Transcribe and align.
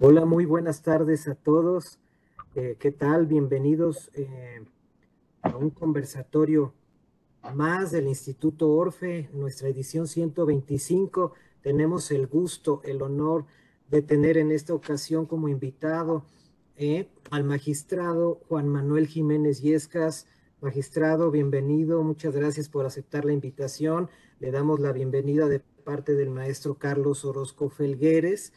Hola, 0.00 0.24
muy 0.24 0.44
buenas 0.44 0.82
tardes 0.82 1.26
a 1.26 1.34
todos. 1.34 1.98
Eh, 2.54 2.76
¿Qué 2.78 2.92
tal? 2.92 3.26
Bienvenidos 3.26 4.12
eh, 4.14 4.64
a 5.42 5.56
un 5.56 5.70
conversatorio 5.70 6.72
más 7.52 7.90
del 7.90 8.06
Instituto 8.06 8.70
Orfe, 8.70 9.28
nuestra 9.32 9.68
edición 9.68 10.06
125. 10.06 11.32
Tenemos 11.62 12.12
el 12.12 12.28
gusto, 12.28 12.80
el 12.84 13.02
honor 13.02 13.46
de 13.90 14.02
tener 14.02 14.38
en 14.38 14.52
esta 14.52 14.72
ocasión 14.72 15.26
como 15.26 15.48
invitado 15.48 16.24
eh, 16.76 17.08
al 17.32 17.42
magistrado 17.42 18.40
Juan 18.46 18.68
Manuel 18.68 19.08
Jiménez 19.08 19.62
Yescas. 19.62 20.28
Magistrado, 20.60 21.32
bienvenido. 21.32 22.04
Muchas 22.04 22.36
gracias 22.36 22.68
por 22.68 22.86
aceptar 22.86 23.24
la 23.24 23.32
invitación. 23.32 24.08
Le 24.38 24.52
damos 24.52 24.78
la 24.78 24.92
bienvenida 24.92 25.48
de 25.48 25.58
parte 25.58 26.14
del 26.14 26.30
maestro 26.30 26.76
Carlos 26.76 27.24
Orozco 27.24 27.68
Felgueres 27.68 28.52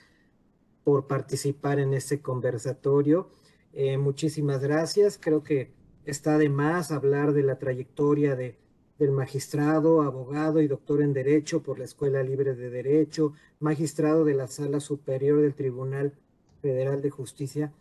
por 0.83 1.07
participar 1.07 1.79
en 1.79 1.93
este 1.93 2.21
conversatorio. 2.21 3.29
Eh, 3.73 3.97
muchísimas 3.97 4.61
gracias. 4.61 5.17
Creo 5.21 5.43
que 5.43 5.71
está 6.05 6.37
de 6.37 6.49
más 6.49 6.91
hablar 6.91 7.33
de 7.33 7.43
la 7.43 7.59
trayectoria 7.59 8.35
de, 8.35 8.57
del 8.97 9.11
magistrado, 9.11 10.01
abogado 10.01 10.61
y 10.61 10.67
doctor 10.67 11.01
en 11.01 11.13
Derecho 11.13 11.63
por 11.63 11.79
la 11.79 11.85
Escuela 11.85 12.23
Libre 12.23 12.55
de 12.55 12.69
Derecho, 12.69 13.33
magistrado 13.59 14.25
de 14.25 14.33
la 14.33 14.47
Sala 14.47 14.79
Superior 14.79 15.41
del 15.41 15.55
Tribunal 15.55 16.13
Federal 16.61 17.01
de 17.01 17.09
Justicia 17.09 17.71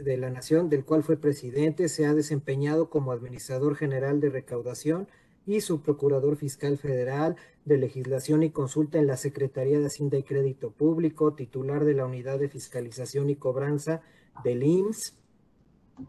de 0.00 0.16
la 0.16 0.30
Nación, 0.30 0.68
del 0.68 0.84
cual 0.84 1.02
fue 1.02 1.16
presidente, 1.16 1.88
se 1.88 2.06
ha 2.06 2.14
desempeñado 2.14 2.90
como 2.90 3.12
administrador 3.12 3.76
general 3.76 4.20
de 4.20 4.30
recaudación 4.30 5.08
y 5.48 5.62
su 5.62 5.80
procurador 5.80 6.36
fiscal 6.36 6.76
federal 6.76 7.36
de 7.64 7.78
legislación 7.78 8.42
y 8.42 8.50
consulta 8.50 8.98
en 8.98 9.06
la 9.06 9.16
Secretaría 9.16 9.78
de 9.78 9.86
Hacienda 9.86 10.18
y 10.18 10.22
Crédito 10.22 10.70
Público, 10.70 11.32
titular 11.32 11.86
de 11.86 11.94
la 11.94 12.04
Unidad 12.04 12.38
de 12.38 12.50
Fiscalización 12.50 13.30
y 13.30 13.36
Cobranza 13.36 14.02
del 14.44 14.62
IMSS, 14.62 15.14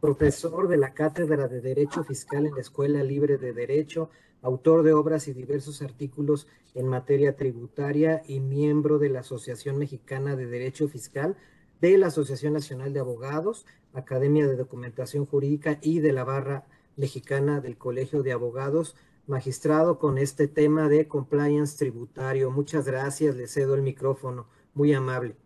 profesor 0.01 0.67
de 0.67 0.75
la 0.75 0.93
Cátedra 0.93 1.47
de 1.47 1.61
Derecho 1.61 2.03
Fiscal 2.03 2.47
en 2.47 2.53
la 2.53 2.59
Escuela 2.59 3.01
Libre 3.01 3.37
de 3.37 3.53
Derecho, 3.53 4.09
autor 4.41 4.83
de 4.83 4.91
obras 4.91 5.29
y 5.29 5.33
diversos 5.33 5.81
artículos 5.81 6.45
en 6.75 6.87
materia 6.87 7.37
tributaria 7.37 8.21
y 8.27 8.41
miembro 8.41 8.99
de 8.99 9.07
la 9.07 9.21
Asociación 9.21 9.77
Mexicana 9.77 10.35
de 10.35 10.47
Derecho 10.47 10.89
Fiscal, 10.89 11.37
de 11.79 11.97
la 11.97 12.07
Asociación 12.07 12.51
Nacional 12.51 12.91
de 12.91 12.99
Abogados, 12.99 13.65
Academia 13.93 14.45
de 14.47 14.57
Documentación 14.57 15.25
Jurídica 15.25 15.79
y 15.81 16.01
de 16.01 16.11
la 16.11 16.25
Barra 16.25 16.65
Mexicana 16.97 17.61
del 17.61 17.77
Colegio 17.77 18.21
de 18.21 18.33
Abogados, 18.33 18.97
magistrado 19.29 19.99
con 19.99 20.17
este 20.17 20.47
tema 20.47 20.89
de 20.89 21.07
compliance 21.07 21.77
tributario. 21.77 22.49
Muchas 22.49 22.85
gracias, 22.85 23.35
le 23.35 23.47
cedo 23.47 23.75
el 23.75 23.83
micrófono, 23.83 24.47
muy 24.73 24.91
amable. 24.93 25.37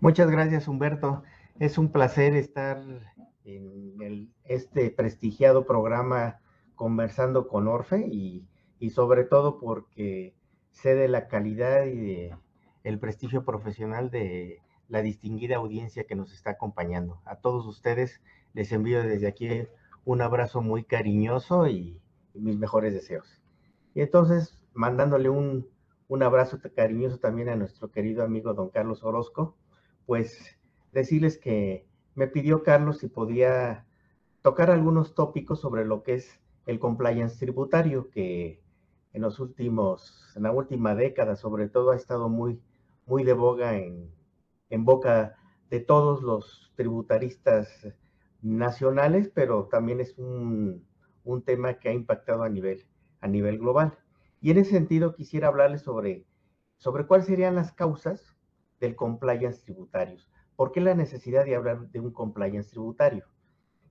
Muchas 0.00 0.30
gracias, 0.30 0.66
Humberto. 0.66 1.22
Es 1.58 1.78
un 1.78 1.92
placer 1.92 2.34
estar 2.34 2.82
en 3.44 4.32
este 4.44 4.90
prestigiado 4.90 5.64
programa 5.64 6.40
conversando 6.74 7.46
con 7.46 7.68
Orfe 7.68 8.06
y, 8.10 8.48
y, 8.78 8.90
sobre 8.90 9.24
todo 9.24 9.58
porque 9.58 10.34
sé 10.72 10.94
de 10.94 11.08
la 11.08 11.28
calidad 11.28 11.84
y 11.84 11.96
de 11.96 12.36
el 12.82 12.98
prestigio 12.98 13.44
profesional 13.44 14.10
de 14.10 14.60
la 14.88 15.02
distinguida 15.02 15.56
audiencia 15.56 16.04
que 16.04 16.16
nos 16.16 16.32
está 16.32 16.50
acompañando. 16.50 17.20
A 17.24 17.36
todos 17.36 17.66
ustedes 17.66 18.20
les 18.54 18.72
envío 18.72 19.02
desde 19.02 19.28
aquí 19.28 19.68
un 20.04 20.20
abrazo 20.22 20.62
muy 20.62 20.82
cariñoso 20.82 21.68
y 21.68 22.00
mis 22.34 22.58
mejores 22.58 22.92
deseos. 22.94 23.40
Y 23.94 24.02
entonces, 24.02 24.58
mandándole 24.74 25.28
un, 25.28 25.68
un 26.08 26.22
abrazo 26.22 26.58
cariñoso 26.74 27.18
también 27.18 27.48
a 27.48 27.56
nuestro 27.56 27.90
querido 27.90 28.22
amigo 28.24 28.54
don 28.54 28.70
Carlos 28.70 29.02
Orozco, 29.04 29.56
pues 30.06 30.58
decirles 30.92 31.38
que 31.38 31.86
me 32.14 32.26
pidió 32.26 32.62
Carlos 32.62 32.98
si 32.98 33.08
podía 33.08 33.86
tocar 34.42 34.70
algunos 34.70 35.14
tópicos 35.14 35.60
sobre 35.60 35.84
lo 35.84 36.02
que 36.02 36.14
es 36.14 36.40
el 36.66 36.78
compliance 36.78 37.38
tributario, 37.38 38.10
que 38.10 38.60
en 39.12 39.22
los 39.22 39.38
últimos, 39.40 40.32
en 40.36 40.44
la 40.44 40.52
última 40.52 40.94
década 40.94 41.36
sobre 41.36 41.68
todo 41.68 41.92
ha 41.92 41.96
estado 41.96 42.28
muy, 42.28 42.60
muy 43.06 43.24
de 43.24 43.32
boga 43.32 43.76
en, 43.76 44.10
en 44.68 44.84
boca 44.84 45.36
de 45.68 45.80
todos 45.80 46.22
los 46.22 46.72
tributaristas 46.76 47.68
nacionales, 48.42 49.30
pero 49.32 49.66
también 49.66 50.00
es 50.00 50.18
un, 50.18 50.84
un 51.32 51.42
tema 51.42 51.74
que 51.74 51.88
ha 51.88 51.92
impactado 51.92 52.42
a 52.42 52.48
nivel, 52.48 52.86
a 53.20 53.28
nivel 53.28 53.58
global. 53.58 53.98
Y 54.40 54.50
en 54.50 54.58
ese 54.58 54.70
sentido 54.70 55.14
quisiera 55.14 55.48
hablarles 55.48 55.82
sobre, 55.82 56.26
sobre 56.76 57.06
cuáles 57.06 57.26
serían 57.26 57.54
las 57.54 57.72
causas 57.72 58.36
del 58.80 58.96
compliance 58.96 59.62
tributario. 59.62 60.18
¿Por 60.56 60.72
qué 60.72 60.80
la 60.80 60.94
necesidad 60.94 61.44
de 61.44 61.56
hablar 61.56 61.90
de 61.90 62.00
un 62.00 62.12
compliance 62.12 62.70
tributario? 62.70 63.24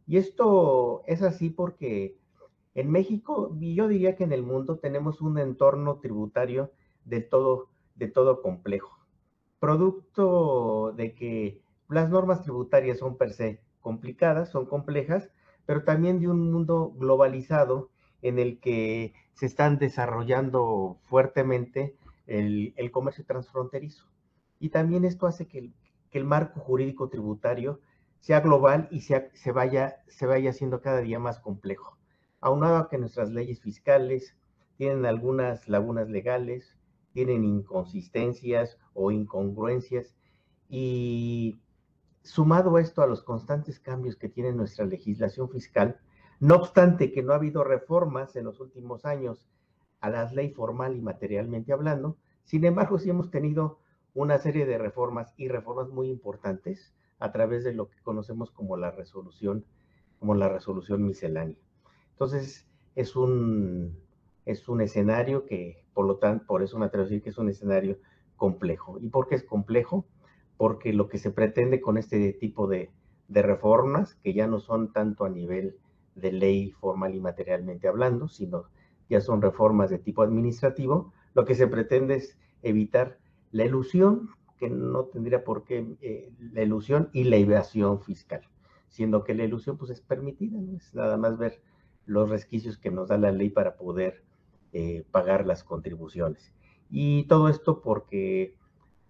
Y 0.05 0.17
esto 0.17 1.03
es 1.05 1.21
así 1.21 1.49
porque 1.49 2.17
en 2.75 2.91
México, 2.91 3.55
y 3.59 3.75
yo 3.75 3.87
diría 3.87 4.15
que 4.15 4.23
en 4.23 4.31
el 4.31 4.43
mundo, 4.43 4.79
tenemos 4.79 5.21
un 5.21 5.37
entorno 5.37 5.99
tributario 5.99 6.71
de 7.05 7.21
todo, 7.21 7.69
de 7.95 8.07
todo 8.07 8.41
complejo. 8.41 8.97
Producto 9.59 10.93
de 10.95 11.13
que 11.13 11.61
las 11.89 12.09
normas 12.09 12.43
tributarias 12.43 12.99
son 12.99 13.17
per 13.17 13.33
se 13.33 13.61
complicadas, 13.81 14.49
son 14.49 14.65
complejas, 14.65 15.29
pero 15.69 15.83
también 15.83 16.19
de 16.19 16.27
un 16.27 16.51
mundo 16.51 16.95
globalizado 16.97 17.91
en 18.23 18.39
el 18.39 18.59
que 18.59 19.13
se 19.33 19.45
están 19.45 19.77
desarrollando 19.77 20.97
fuertemente 21.03 21.95
el, 22.25 22.73
comercio 22.91 23.23
transfronterizo. 23.23 24.07
Y 24.59 24.69
también 24.69 25.05
esto 25.05 25.27
hace 25.27 25.47
que 25.47 25.71
el, 26.09 26.25
marco 26.25 26.59
jurídico 26.59 27.09
tributario 27.09 27.81
sea 28.17 28.39
global 28.39 28.87
y 28.89 29.01
se, 29.01 29.29
vaya, 29.53 29.97
se 30.07 30.25
vaya 30.25 30.49
haciendo 30.49 30.81
cada 30.81 31.01
día 31.01 31.19
más 31.19 31.37
complejo. 31.37 31.99
Aunado 32.41 32.77
a 32.77 32.89
que 32.89 32.97
nuestras 32.97 33.29
leyes 33.29 33.61
fiscales 33.61 34.35
tienen 34.75 35.05
algunas 35.05 35.69
lagunas 35.69 36.09
legales, 36.09 36.75
tienen 37.13 37.45
inconsistencias 37.45 38.79
o 38.95 39.11
incongruencias 39.11 40.15
y 40.67 41.59
Sumado 42.23 42.77
esto 42.77 43.01
a 43.01 43.07
los 43.07 43.23
constantes 43.23 43.79
cambios 43.79 44.15
que 44.15 44.29
tiene 44.29 44.51
nuestra 44.51 44.85
legislación 44.85 45.49
fiscal, 45.49 45.99
no 46.39 46.55
obstante 46.55 47.11
que 47.11 47.23
no 47.23 47.33
ha 47.33 47.37
habido 47.37 47.63
reformas 47.63 48.35
en 48.35 48.45
los 48.45 48.59
últimos 48.59 49.05
años 49.05 49.47
a 49.99 50.09
la 50.09 50.31
ley 50.31 50.51
formal 50.51 50.95
y 50.95 51.01
materialmente 51.01 51.73
hablando, 51.73 52.17
sin 52.43 52.63
embargo 52.65 52.97
sí 52.99 53.09
hemos 53.09 53.29
tenido 53.29 53.79
una 54.13 54.37
serie 54.37 54.65
de 54.65 54.77
reformas 54.77 55.33
y 55.37 55.47
reformas 55.47 55.89
muy 55.89 56.09
importantes 56.09 56.93
a 57.19 57.31
través 57.31 57.63
de 57.63 57.73
lo 57.73 57.89
que 57.89 58.01
conocemos 58.01 58.51
como 58.51 58.77
la 58.77 58.91
resolución, 58.91 59.65
como 60.19 60.35
la 60.35 60.49
resolución 60.49 61.05
miscelánea. 61.05 61.57
Entonces, 62.11 62.67
es 62.95 63.15
un, 63.15 63.97
es 64.45 64.67
un 64.67 64.81
escenario 64.81 65.45
que, 65.45 65.85
por 65.93 66.05
lo 66.05 66.17
tanto, 66.17 66.45
por 66.47 66.63
eso 66.63 66.77
me 66.79 66.85
atrevo 66.85 67.03
a 67.03 67.09
decir 67.09 67.21
que 67.21 67.29
es 67.29 67.37
un 67.37 67.49
escenario 67.49 67.97
complejo. 68.35 68.97
¿Y 68.99 69.09
por 69.09 69.27
qué 69.27 69.35
es 69.35 69.43
complejo? 69.43 70.05
Porque 70.59 70.91
lo 70.91 71.07
que 71.07 71.19
se 71.19 71.31
pretende 71.31 71.79
con 71.79 71.97
este 71.97 72.33
tipo 72.33 72.67
de, 72.67 72.91
reformas, 73.29 74.15
que 74.15 74.33
ya 74.33 74.45
no 74.45 74.59
son 74.59 74.91
tanto 74.91 75.23
a 75.23 75.29
nivel 75.29 75.77
de 76.15 76.33
ley 76.33 76.71
formal 76.71 77.15
y 77.15 77.21
materialmente 77.21 77.87
hablando, 77.87 78.27
sino 78.27 78.65
ya 79.09 79.21
son 79.21 79.41
reformas 79.41 79.89
de 79.89 79.99
tipo 79.99 80.21
administrativo, 80.21 81.13
lo 81.33 81.45
que 81.45 81.55
se 81.55 81.67
pretende 81.67 82.15
es 82.15 82.37
evitar 82.61 83.19
la 83.53 83.63
ilusión, 83.63 84.31
que 84.57 84.69
no 84.69 85.05
tendría 85.05 85.45
por 85.45 85.63
qué, 85.63 85.95
eh, 86.01 86.29
la 86.51 86.63
ilusión 86.63 87.09
y 87.13 87.23
la 87.23 87.37
evasión 87.37 88.01
fiscal, 88.01 88.41
siendo 88.89 89.23
que 89.23 89.35
la 89.35 89.45
ilusión 89.45 89.77
pues 89.77 89.91
es 89.91 90.01
permitida, 90.01 90.59
¿no? 90.59 90.75
es 90.75 90.93
nada 90.93 91.15
más 91.15 91.37
ver 91.37 91.61
los 92.05 92.29
resquicios 92.29 92.77
que 92.77 92.91
nos 92.91 93.07
da 93.07 93.17
la 93.17 93.31
ley 93.31 93.49
para 93.49 93.77
poder 93.77 94.25
eh, 94.73 95.05
pagar 95.09 95.45
las 95.45 95.63
contribuciones. 95.63 96.51
Y 96.89 97.27
todo 97.27 97.47
esto 97.47 97.81
porque 97.81 98.58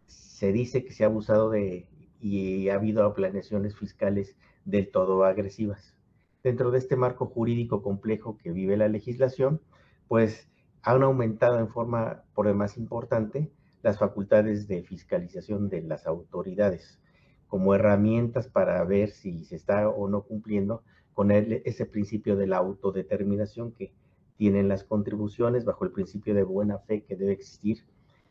se 0.09 0.51
dice 0.51 0.83
que 0.83 0.93
se 0.93 1.03
ha 1.03 1.07
abusado 1.07 1.49
de 1.49 1.87
y 2.19 2.69
ha 2.69 2.75
habido 2.75 3.13
planeaciones 3.13 3.75
fiscales 3.77 4.35
del 4.65 4.91
todo 4.91 5.23
agresivas. 5.23 5.95
Dentro 6.43 6.71
de 6.71 6.79
este 6.79 6.95
marco 6.95 7.25
jurídico 7.25 7.81
complejo 7.81 8.37
que 8.37 8.51
vive 8.51 8.77
la 8.77 8.87
legislación, 8.87 9.61
pues 10.07 10.49
han 10.81 11.03
aumentado 11.03 11.59
en 11.59 11.69
forma 11.69 12.23
por 12.33 12.47
demás 12.47 12.77
importante 12.77 13.51
las 13.81 13.99
facultades 13.99 14.67
de 14.67 14.83
fiscalización 14.83 15.69
de 15.69 15.81
las 15.81 16.07
autoridades 16.07 16.99
como 17.47 17.73
herramientas 17.73 18.47
para 18.47 18.83
ver 18.83 19.09
si 19.09 19.43
se 19.45 19.55
está 19.55 19.89
o 19.89 20.07
no 20.07 20.23
cumpliendo 20.23 20.83
con 21.13 21.31
ese 21.31 21.85
principio 21.85 22.35
de 22.37 22.47
la 22.47 22.57
autodeterminación 22.57 23.71
que 23.73 23.93
tienen 24.37 24.69
las 24.69 24.83
contribuciones 24.83 25.65
bajo 25.65 25.83
el 25.83 25.91
principio 25.91 26.33
de 26.33 26.43
buena 26.43 26.79
fe 26.79 27.03
que 27.03 27.15
debe 27.15 27.33
existir 27.33 27.83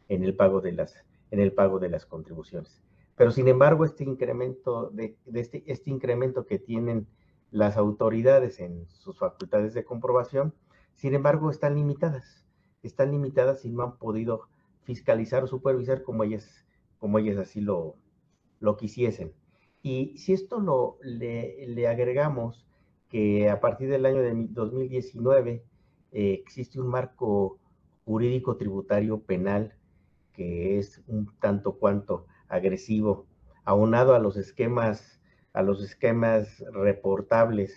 en 0.09 0.23
el 0.25 0.35
pago 0.35 0.61
de 0.61 0.73
las 0.73 0.95
en 1.31 1.41
el 1.41 1.53
pago 1.53 1.79
de 1.79 1.89
las 1.89 2.07
contribuciones. 2.07 2.83
Pero 3.17 3.33
sin 3.33 3.49
embargo, 3.49 3.85
este 3.85 4.05
incremento, 4.05 4.91
de, 4.91 5.17
este, 5.35 5.65
este 5.67 5.91
incremento 5.91 6.47
que 6.47 6.59
tienen 6.59 7.09
las 7.51 7.77
autoridades 7.77 8.61
en 8.61 8.87
sus 8.89 9.19
facultades 9.19 9.75
de 9.75 9.85
comprobación, 9.85 10.55
sin 10.95 11.15
embargo, 11.15 11.51
están 11.51 11.75
limitadas. 11.75 12.47
Están 12.83 13.11
limitadas 13.11 13.65
y 13.65 13.71
no 13.71 13.83
han 13.83 13.99
podido 13.99 14.43
fiscalizar 14.83 15.43
o 15.43 15.47
supervisar 15.47 16.03
como 16.03 16.25
ellas, 16.25 16.65
como 16.99 17.19
ellas 17.19 17.39
así 17.39 17.61
lo, 17.61 17.97
lo 18.61 18.77
quisiesen. 18.77 19.33
Y 19.83 20.17
si 20.19 20.33
esto 20.33 20.61
lo, 20.61 20.99
le, 21.03 21.87
agregamos 21.89 22.67
que 23.09 23.49
a 23.49 23.61
partir 23.61 23.89
del 23.89 24.07
año 24.07 24.21
de 24.21 24.33
2019 24.51 25.65
eh, 26.13 26.33
existe 26.43 26.81
un 26.81 26.89
marco 26.89 27.59
jurídico 28.05 28.57
tributario 28.57 29.21
penal 29.21 29.75
que 30.39 30.79
es 30.79 31.03
un 31.09 31.37
tanto 31.41 31.79
cuanto 31.79 32.27
agresivo, 32.49 33.27
aunado 33.65 34.15
a 34.15 34.21
los 34.21 34.37
esquemas, 34.37 35.21
a 35.53 35.63
los 35.63 35.83
esquemas 35.83 36.65
reportables 36.73 37.75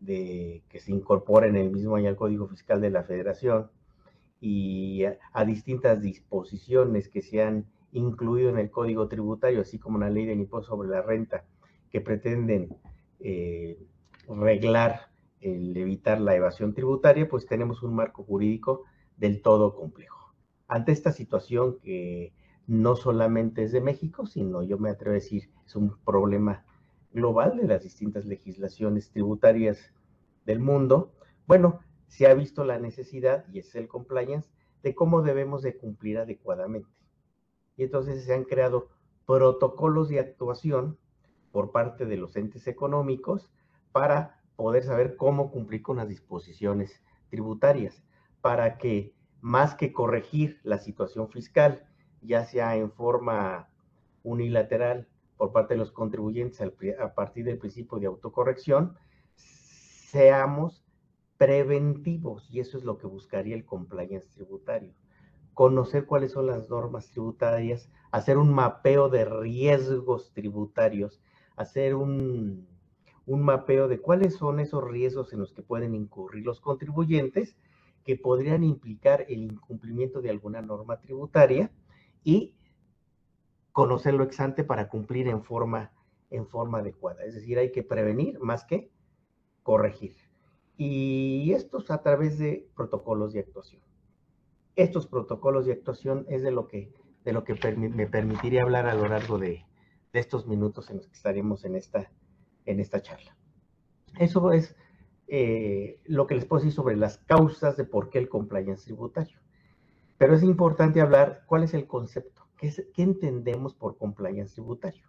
de, 0.00 0.62
que 0.68 0.78
se 0.78 0.92
incorporan 0.92 1.56
en 1.56 1.62
el 1.66 1.72
mismo 1.72 1.96
año 1.96 2.08
al 2.08 2.14
Código 2.14 2.46
Fiscal 2.46 2.80
de 2.80 2.90
la 2.90 3.02
Federación 3.02 3.72
y 4.40 5.02
a, 5.02 5.44
distintas 5.44 6.00
disposiciones 6.00 7.08
que 7.08 7.22
se 7.22 7.42
han 7.42 7.66
incluido 7.90 8.50
en 8.50 8.58
el 8.58 8.70
Código 8.70 9.08
Tributario, 9.08 9.62
así 9.62 9.80
como 9.80 9.98
la 9.98 10.10
ley 10.10 10.26
del 10.26 10.38
impuesto 10.38 10.70
sobre 10.70 10.90
la 10.90 11.02
renta, 11.02 11.44
que 11.90 12.00
pretenden 12.00 12.76
eh, 13.18 13.84
reglar 14.28 15.10
el 15.40 15.76
evitar 15.76 16.20
la 16.20 16.36
evasión 16.36 16.72
tributaria, 16.72 17.28
pues 17.28 17.46
tenemos 17.46 17.82
un 17.82 17.96
marco 17.96 18.22
jurídico 18.22 18.84
del 19.16 19.42
todo 19.42 19.74
complejo. 19.74 20.19
Ante 20.70 20.92
esta 20.92 21.10
situación 21.10 21.80
que 21.80 22.32
no 22.68 22.94
solamente 22.94 23.64
es 23.64 23.72
de 23.72 23.80
México, 23.80 24.26
sino 24.26 24.62
yo 24.62 24.78
me 24.78 24.90
atrevo 24.90 25.10
a 25.10 25.14
decir, 25.14 25.50
es 25.66 25.74
un 25.74 25.98
problema 26.04 26.64
global 27.12 27.56
de 27.56 27.66
las 27.66 27.82
distintas 27.82 28.24
legislaciones 28.24 29.10
tributarias 29.10 29.92
del 30.46 30.60
mundo, 30.60 31.12
bueno, 31.48 31.80
se 32.06 32.28
ha 32.28 32.34
visto 32.34 32.62
la 32.62 32.78
necesidad, 32.78 33.44
y 33.52 33.58
es 33.58 33.74
el 33.74 33.88
compliance, 33.88 34.48
de 34.84 34.94
cómo 34.94 35.22
debemos 35.22 35.62
de 35.62 35.76
cumplir 35.76 36.18
adecuadamente. 36.18 36.88
Y 37.76 37.82
entonces 37.82 38.24
se 38.24 38.32
han 38.32 38.44
creado 38.44 38.90
protocolos 39.26 40.08
de 40.08 40.20
actuación 40.20 40.98
por 41.50 41.72
parte 41.72 42.06
de 42.06 42.16
los 42.16 42.36
entes 42.36 42.68
económicos 42.68 43.50
para 43.90 44.40
poder 44.54 44.84
saber 44.84 45.16
cómo 45.16 45.50
cumplir 45.50 45.82
con 45.82 45.96
las 45.96 46.08
disposiciones 46.08 47.02
tributarias, 47.28 48.04
para 48.40 48.78
que 48.78 49.12
más 49.40 49.74
que 49.74 49.92
corregir 49.92 50.60
la 50.62 50.78
situación 50.78 51.28
fiscal, 51.30 51.86
ya 52.22 52.44
sea 52.44 52.76
en 52.76 52.90
forma 52.90 53.68
unilateral 54.22 55.08
por 55.36 55.52
parte 55.52 55.74
de 55.74 55.78
los 55.78 55.92
contribuyentes 55.92 56.60
a 57.00 57.14
partir 57.14 57.44
del 57.46 57.58
principio 57.58 57.98
de 57.98 58.06
autocorrección, 58.06 58.96
seamos 59.34 60.84
preventivos 61.38 62.50
y 62.50 62.60
eso 62.60 62.76
es 62.76 62.84
lo 62.84 62.98
que 62.98 63.06
buscaría 63.06 63.54
el 63.54 63.64
compliance 63.64 64.28
tributario. 64.34 64.92
Conocer 65.54 66.04
cuáles 66.04 66.32
son 66.32 66.46
las 66.46 66.68
normas 66.68 67.10
tributarias, 67.10 67.90
hacer 68.10 68.36
un 68.36 68.52
mapeo 68.52 69.08
de 69.08 69.24
riesgos 69.24 70.32
tributarios, 70.34 71.22
hacer 71.56 71.94
un, 71.94 72.68
un 73.24 73.42
mapeo 73.42 73.88
de 73.88 74.00
cuáles 74.00 74.34
son 74.34 74.60
esos 74.60 74.84
riesgos 74.84 75.32
en 75.32 75.40
los 75.40 75.52
que 75.52 75.62
pueden 75.62 75.94
incurrir 75.94 76.44
los 76.44 76.60
contribuyentes 76.60 77.56
que 78.04 78.16
podrían 78.16 78.64
implicar 78.64 79.26
el 79.28 79.42
incumplimiento 79.44 80.20
de 80.20 80.30
alguna 80.30 80.62
norma 80.62 81.00
tributaria 81.00 81.70
y 82.24 82.54
conocerlo 83.72 84.24
ex 84.24 84.40
ante 84.40 84.64
para 84.64 84.88
cumplir 84.88 85.28
en 85.28 85.42
forma, 85.42 85.92
en 86.30 86.46
forma 86.46 86.78
adecuada. 86.78 87.24
Es 87.24 87.34
decir, 87.34 87.58
hay 87.58 87.72
que 87.72 87.82
prevenir 87.82 88.38
más 88.40 88.64
que 88.64 88.90
corregir. 89.62 90.16
Y 90.76 91.52
estos 91.52 91.90
a 91.90 92.02
través 92.02 92.38
de 92.38 92.68
protocolos 92.74 93.32
de 93.32 93.40
actuación. 93.40 93.82
Estos 94.76 95.06
protocolos 95.06 95.66
de 95.66 95.72
actuación 95.72 96.26
es 96.28 96.42
de 96.42 96.50
lo 96.50 96.68
que, 96.68 96.92
de 97.24 97.32
lo 97.32 97.44
que 97.44 97.54
me 97.76 98.06
permitiría 98.06 98.62
hablar 98.62 98.86
a 98.86 98.94
lo 98.94 99.06
largo 99.08 99.38
de, 99.38 99.66
estos 100.12 100.46
minutos 100.46 100.90
en 100.90 100.96
los 100.96 101.06
que 101.06 101.14
estaremos 101.14 101.64
en 101.64 101.76
esta, 101.76 102.10
en 102.64 102.80
esta 102.80 103.00
charla. 103.00 103.36
Eso 104.18 104.50
es 104.52 104.74
eh, 105.32 106.00
lo 106.06 106.26
que 106.26 106.34
les 106.34 106.44
puedo 106.44 106.60
decir 106.60 106.74
sobre 106.74 106.96
las 106.96 107.18
causas 107.18 107.76
de 107.76 107.84
por 107.84 108.10
qué 108.10 108.18
el 108.18 108.28
compliance 108.28 108.82
tributario. 108.84 109.38
Pero 110.18 110.34
es 110.34 110.42
importante 110.42 111.00
hablar 111.00 111.44
cuál 111.46 111.62
es 111.62 111.72
el 111.72 111.86
concepto, 111.86 112.48
qué, 112.56 112.74
entendemos 112.96 113.72
por 113.72 113.96
compliance 113.96 114.54
tributario. 114.54 115.06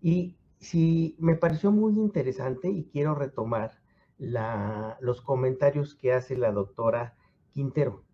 Y 0.00 0.38
si 0.58 1.16
me 1.18 1.36
pareció 1.36 1.70
muy 1.70 1.98
interesante 1.98 2.70
y 2.70 2.84
quiero 2.84 3.14
retomar 3.14 3.72
los 4.18 5.20
comentarios 5.20 5.96
que 5.96 6.14
hace 6.14 6.34
la 6.38 6.50
doctora 6.50 7.14
Quintero 7.50 8.04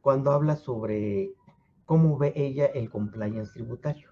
cuando 0.00 0.30
habla 0.30 0.56
sobre 0.56 1.34
cómo 1.84 2.16
ve 2.16 2.32
ella 2.36 2.64
el 2.64 2.88
compliance 2.88 3.52
tributario. 3.52 4.08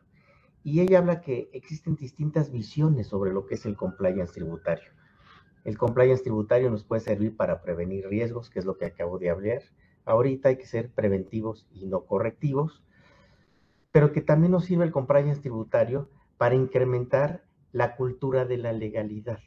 Y 0.63 0.81
ella 0.81 0.99
habla 0.99 1.23
que 1.23 1.49
existen 1.55 1.97
distintas 1.97 2.53
visiones 2.53 3.07
sobre 3.07 3.33
lo 3.33 3.47
que 3.47 3.55
es 3.55 3.65
el 3.65 3.75
compliance 3.75 4.35
tributario. 4.35 4.98
El 5.69 5.77
compliance 5.77 6.23
tributario 6.23 6.71
nos 6.71 6.83
puede 6.83 7.03
servir 7.03 7.37
para 7.37 7.61
prevenir 7.61 8.09
riesgos, 8.09 8.49
que 8.49 8.59
es 8.59 8.65
lo 8.65 8.79
que 8.79 8.87
acabo 8.87 9.19
de 9.19 9.29
hablar, 9.29 9.63
Ahorita 10.09 10.49
hay 10.49 10.57
que 10.57 10.65
ser 10.65 10.91
preventivos 10.91 11.67
y 11.71 11.85
no 11.85 12.07
correctivos, 12.07 12.83
pero 13.93 14.11
que 14.11 14.23
también 14.23 14.53
nos 14.53 14.65
sirve 14.65 14.87
el 14.87 14.91
compliance 14.91 15.43
tributario 15.43 16.09
para 16.39 16.55
incrementar 16.55 17.45
la 17.73 17.95
cultura 17.95 18.47
de 18.47 18.57
la 18.57 18.73
legalidad. 18.73 19.41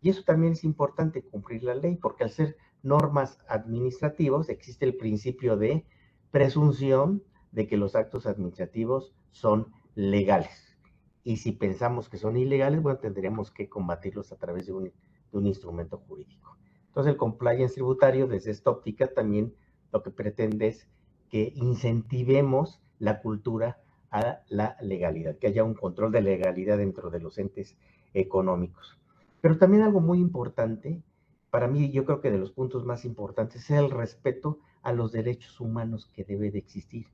Y 0.00 0.10
eso 0.10 0.24
también 0.24 0.54
es 0.54 0.64
importante, 0.64 1.22
cumplir 1.22 1.62
la 1.62 1.76
ley, 1.76 1.94
porque 1.94 2.24
al 2.24 2.30
ser 2.30 2.56
normas 2.82 3.38
administrativos 3.46 4.48
existe 4.48 4.84
el 4.84 4.96
principio 4.96 5.56
de 5.56 5.86
presunción 6.32 7.22
de 7.52 7.68
que 7.68 7.76
los 7.76 7.94
actos 7.94 8.26
administrativos 8.26 9.14
son 9.30 9.68
legales. 9.94 10.76
Y 11.22 11.36
si 11.36 11.52
pensamos 11.52 12.08
que 12.08 12.18
son 12.18 12.36
ilegales, 12.36 12.82
bueno, 12.82 12.98
tendríamos 12.98 13.52
que 13.52 13.68
combatirlos 13.68 14.32
a 14.32 14.38
través 14.38 14.66
de 14.66 14.72
un, 14.72 14.92
de 15.32 15.38
un 15.38 15.46
instrumento 15.46 15.98
jurídico. 15.98 16.56
Entonces, 16.88 17.12
el 17.12 17.16
compliance 17.16 17.74
tributario, 17.74 18.26
desde 18.26 18.50
esta 18.50 18.70
óptica, 18.70 19.08
también 19.08 19.54
lo 19.92 20.02
que 20.02 20.10
pretende 20.10 20.68
es 20.68 20.88
que 21.30 21.52
incentivemos 21.56 22.80
la 22.98 23.20
cultura 23.20 23.80
a 24.10 24.42
la 24.48 24.76
legalidad, 24.82 25.38
que 25.38 25.46
haya 25.46 25.64
un 25.64 25.74
control 25.74 26.12
de 26.12 26.20
legalidad 26.20 26.76
dentro 26.76 27.10
de 27.10 27.20
los 27.20 27.38
entes 27.38 27.76
económicos. 28.12 28.98
Pero 29.40 29.56
también 29.56 29.82
algo 29.82 30.00
muy 30.00 30.20
importante, 30.20 31.02
para 31.50 31.66
mí 31.66 31.90
yo 31.90 32.04
creo 32.04 32.20
que 32.20 32.30
de 32.30 32.38
los 32.38 32.52
puntos 32.52 32.84
más 32.84 33.04
importantes, 33.06 33.62
es 33.62 33.70
el 33.70 33.90
respeto 33.90 34.58
a 34.82 34.92
los 34.92 35.12
derechos 35.12 35.60
humanos 35.60 36.10
que 36.14 36.24
debe 36.24 36.50
de 36.50 36.58
existir. 36.58 37.06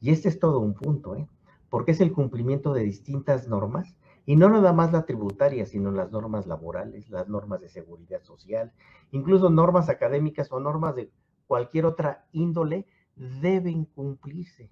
Y 0.00 0.10
este 0.10 0.28
es 0.28 0.38
todo 0.38 0.60
un 0.60 0.74
punto, 0.74 1.16
¿eh? 1.16 1.26
porque 1.70 1.92
es 1.92 2.00
el 2.00 2.12
cumplimiento 2.12 2.74
de 2.74 2.82
distintas 2.82 3.48
normas 3.48 3.96
y 4.24 4.36
no 4.36 4.48
nada 4.48 4.72
más 4.72 4.92
la 4.92 5.04
tributaria, 5.04 5.66
sino 5.66 5.90
las 5.90 6.12
normas 6.12 6.46
laborales, 6.46 7.10
las 7.10 7.28
normas 7.28 7.60
de 7.60 7.68
seguridad 7.68 8.22
social, 8.22 8.72
incluso 9.10 9.50
normas 9.50 9.88
académicas 9.88 10.50
o 10.52 10.60
normas 10.60 10.94
de 10.94 11.10
cualquier 11.46 11.86
otra 11.86 12.26
índole, 12.32 12.86
deben 13.16 13.84
cumplirse 13.84 14.70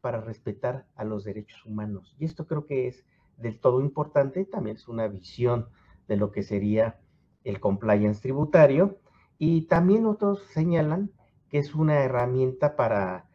para 0.00 0.20
respetar 0.20 0.86
a 0.94 1.04
los 1.04 1.24
derechos 1.24 1.64
humanos. 1.66 2.14
Y 2.18 2.24
esto 2.24 2.46
creo 2.46 2.66
que 2.66 2.88
es 2.88 3.04
del 3.36 3.60
todo 3.60 3.80
importante, 3.80 4.44
también 4.44 4.76
es 4.76 4.88
una 4.88 5.08
visión 5.08 5.68
de 6.08 6.16
lo 6.16 6.30
que 6.32 6.42
sería 6.42 7.00
el 7.44 7.60
compliance 7.60 8.20
tributario. 8.20 8.98
Y 9.38 9.62
también 9.62 10.06
otros 10.06 10.42
señalan 10.52 11.10
que 11.48 11.58
es 11.58 11.74
una 11.74 12.02
herramienta 12.02 12.76
para, 12.76 13.28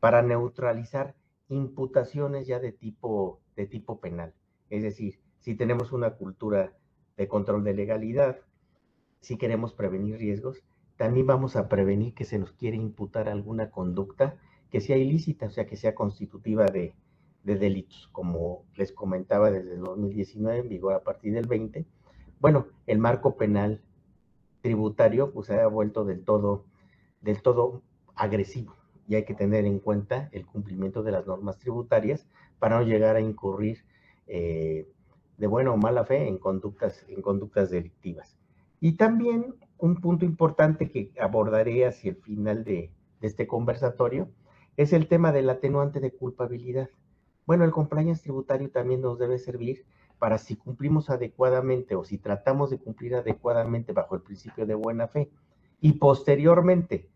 para 0.00 0.22
neutralizar 0.22 1.16
imputaciones 1.48 2.46
ya 2.46 2.60
de 2.60 2.72
tipo, 2.72 3.40
de 3.56 3.66
tipo 3.66 4.00
penal. 4.00 4.34
Es 4.70 4.82
decir, 4.82 5.18
si 5.38 5.54
tenemos 5.54 5.92
una 5.92 6.14
cultura 6.14 6.72
de 7.16 7.28
control 7.28 7.64
de 7.64 7.74
legalidad, 7.74 8.38
si 9.20 9.36
queremos 9.36 9.72
prevenir 9.72 10.18
riesgos, 10.18 10.62
también 10.96 11.26
vamos 11.26 11.56
a 11.56 11.68
prevenir 11.68 12.14
que 12.14 12.24
se 12.24 12.38
nos 12.38 12.52
quiere 12.52 12.76
imputar 12.76 13.28
alguna 13.28 13.70
conducta 13.70 14.36
que 14.70 14.80
sea 14.80 14.96
ilícita, 14.96 15.46
o 15.46 15.50
sea, 15.50 15.66
que 15.66 15.76
sea 15.76 15.94
constitutiva 15.94 16.66
de, 16.66 16.94
delitos, 17.44 18.08
como 18.12 18.64
les 18.74 18.92
comentaba 18.92 19.50
desde 19.50 19.74
el 19.74 19.80
2019, 19.80 20.58
en 20.58 20.68
vigor 20.68 20.92
a 20.92 21.02
partir 21.02 21.32
del 21.32 21.46
20. 21.46 21.86
Bueno, 22.40 22.66
el 22.86 22.98
marco 22.98 23.36
penal 23.36 23.80
tributario 24.60 25.32
pues 25.32 25.46
se 25.46 25.58
ha 25.58 25.66
vuelto 25.66 26.04
del 26.04 26.24
todo, 26.24 26.66
del 27.22 27.40
todo 27.40 27.82
agresivo 28.14 28.74
y 29.06 29.14
hay 29.14 29.24
que 29.24 29.34
tener 29.34 29.64
en 29.64 29.78
cuenta 29.78 30.28
el 30.32 30.44
cumplimiento 30.44 31.02
de 31.02 31.12
las 31.12 31.26
normas 31.26 31.58
tributarias 31.58 32.26
para 32.58 32.78
no 32.78 32.84
llegar 32.84 33.16
a 33.16 33.20
incurrir 33.20 33.84
eh, 34.28 34.88
de 35.36 35.46
buena 35.46 35.72
o 35.72 35.76
mala 35.76 36.04
fe 36.04 36.28
en 36.28 36.38
conductas, 36.38 37.04
en 37.08 37.22
conductas 37.22 37.70
delictivas. 37.70 38.36
Y 38.80 38.92
también 38.92 39.54
un 39.78 40.00
punto 40.00 40.24
importante 40.24 40.90
que 40.90 41.12
abordaré 41.20 41.86
hacia 41.86 42.10
el 42.10 42.16
final 42.16 42.64
de, 42.64 42.92
este 43.20 43.48
conversatorio 43.48 44.28
es 44.76 44.92
el 44.92 45.08
tema 45.08 45.32
del 45.32 45.50
atenuante 45.50 45.98
de 45.98 46.12
culpabilidad. 46.12 46.88
Bueno, 47.46 47.64
el 47.64 47.72
compliance 47.72 48.22
tributario 48.22 48.70
también 48.70 49.00
nos 49.00 49.18
debe 49.18 49.38
servir 49.38 49.84
para 50.18 50.38
si 50.38 50.56
cumplimos 50.56 51.10
adecuadamente 51.10 51.96
o 51.96 52.04
si 52.04 52.18
tratamos 52.18 52.70
de 52.70 52.78
cumplir 52.78 53.16
adecuadamente 53.16 53.92
bajo 53.92 54.14
el 54.14 54.22
principio 54.22 54.66
de 54.66 54.74
buena 54.74 55.08
fe 55.08 55.30
y 55.80 55.94
posteriormente 55.94 57.08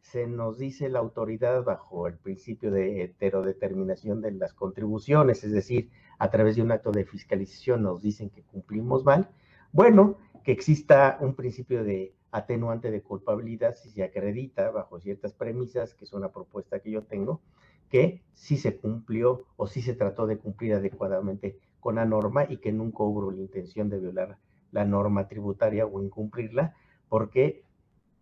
se 0.00 0.26
nos 0.26 0.58
dice 0.58 0.88
la 0.88 0.98
autoridad 0.98 1.64
bajo 1.64 2.06
el 2.06 2.16
principio 2.16 2.70
de 2.70 3.02
heterodeterminación 3.04 4.20
de 4.20 4.32
las 4.32 4.52
contribuciones, 4.54 5.44
es 5.44 5.52
decir, 5.52 5.90
a 6.18 6.30
través 6.30 6.56
de 6.56 6.62
un 6.62 6.72
acto 6.72 6.90
de 6.90 7.04
fiscalización 7.04 7.82
nos 7.82 8.02
dicen 8.02 8.30
que 8.30 8.42
cumplimos 8.42 9.04
mal, 9.04 9.30
bueno, 9.72 10.18
que 10.42 10.52
exista 10.52 11.18
un 11.20 11.34
principio 11.34 11.84
de 11.84 12.14
atenuante 12.32 12.90
de 12.90 13.02
culpabilidad 13.02 13.74
si 13.74 13.90
se 13.90 14.02
acredita 14.02 14.70
bajo 14.70 15.00
ciertas 15.00 15.32
premisas, 15.32 15.94
que 15.94 16.04
es 16.04 16.12
una 16.12 16.30
propuesta 16.30 16.80
que 16.80 16.90
yo 16.90 17.02
tengo, 17.02 17.40
que 17.88 18.22
sí 18.34 18.56
se 18.56 18.76
cumplió 18.76 19.46
o 19.56 19.66
sí 19.66 19.82
se 19.82 19.94
trató 19.94 20.26
de 20.26 20.38
cumplir 20.38 20.74
adecuadamente 20.74 21.58
con 21.80 21.96
la 21.96 22.04
norma 22.04 22.46
y 22.48 22.58
que 22.58 22.72
nunca 22.72 23.02
hubo 23.02 23.30
la 23.30 23.40
intención 23.40 23.88
de 23.88 23.98
violar 23.98 24.38
la 24.70 24.84
norma 24.84 25.26
tributaria 25.26 25.86
o 25.86 26.00
incumplirla, 26.02 26.76
porque 27.08 27.64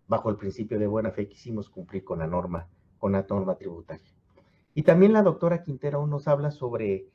bajo 0.09 0.31
el 0.31 0.37
principio 0.37 0.79
de 0.79 0.87
buena 0.87 1.13
fe 1.13 1.29
quisimos 1.29 1.69
cumplir 1.69 2.03
con 2.03 2.19
la 2.19 2.27
norma, 2.27 2.69
con 2.99 3.13
la 3.13 3.25
norma 3.29 3.57
tributaria. 3.57 4.11
Y 4.75 4.83
también 4.83 5.13
la 5.13 5.23
doctora 5.23 5.63
Quintero 5.63 6.07
nos 6.07 6.27
habla 6.27 6.51
sobre 6.51 7.07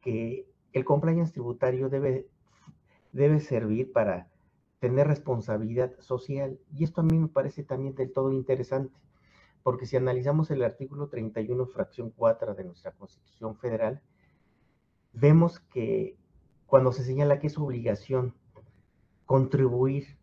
que 0.00 0.46
el 0.72 0.84
compliance 0.84 1.32
tributario 1.32 1.88
debe, 1.88 2.28
debe 3.12 3.40
servir 3.40 3.92
para 3.92 4.28
tener 4.78 5.06
responsabilidad 5.06 5.98
social. 6.00 6.58
Y 6.74 6.84
esto 6.84 7.00
a 7.00 7.04
mí 7.04 7.18
me 7.18 7.28
parece 7.28 7.62
también 7.62 7.94
del 7.94 8.12
todo 8.12 8.32
interesante, 8.32 8.98
porque 9.62 9.86
si 9.86 9.96
analizamos 9.96 10.50
el 10.50 10.62
artículo 10.62 11.08
31, 11.08 11.66
fracción 11.66 12.10
4 12.10 12.54
de 12.54 12.64
nuestra 12.64 12.92
Constitución 12.92 13.56
Federal, 13.56 14.02
vemos 15.12 15.60
que 15.60 16.18
cuando 16.66 16.92
se 16.92 17.04
señala 17.04 17.38
que 17.38 17.46
es 17.46 17.58
obligación 17.58 18.34
contribuir 19.24 20.18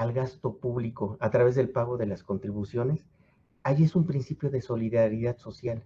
al 0.00 0.14
gasto 0.14 0.56
público 0.56 1.18
a 1.20 1.30
través 1.30 1.54
del 1.56 1.68
pago 1.68 1.98
de 1.98 2.06
las 2.06 2.22
contribuciones, 2.22 3.04
ahí 3.62 3.84
es 3.84 3.94
un 3.94 4.06
principio 4.06 4.48
de 4.48 4.62
solidaridad 4.62 5.36
social 5.36 5.84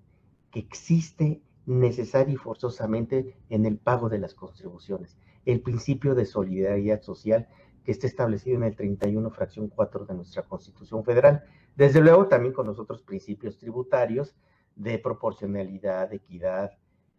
que 0.53 0.61
existe 0.61 1.43
necesaria 1.67 2.33
y 2.33 2.37
forzosamente 2.37 3.37
en 3.51 3.67
el 3.67 3.77
pago 3.77 4.09
de 4.09 4.21
las 4.21 4.33
contribuciones. 4.33 5.19
El 5.45 5.63
principio 5.63 6.15
de 6.15 6.27
solidaridad 6.27 7.03
social 7.03 7.49
que 7.83 7.91
está 7.91 8.07
establecido 8.07 8.57
en 8.59 8.63
el 8.63 8.77
31, 8.77 9.29
fracción 9.31 9.67
4 9.69 10.07
de 10.07 10.15
nuestra 10.15 10.45
Constitución 10.45 11.05
Federal. 11.05 11.43
Desde 11.75 12.01
luego 12.01 12.29
también 12.29 12.55
con 12.55 12.69
los 12.69 12.79
otros 12.79 13.03
principios 13.03 13.59
tributarios 13.59 14.37
de 14.77 14.97
proporcionalidad, 15.01 16.13
equidad, 16.13 16.71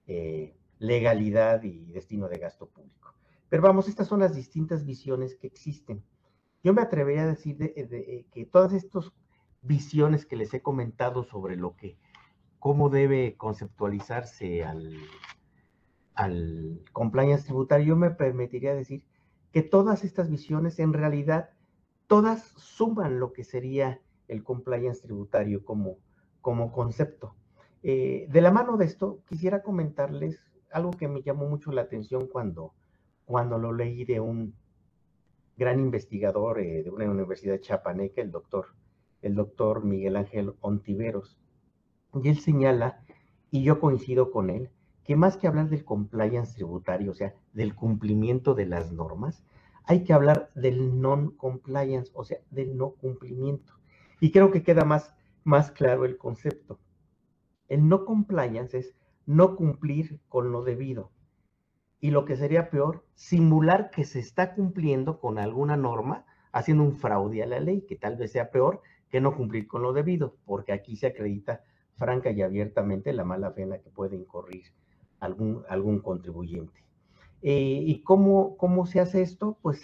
eh, 0.08 0.56
legalidad 0.80 1.62
y 1.64 1.92
destino 1.92 2.30
de 2.30 2.38
gasto 2.38 2.68
público. 2.70 3.16
Pero 3.50 3.64
vamos, 3.64 3.90
estas 3.90 4.08
son 4.08 4.22
las 4.22 4.34
distintas 4.34 4.86
visiones 4.86 5.36
que 5.36 5.48
existen. 5.48 6.02
Yo 6.66 6.74
me 6.74 6.82
atrevería 6.82 7.22
a 7.22 7.28
decir 7.28 7.58
eh, 7.62 8.26
que 8.32 8.44
todas 8.44 8.74
estas 8.74 9.14
visiones 9.62 10.26
que 10.26 10.36
les 10.36 10.52
he 10.52 10.64
comentado 10.64 11.24
sobre 11.24 11.58
lo 11.58 11.76
que, 11.76 11.96
cómo 12.58 12.90
debe 12.90 13.36
conceptualizarse 13.38 14.64
al, 14.64 14.98
al 16.16 16.82
compliance 16.92 17.46
tributario, 17.46 17.90
yo 17.90 17.96
me 17.96 18.10
permitiría 18.10 18.74
decir 18.74 19.04
que 19.52 19.62
todas 19.62 20.04
estas 20.04 20.28
visiones 20.28 20.80
en 20.80 20.94
realidad, 20.94 21.52
todas 22.08 22.42
suman 22.58 23.20
lo 23.20 23.32
que 23.32 23.44
sería 23.44 24.02
el 24.28 24.44
compliance 24.44 25.04
tributario 25.04 25.64
como, 25.64 26.00
como 26.42 26.72
concepto. 26.72 27.36
Eh, 27.84 28.26
de 28.28 28.42
la 28.42 28.50
mano 28.50 28.76
de 28.78 28.86
esto, 28.86 29.22
quisiera 29.28 29.62
comentarles 29.62 30.40
algo 30.72 30.90
que 30.90 31.08
me 31.08 31.22
llamó 31.22 31.48
mucho 31.48 31.72
la 31.72 31.84
atención 31.84 32.26
cuando, 32.26 32.74
cuando 33.26 33.60
lo 33.60 33.72
leí 33.72 34.04
de 34.04 34.20
un 34.20 34.56
gran 35.58 35.80
investigador 35.80 36.60
eh, 36.60 36.84
de 36.84 36.90
una 36.90 37.10
universidad 37.10 37.60
chapaneca, 37.60 38.22
el 38.22 38.32
doctor, 38.32 38.68
el 39.22 39.36
doctor 39.36 39.84
Miguel 39.84 40.16
Ángel 40.16 40.54
Ontiveros. 40.62 41.38
Y 42.14 42.30
él 42.30 42.40
señala, 42.40 43.04
y 43.52 43.64
yo 43.64 43.80
coincido 43.80 44.32
con 44.32 44.50
él, 44.50 44.70
que 45.04 45.16
más 45.16 45.38
que 45.38 45.48
hablar 45.48 45.70
del 45.70 45.86
compliance 45.86 46.56
tributario, 46.56 47.12
o 47.12 47.14
sea, 47.14 47.36
del 47.54 47.76
cumplimiento 47.76 48.56
de 48.56 48.66
las 48.66 48.92
normas, 48.92 49.44
hay 49.86 50.04
que 50.04 50.14
hablar 50.14 50.50
del 50.56 51.00
non-compliance, 51.00 52.12
o 52.16 52.24
sea, 52.24 52.40
del 52.50 52.76
no 52.76 52.92
cumplimiento. 52.92 53.74
Y 54.20 54.32
creo 54.32 54.52
que 54.52 54.64
queda 54.64 54.84
más, 54.84 55.14
más 55.44 55.72
claro 55.72 56.06
el 56.06 56.18
concepto. 56.18 56.80
El 57.68 57.88
no 57.88 58.06
compliance 58.06 58.78
es 58.78 58.96
no 59.26 59.56
cumplir 59.56 60.20
con 60.28 60.52
lo 60.52 60.64
debido. 60.64 61.12
Y 62.00 62.12
lo 62.12 62.26
que 62.26 62.36
sería 62.36 62.70
peor, 62.70 63.06
simular 63.16 63.90
que 63.90 64.04
se 64.04 64.20
está 64.20 64.54
cumpliendo 64.54 65.20
con 65.20 65.40
alguna 65.40 65.78
norma, 65.78 66.26
haciendo 66.52 66.84
un 66.84 66.96
fraude 66.96 67.44
a 67.44 67.48
la 67.48 67.60
ley, 67.60 67.82
que 67.82 67.96
tal 67.96 68.18
vez 68.18 68.32
sea 68.32 68.52
peor 68.52 68.82
que 69.10 69.22
no 69.22 69.36
cumplir 69.36 69.68
con 69.68 69.82
lo 69.82 69.94
debido, 69.94 70.36
porque 70.46 70.74
aquí 70.74 70.96
se 70.96 71.08
acredita 71.08 71.64
franca 71.96 72.32
y 72.32 72.42
abiertamente 72.42 73.14
la 73.14 73.24
mala 73.24 73.52
fe 73.52 73.68
que 73.84 73.90
puede 73.90 74.16
incurrir 74.16 74.66
algún, 75.20 75.64
algún 75.70 76.00
contribuyente. 76.00 76.84
Eh, 77.42 77.80
¿Y 77.86 78.02
cómo, 78.02 78.58
cómo 78.58 78.86
se 78.86 79.00
hace 79.00 79.22
esto? 79.22 79.58
Pues 79.62 79.82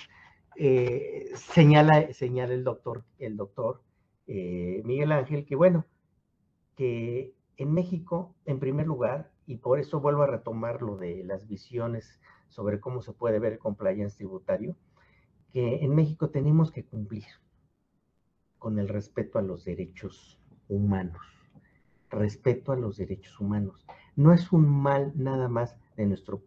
eh, 0.58 1.32
señala, 1.36 2.12
señala 2.14 2.54
el 2.54 2.64
doctor, 2.64 3.04
el 3.20 3.38
doctor 3.38 3.82
eh, 4.28 4.82
Miguel 4.84 5.12
Ángel 5.12 5.46
que, 5.46 5.56
bueno, 5.56 5.86
que 6.76 7.34
en 7.58 7.74
México, 7.74 8.36
en 8.46 8.60
primer 8.60 8.88
lugar, 8.88 9.31
y 9.46 9.58
por 9.58 9.80
eso 9.80 10.00
vuelvo 10.00 10.24
a 10.24 10.28
retomar 10.28 10.82
lo 10.82 10.98
de 10.98 11.24
las 11.24 11.48
visiones 11.48 12.20
sobre 12.48 12.80
cómo 12.80 13.02
se 13.02 13.14
puede 13.14 13.40
ver 13.40 13.54
el 13.54 13.60
compliance 13.60 14.18
tributario, 14.18 14.76
que 15.52 15.84
en 15.84 15.96
México 15.96 16.30
tenemos 16.30 16.72
que 16.72 16.86
cumplir 16.86 17.26
con 18.58 18.80
el 18.80 18.88
respeto 18.88 19.40
a 19.40 19.42
los 19.42 19.66
derechos 19.66 20.40
humanos. 20.68 21.22
Respeto 22.10 22.72
a 22.72 22.76
los 22.76 22.98
derechos 22.98 23.40
humanos. 23.40 23.86
No 24.16 24.34
es 24.34 24.52
un 24.52 24.70
mal 24.70 25.14
nada 25.16 25.48
más 25.48 25.78
de 25.98 26.06
nuestro 26.06 26.44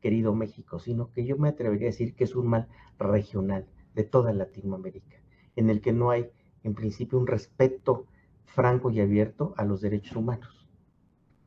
querido 0.00 0.34
México, 0.34 0.78
sino 0.78 1.10
que 1.10 1.24
yo 1.24 1.36
me 1.36 1.48
atrevería 1.48 1.88
a 1.88 1.92
decir 1.92 2.14
que 2.14 2.24
es 2.24 2.34
un 2.34 2.48
mal 2.48 2.68
regional 2.98 3.66
de 3.94 4.04
toda 4.04 4.32
Latinoamérica, 4.32 5.16
en 5.56 5.70
el 5.70 5.80
que 5.80 5.92
no 5.92 6.10
hay 6.10 6.30
en 6.62 6.74
principio 6.74 7.18
un 7.18 7.26
respeto 7.26 8.06
franco 8.44 8.90
y 8.90 9.00
abierto 9.00 9.54
a 9.56 9.64
los 9.64 9.80
derechos 9.80 10.16
humanos. 10.16 10.59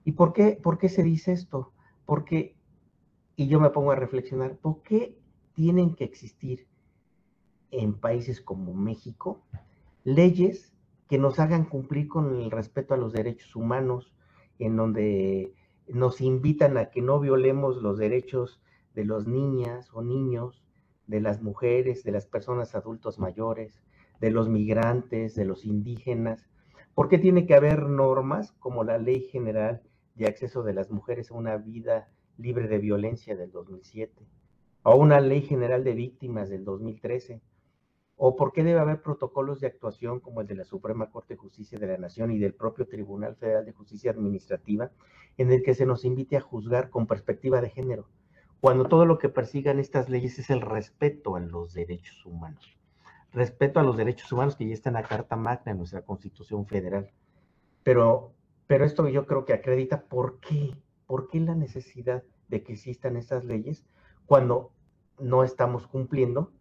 ¿Y 0.05 0.13
por 0.13 0.33
qué, 0.33 0.59
por 0.61 0.77
qué 0.77 0.89
se 0.89 1.03
dice 1.03 1.31
esto? 1.31 1.71
Porque, 2.05 2.55
y 3.35 3.47
yo 3.47 3.59
me 3.59 3.69
pongo 3.69 3.91
a 3.91 3.95
reflexionar, 3.95 4.57
¿por 4.57 4.81
qué 4.83 5.17
tienen 5.53 5.95
que 5.95 6.03
existir 6.03 6.67
en 7.71 7.93
países 7.93 8.41
como 8.41 8.73
México 8.73 9.41
leyes 10.03 10.73
que 11.07 11.17
nos 11.17 11.39
hagan 11.39 11.65
cumplir 11.65 12.07
con 12.07 12.35
el 12.35 12.51
respeto 12.51 12.93
a 12.93 12.97
los 12.97 13.13
derechos 13.13 13.55
humanos, 13.55 14.13
en 14.59 14.75
donde 14.75 15.53
nos 15.87 16.21
invitan 16.21 16.77
a 16.77 16.89
que 16.89 17.01
no 17.01 17.19
violemos 17.19 17.81
los 17.81 17.97
derechos 17.97 18.61
de 18.93 19.05
los 19.05 19.27
niñas 19.27 19.89
o 19.93 20.01
niños, 20.01 20.63
de 21.07 21.19
las 21.19 21.41
mujeres, 21.41 22.03
de 22.03 22.11
las 22.11 22.25
personas 22.25 22.75
adultos 22.75 23.19
mayores, 23.19 23.81
de 24.21 24.31
los 24.31 24.47
migrantes, 24.47 25.35
de 25.35 25.45
los 25.45 25.65
indígenas. 25.65 26.47
¿Por 26.95 27.09
qué 27.09 27.17
tiene 27.17 27.45
que 27.45 27.55
haber 27.55 27.89
normas 27.89 28.53
como 28.53 28.83
la 28.83 28.97
Ley 28.97 29.27
General 29.31 29.81
de 30.15 30.27
Acceso 30.27 30.63
de 30.63 30.73
las 30.73 30.91
Mujeres 30.91 31.31
a 31.31 31.35
una 31.35 31.57
Vida 31.57 32.09
Libre 32.37 32.67
de 32.67 32.77
Violencia 32.77 33.35
del 33.35 33.51
2007? 33.51 34.25
O 34.83 34.95
una 34.95 35.19
Ley 35.19 35.41
General 35.41 35.83
de 35.83 35.93
Víctimas 35.93 36.49
del 36.49 36.65
2013? 36.65 37.41
¿O 38.15 38.35
por 38.35 38.53
qué 38.53 38.63
debe 38.63 38.79
haber 38.79 39.01
protocolos 39.01 39.59
de 39.59 39.67
actuación 39.67 40.19
como 40.19 40.41
el 40.41 40.47
de 40.47 40.55
la 40.55 40.65
Suprema 40.65 41.09
Corte 41.09 41.33
de 41.33 41.39
Justicia 41.39 41.79
de 41.79 41.87
la 41.87 41.97
Nación 41.97 42.31
y 42.31 42.39
del 42.39 42.53
propio 42.53 42.87
Tribunal 42.87 43.35
Federal 43.35 43.65
de 43.65 43.73
Justicia 43.73 44.11
Administrativa, 44.11 44.91
en 45.37 45.51
el 45.51 45.63
que 45.63 45.73
se 45.73 45.85
nos 45.85 46.05
invite 46.05 46.37
a 46.37 46.41
juzgar 46.41 46.89
con 46.89 47.07
perspectiva 47.07 47.59
de 47.59 47.69
género, 47.69 48.07
cuando 48.61 48.87
todo 48.87 49.05
lo 49.05 49.17
que 49.17 49.29
persigan 49.29 49.79
estas 49.79 50.09
leyes 50.09 50.37
es 50.39 50.49
el 50.49 50.61
respeto 50.61 51.35
a 51.35 51.39
los 51.39 51.73
derechos 51.73 52.25
humanos? 52.25 52.77
Respeto 53.33 53.79
a 53.79 53.83
los 53.83 53.97
derechos 53.97 54.31
humanos 54.31 54.55
que 54.55 54.67
ya 54.67 54.73
está 54.73 54.89
en 54.89 54.95
la 54.95 55.03
Carta 55.03 55.35
Magna 55.35 55.71
en 55.71 55.79
nuestra 55.79 56.03
Constitución 56.03 56.67
Federal. 56.67 57.09
Pero, 57.83 58.31
pero 58.73 58.85
esto 58.85 59.07
yo 59.07 59.27
creo 59.27 59.45
que 59.45 59.53
acredita 59.53 60.01
por 60.05 60.39
qué, 60.39 60.75
por 61.05 61.27
qué 61.27 61.39
la 61.39 61.53
necesidad 61.53 62.23
de 62.47 62.63
que 62.63 62.73
existan 62.73 63.17
estas 63.17 63.45
leyes 63.45 63.85
cuando 64.25 64.71
no 65.19 65.43
estamos 65.43 65.85
cumpliendo, 65.85 66.51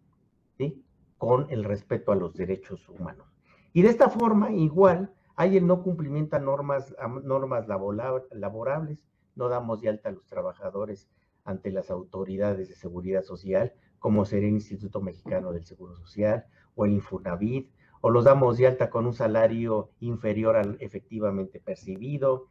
¿sí? 0.58 0.84
con 1.16 1.46
el 1.48 1.64
respeto 1.64 2.12
a 2.12 2.16
los 2.16 2.34
derechos 2.34 2.86
humanos. 2.90 3.26
Y 3.72 3.80
de 3.80 3.88
esta 3.88 4.10
forma, 4.10 4.52
igual, 4.52 5.14
hay 5.36 5.56
el 5.56 5.66
no 5.66 5.82
cumplimiento 5.82 6.36
a 6.36 6.38
normas, 6.38 6.94
normas 7.24 7.66
laborables, 7.66 8.98
no 9.34 9.48
damos 9.48 9.80
de 9.80 9.88
alta 9.88 10.10
a 10.10 10.12
los 10.12 10.26
trabajadores 10.26 11.08
ante 11.44 11.72
las 11.72 11.90
autoridades 11.90 12.68
de 12.68 12.74
seguridad 12.74 13.22
social, 13.22 13.72
como 13.98 14.26
sería 14.26 14.50
el 14.50 14.56
Instituto 14.56 15.00
Mexicano 15.00 15.50
del 15.50 15.64
Seguro 15.64 15.96
Social 15.96 16.44
o 16.74 16.84
el 16.84 16.92
Infonavit, 16.92 17.72
o 18.02 18.10
los 18.10 18.24
damos 18.24 18.58
de 18.58 18.66
alta 18.66 18.90
con 18.90 19.06
un 19.06 19.14
salario 19.14 19.90
inferior 20.00 20.56
al 20.56 20.76
efectivamente 20.80 21.60
percibido, 21.60 22.48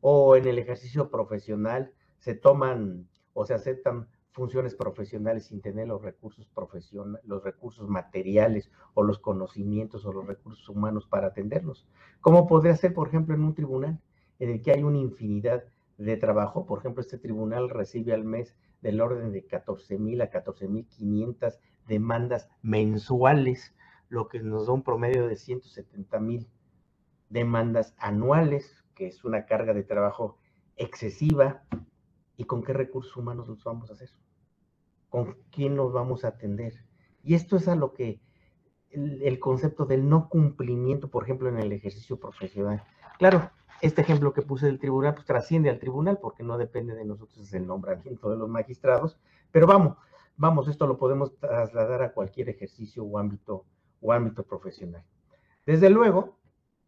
o 0.00 0.36
en 0.36 0.46
el 0.46 0.58
ejercicio 0.58 1.10
profesional 1.10 1.92
se 2.18 2.34
toman 2.34 3.08
o 3.34 3.44
se 3.44 3.52
aceptan 3.54 4.08
funciones 4.30 4.74
profesionales 4.74 5.46
sin 5.46 5.60
tener 5.60 5.88
los 5.88 6.02
recursos 6.02 6.46
profesionales, 6.46 7.22
los 7.26 7.42
recursos 7.42 7.88
materiales 7.88 8.70
o 8.94 9.02
los 9.02 9.18
conocimientos 9.18 10.06
o 10.06 10.12
los 10.12 10.26
recursos 10.26 10.68
humanos 10.68 11.06
para 11.06 11.28
atenderlos. 11.28 11.86
¿Cómo 12.20 12.46
podría 12.46 12.76
ser, 12.76 12.94
por 12.94 13.08
ejemplo, 13.08 13.34
en 13.34 13.44
un 13.44 13.54
tribunal 13.54 14.00
en 14.38 14.50
el 14.50 14.62
que 14.62 14.72
hay 14.72 14.82
una 14.82 14.98
infinidad 14.98 15.64
de 15.98 16.16
trabajo? 16.16 16.64
Por 16.64 16.78
ejemplo, 16.78 17.00
este 17.00 17.18
tribunal 17.18 17.68
recibe 17.68 18.14
al 18.14 18.24
mes 18.24 18.56
del 18.80 19.00
orden 19.00 19.32
de 19.32 19.44
14 19.44 19.98
mil 19.98 20.20
a 20.22 20.30
14 20.30 20.68
mil 20.68 20.86
500 20.86 21.58
demandas 21.86 22.48
mensuales, 22.62 23.74
lo 24.12 24.28
que 24.28 24.40
nos 24.40 24.66
da 24.66 24.74
un 24.74 24.82
promedio 24.82 25.26
de 25.26 25.36
170 25.36 26.20
mil 26.20 26.46
demandas 27.30 27.94
anuales, 27.96 28.84
que 28.94 29.06
es 29.06 29.24
una 29.24 29.46
carga 29.46 29.72
de 29.72 29.84
trabajo 29.84 30.36
excesiva. 30.76 31.62
¿Y 32.36 32.44
con 32.44 32.62
qué 32.62 32.74
recursos 32.74 33.16
humanos 33.16 33.48
los 33.48 33.64
vamos 33.64 33.88
a 33.88 33.94
hacer? 33.94 34.10
¿Con 35.08 35.38
quién 35.50 35.76
nos 35.76 35.94
vamos 35.94 36.26
a 36.26 36.28
atender? 36.28 36.74
Y 37.22 37.34
esto 37.36 37.56
es 37.56 37.68
a 37.68 37.74
lo 37.74 37.94
que 37.94 38.20
el, 38.90 39.38
concepto 39.40 39.86
del 39.86 40.06
no 40.06 40.28
cumplimiento, 40.28 41.08
por 41.08 41.24
ejemplo, 41.24 41.48
en 41.48 41.56
el 41.56 41.72
ejercicio 41.72 42.20
profesional. 42.20 42.84
Claro, 43.18 43.50
este 43.80 44.02
ejemplo 44.02 44.34
que 44.34 44.42
puse 44.42 44.66
del 44.66 44.78
tribunal, 44.78 45.14
pues 45.14 45.24
trasciende 45.24 45.70
al 45.70 45.78
tribunal 45.78 46.18
porque 46.20 46.42
no 46.42 46.58
depende 46.58 46.94
de 46.94 47.06
nosotros, 47.06 47.50
el 47.54 47.66
nombramiento 47.66 48.28
de 48.28 48.36
los 48.36 48.50
magistrados, 48.50 49.18
pero 49.50 49.66
vamos, 49.66 49.96
vamos, 50.36 50.68
esto 50.68 50.86
lo 50.86 50.98
podemos 50.98 51.34
trasladar 51.38 52.02
a 52.02 52.12
cualquier 52.12 52.50
ejercicio 52.50 53.04
o 53.04 53.18
ámbito, 53.18 53.64
o 54.02 54.12
ámbito 54.12 54.42
profesional. 54.42 55.04
Desde 55.64 55.88
luego, 55.88 56.36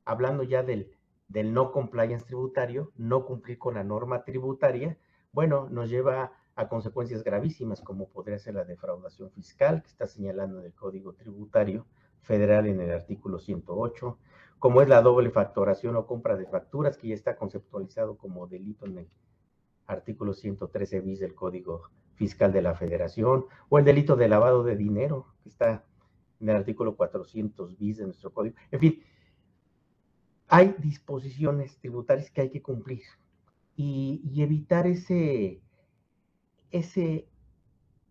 hablando 0.04 0.42
ya 0.42 0.62
del, 0.62 0.90
del 1.28 1.54
no 1.54 1.72
compliance 1.72 2.26
tributario, 2.26 2.92
no 2.96 3.24
cumplir 3.24 3.58
con 3.58 3.74
la 3.74 3.84
norma 3.84 4.24
tributaria, 4.24 4.98
bueno, 5.32 5.68
nos 5.70 5.88
lleva 5.88 6.32
a 6.56 6.68
consecuencias 6.68 7.24
gravísimas 7.24 7.80
como 7.80 8.08
podría 8.08 8.38
ser 8.38 8.54
la 8.54 8.64
defraudación 8.64 9.30
fiscal 9.30 9.82
que 9.82 9.88
está 9.88 10.06
señalando 10.06 10.60
en 10.60 10.66
el 10.66 10.74
Código 10.74 11.14
Tributario 11.14 11.86
Federal 12.22 12.66
en 12.66 12.80
el 12.80 12.92
artículo 12.92 13.38
108, 13.38 14.18
como 14.58 14.80
es 14.80 14.88
la 14.88 15.02
doble 15.02 15.30
factoración 15.30 15.96
o 15.96 16.06
compra 16.06 16.36
de 16.36 16.46
facturas 16.46 16.96
que 16.96 17.08
ya 17.08 17.14
está 17.14 17.36
conceptualizado 17.36 18.16
como 18.16 18.46
delito 18.46 18.86
en 18.86 18.98
el 18.98 19.08
artículo 19.86 20.32
113 20.32 21.00
bis 21.00 21.20
del 21.20 21.34
Código 21.34 21.90
Fiscal 22.14 22.52
de 22.52 22.62
la 22.62 22.74
Federación, 22.74 23.46
o 23.68 23.78
el 23.78 23.84
delito 23.84 24.16
de 24.16 24.28
lavado 24.28 24.62
de 24.62 24.76
dinero 24.76 25.26
que 25.42 25.48
está 25.48 25.84
en 26.44 26.50
el 26.50 26.56
artículo 26.56 26.94
400 26.94 27.78
bis 27.78 27.96
de 27.96 28.04
nuestro 28.04 28.32
código. 28.32 28.54
En 28.70 28.80
fin, 28.80 29.02
hay 30.46 30.74
disposiciones 30.78 31.78
tributarias 31.78 32.30
que 32.30 32.42
hay 32.42 32.50
que 32.50 32.62
cumplir 32.62 33.02
y, 33.76 34.20
evitar 34.36 34.86
ese, 34.86 35.62
ese 36.70 37.26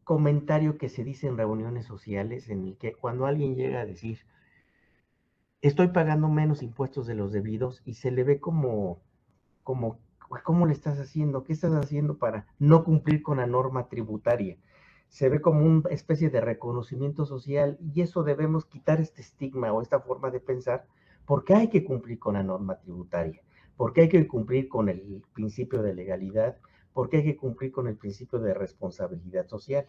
comentario 0.03 0.77
que 0.79 0.89
se 0.89 1.03
dice 1.03 1.27
en 1.27 1.37
reuniones 1.37 1.85
sociales 1.85 2.49
en 2.49 2.67
el 2.67 2.77
que 2.77 2.93
cuando 2.93 3.27
alguien 3.27 3.55
llega 3.55 3.81
a 3.81 3.85
decir, 3.85 4.19
estoy 5.61 5.89
pagando 5.89 6.27
menos 6.27 6.63
impuestos 6.63 7.05
de 7.05 7.15
los 7.15 7.31
debidos 7.31 7.83
y 7.85 7.93
se 7.93 8.09
le 8.09 8.23
ve 8.23 8.39
como, 8.39 8.99
como, 9.61 9.99
¿cómo 10.43 10.65
le 10.65 10.73
estás 10.73 10.99
haciendo? 10.99 11.43
¿Qué 11.43 11.53
estás 11.53 11.73
haciendo 11.73 12.17
para 12.17 12.47
no 12.57 12.83
cumplir 12.83 13.21
con 13.21 13.37
la 13.37 13.45
norma 13.45 13.87
tributaria? 13.89 14.57
Se 15.13 15.29
ve 15.29 15.41
como 15.41 15.63
una 15.63 15.88
especie 15.91 16.32
de 16.32 16.41
reconocimiento 16.41 17.27
social 17.27 17.77
y 17.79 18.01
eso 18.01 18.24
debemos 18.24 18.65
quitar 18.65 19.00
este 19.00 19.22
estigma 19.22 19.72
o 19.72 19.79
esta 19.79 20.00
forma 20.00 20.32
de 20.32 20.39
pensar 20.39 20.88
porque 21.27 21.53
hay 21.53 21.70
que 21.70 21.84
cumplir 21.84 22.17
con 22.17 22.34
la 22.34 22.41
norma 22.41 22.79
tributaria, 22.79 23.39
porque 23.77 24.01
hay 24.01 24.10
que 24.10 24.27
cumplir 24.27 24.67
con 24.67 24.89
el 24.89 25.24
principio 25.32 25.84
de 25.84 25.93
legalidad, 25.93 26.58
porque 26.93 27.17
hay 27.17 27.24
que 27.25 27.38
cumplir 27.38 27.72
con 27.72 27.88
el 27.88 27.96
principio 27.96 28.39
de 28.39 28.55
responsabilidad 28.55 29.46
social. 29.46 29.86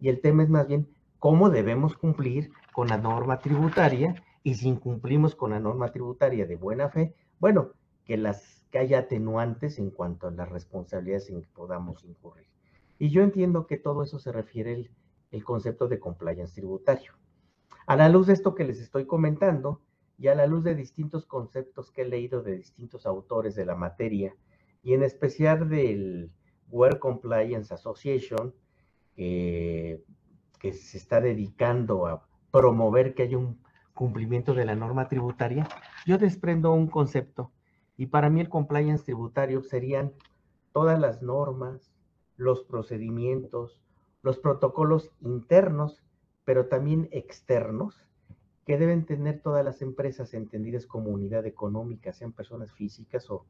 Y 0.00 0.10
el 0.10 0.20
tema 0.20 0.42
es 0.42 0.50
más 0.50 0.68
bien 0.68 0.86
cómo 1.18 1.48
debemos 1.48 1.96
cumplir 1.96 2.50
con 2.74 2.88
la 2.88 2.98
norma 2.98 3.38
tributaria 3.38 4.22
y 4.42 4.56
si 4.56 4.68
incumplimos 4.68 5.34
con 5.34 5.52
la 5.52 5.60
norma 5.60 5.92
tributaria 5.92 6.44
de 6.44 6.56
buena 6.56 6.90
fe, 6.90 7.14
bueno, 7.40 7.70
que 8.04 8.18
las 8.18 8.66
que 8.70 8.80
haya 8.80 8.98
atenuantes 8.98 9.78
en 9.78 9.90
cuanto 9.90 10.28
a 10.28 10.30
las 10.30 10.50
responsabilidades 10.50 11.30
en 11.30 11.40
que 11.40 11.48
podamos 11.54 12.04
incurrir. 12.04 12.57
Y 12.98 13.10
yo 13.10 13.22
entiendo 13.22 13.66
que 13.66 13.76
todo 13.76 14.02
eso 14.02 14.18
se 14.18 14.32
refiere 14.32 14.90
el, 15.30 15.44
concepto 15.44 15.88
de 15.88 16.00
compliance 16.00 16.54
tributario. 16.54 17.12
A 17.86 17.96
la 17.96 18.08
luz 18.08 18.26
de 18.26 18.32
esto 18.32 18.54
que 18.54 18.64
les 18.64 18.80
estoy 18.80 19.06
comentando, 19.06 19.82
y 20.18 20.26
a 20.28 20.34
la 20.34 20.46
luz 20.46 20.64
de 20.64 20.74
distintos 20.74 21.26
conceptos 21.26 21.92
que 21.92 22.02
he 22.02 22.08
leído 22.08 22.42
de 22.42 22.56
distintos 22.56 23.06
autores 23.06 23.54
de 23.54 23.64
la 23.64 23.76
materia, 23.76 24.34
y 24.82 24.94
en 24.94 25.04
especial 25.04 25.68
del 25.68 26.32
World 26.70 26.98
Compliance 26.98 27.72
Association, 27.72 28.52
que 29.14 30.72
se 30.72 30.98
está 30.98 31.20
dedicando 31.20 32.06
a 32.06 32.26
promover 32.50 33.14
que 33.14 33.24
haya 33.24 33.38
un 33.38 33.60
cumplimiento 33.94 34.54
de 34.54 34.64
la 34.64 34.76
norma 34.76 35.08
tributaria, 35.08 35.68
yo 36.06 36.18
desprendo 36.18 36.72
un 36.72 36.88
concepto. 36.88 37.52
Y 37.96 38.06
para 38.06 38.30
mí 38.30 38.40
el 38.40 38.48
compliance 38.48 39.04
tributario 39.04 39.62
serían 39.62 40.12
todas 40.72 40.98
las 41.00 41.20
normas, 41.20 41.87
los 42.38 42.62
procedimientos, 42.62 43.82
los 44.22 44.38
protocolos 44.38 45.10
internos, 45.20 46.02
pero 46.44 46.66
también 46.66 47.08
externos, 47.12 48.08
que 48.64 48.78
deben 48.78 49.06
tener 49.06 49.40
todas 49.40 49.64
las 49.64 49.82
empresas 49.82 50.34
entendidas 50.34 50.86
como 50.86 51.10
unidad 51.10 51.46
económica, 51.46 52.12
sean 52.12 52.32
personas 52.32 52.72
físicas 52.72 53.28
o, 53.30 53.44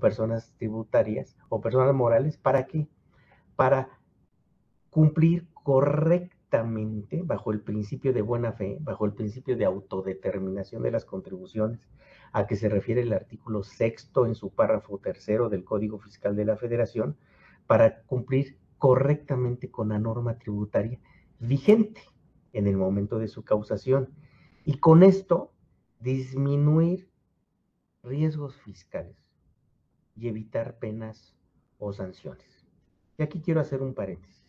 personas 0.00 0.52
tributarias 0.56 1.36
o 1.48 1.60
personas 1.60 1.94
morales. 1.94 2.36
¿Para 2.38 2.66
qué? 2.66 2.88
Para 3.56 3.90
cumplir 4.90 5.46
correctamente 5.52 7.22
bajo 7.22 7.52
el 7.52 7.60
principio 7.60 8.12
de 8.12 8.22
buena 8.22 8.52
fe, 8.52 8.78
bajo 8.80 9.04
el 9.04 9.12
principio 9.12 9.56
de 9.56 9.66
autodeterminación 9.66 10.82
de 10.82 10.90
las 10.90 11.04
contribuciones, 11.04 11.86
a 12.32 12.46
que 12.46 12.56
se 12.56 12.68
refiere 12.68 13.02
el 13.02 13.12
artículo 13.12 13.62
sexto 13.62 14.26
en 14.26 14.34
su 14.34 14.50
párrafo 14.50 14.98
tercero 14.98 15.50
del 15.50 15.62
Código 15.62 15.98
Fiscal 15.98 16.34
de 16.34 16.46
la 16.46 16.56
Federación, 16.56 17.16
para 17.66 18.02
cumplir 18.02 18.58
correctamente 18.78 19.70
con 19.70 19.88
la 19.88 19.98
norma 19.98 20.38
tributaria 20.38 21.00
vigente 21.38 22.02
en 22.52 22.66
el 22.66 22.76
momento 22.76 23.18
de 23.18 23.28
su 23.28 23.44
causación 23.44 24.10
y 24.64 24.78
con 24.78 25.02
esto 25.02 25.52
disminuir 26.00 27.10
riesgos 28.02 28.56
fiscales 28.56 29.16
y 30.16 30.28
evitar 30.28 30.78
penas 30.78 31.34
o 31.78 31.92
sanciones. 31.92 32.66
Y 33.18 33.22
aquí 33.22 33.40
quiero 33.40 33.60
hacer 33.60 33.82
un 33.82 33.94
paréntesis. 33.94 34.44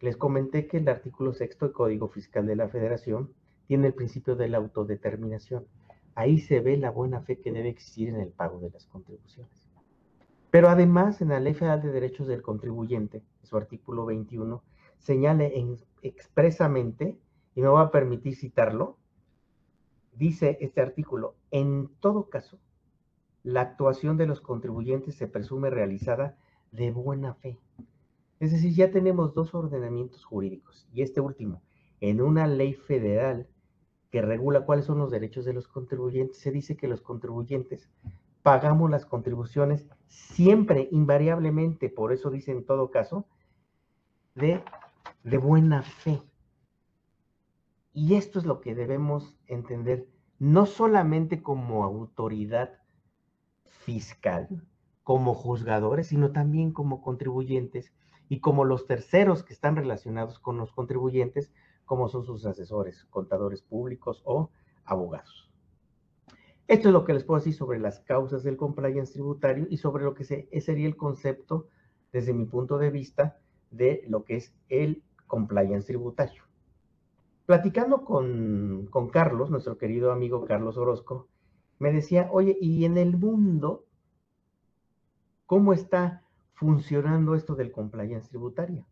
Les 0.00 0.16
comenté 0.16 0.66
que 0.66 0.78
el 0.78 0.88
artículo 0.88 1.32
sexto 1.32 1.66
del 1.66 1.74
Código 1.74 2.08
Fiscal 2.08 2.46
de 2.46 2.56
la 2.56 2.68
Federación 2.68 3.32
tiene 3.66 3.88
el 3.88 3.94
principio 3.94 4.36
de 4.36 4.48
la 4.48 4.58
autodeterminación. 4.58 5.66
Ahí 6.14 6.38
se 6.38 6.60
ve 6.60 6.76
la 6.76 6.90
buena 6.90 7.22
fe 7.22 7.40
que 7.40 7.52
debe 7.52 7.70
existir 7.70 8.08
en 8.08 8.20
el 8.20 8.30
pago 8.30 8.60
de 8.60 8.70
las 8.70 8.86
contribuciones. 8.86 9.63
Pero 10.54 10.68
además, 10.68 11.20
en 11.20 11.30
la 11.30 11.40
Ley 11.40 11.52
Federal 11.52 11.82
de 11.82 11.90
Derechos 11.90 12.28
del 12.28 12.40
Contribuyente, 12.40 13.24
su 13.42 13.56
artículo 13.56 14.06
21, 14.06 14.62
señala 14.98 15.48
expresamente, 16.00 17.18
y 17.56 17.60
me 17.60 17.66
voy 17.66 17.82
a 17.82 17.90
permitir 17.90 18.36
citarlo, 18.36 18.96
dice 20.12 20.56
este 20.60 20.80
artículo, 20.80 21.34
en 21.50 21.90
todo 21.98 22.30
caso, 22.30 22.60
la 23.42 23.62
actuación 23.62 24.16
de 24.16 24.26
los 24.26 24.40
contribuyentes 24.40 25.16
se 25.16 25.26
presume 25.26 25.70
realizada 25.70 26.38
de 26.70 26.92
buena 26.92 27.34
fe. 27.34 27.58
Es 28.38 28.52
decir, 28.52 28.74
ya 28.74 28.92
tenemos 28.92 29.34
dos 29.34 29.56
ordenamientos 29.56 30.24
jurídicos 30.24 30.86
y 30.94 31.02
este 31.02 31.20
último, 31.20 31.62
en 32.00 32.22
una 32.22 32.46
ley 32.46 32.74
federal 32.74 33.48
que 34.12 34.22
regula 34.22 34.64
cuáles 34.64 34.84
son 34.84 34.98
los 34.98 35.10
derechos 35.10 35.44
de 35.44 35.52
los 35.52 35.66
contribuyentes, 35.66 36.38
se 36.38 36.52
dice 36.52 36.76
que 36.76 36.86
los 36.86 37.00
contribuyentes 37.00 37.90
pagamos 38.44 38.90
las 38.90 39.06
contribuciones 39.06 39.88
siempre, 40.06 40.86
invariablemente, 40.92 41.88
por 41.88 42.12
eso 42.12 42.30
dice 42.30 42.52
en 42.52 42.66
todo 42.66 42.90
caso, 42.90 43.26
de, 44.34 44.62
de 45.22 45.38
buena 45.38 45.82
fe. 45.82 46.20
Y 47.94 48.16
esto 48.16 48.38
es 48.38 48.44
lo 48.44 48.60
que 48.60 48.74
debemos 48.74 49.34
entender, 49.46 50.06
no 50.38 50.66
solamente 50.66 51.42
como 51.42 51.84
autoridad 51.84 52.82
fiscal, 53.64 54.62
como 55.02 55.32
juzgadores, 55.32 56.08
sino 56.08 56.30
también 56.32 56.70
como 56.70 57.00
contribuyentes 57.00 57.94
y 58.28 58.40
como 58.40 58.66
los 58.66 58.86
terceros 58.86 59.42
que 59.42 59.54
están 59.54 59.74
relacionados 59.74 60.38
con 60.38 60.58
los 60.58 60.70
contribuyentes, 60.70 61.50
como 61.86 62.10
son 62.10 62.26
sus 62.26 62.44
asesores, 62.44 63.06
contadores 63.06 63.62
públicos 63.62 64.20
o 64.26 64.50
abogados. 64.84 65.53
Esto 66.66 66.88
es 66.88 66.92
lo 66.94 67.04
que 67.04 67.12
les 67.12 67.24
puedo 67.24 67.40
decir 67.40 67.54
sobre 67.54 67.78
las 67.78 68.00
causas 68.00 68.42
del 68.42 68.56
compliance 68.56 69.12
tributario 69.12 69.66
y 69.68 69.76
sobre 69.76 70.04
lo 70.04 70.14
que 70.14 70.24
sería 70.24 70.86
el 70.86 70.96
concepto, 70.96 71.68
desde 72.10 72.32
mi 72.32 72.46
punto 72.46 72.78
de 72.78 72.90
vista, 72.90 73.38
de 73.70 74.04
lo 74.08 74.24
que 74.24 74.36
es 74.36 74.54
el 74.68 75.02
compliance 75.26 75.86
tributario. 75.86 76.44
Platicando 77.44 78.04
con, 78.04 78.88
Carlos, 79.12 79.50
nuestro 79.50 79.76
querido 79.76 80.10
amigo 80.10 80.46
Carlos 80.46 80.78
Orozco, 80.78 81.28
me 81.78 81.92
decía, 81.92 82.28
oye, 82.32 82.56
¿y 82.58 82.86
en 82.86 82.96
el 82.96 83.16
mundo 83.18 83.84
cómo 85.44 85.74
está 85.74 86.22
funcionando 86.54 87.34
esto 87.34 87.54
del 87.54 87.72
compliance 87.72 88.30
tributario? 88.30 88.86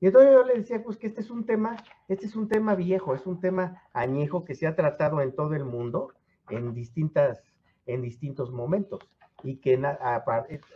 Y 0.00 0.06
entonces 0.06 0.32
yo 0.32 0.44
le 0.44 0.54
decía, 0.54 0.82
pues 0.82 0.96
que 0.96 1.08
este 1.08 1.20
es 1.20 1.30
un 1.30 1.44
tema, 1.44 1.76
este 2.06 2.24
es 2.24 2.36
un 2.36 2.48
tema 2.48 2.74
viejo, 2.74 3.14
es 3.14 3.26
un 3.26 3.40
tema 3.40 3.82
añejo 3.92 4.44
que 4.44 4.54
se 4.54 4.66
ha 4.66 4.76
tratado 4.76 5.20
en 5.20 5.34
todo 5.34 5.54
el 5.54 5.64
mundo 5.66 6.14
en 6.50 6.74
distintas, 6.74 7.42
en 7.86 8.02
distintos 8.02 8.50
momentos 8.50 9.00
y 9.42 9.56
que 9.56 9.80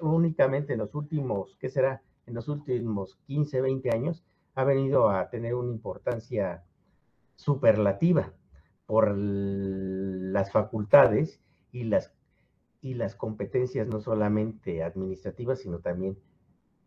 únicamente 0.01 0.75
en 0.75 0.79
los 0.79 0.95
últimos, 0.95 1.57
¿qué 1.61 1.69
será? 1.69 2.03
En 2.27 2.35
los 2.35 2.49
últimos 2.49 3.19
15, 3.27 3.61
20 3.61 3.91
años 3.91 4.25
ha 4.55 4.65
venido 4.65 5.11
a 5.11 5.29
tener 5.31 5.55
una 5.55 5.73
importancia 5.73 6.63
superlativa 7.35 8.33
por 8.87 9.17
las 9.17 10.53
facultades 10.53 11.41
y 11.73 11.85
las, 11.85 12.13
y 12.81 12.95
las 12.95 13.17
competencias 13.17 13.89
no 13.89 14.01
solamente 14.01 14.83
administrativas, 14.83 15.61
sino 15.61 15.79
también 15.79 16.19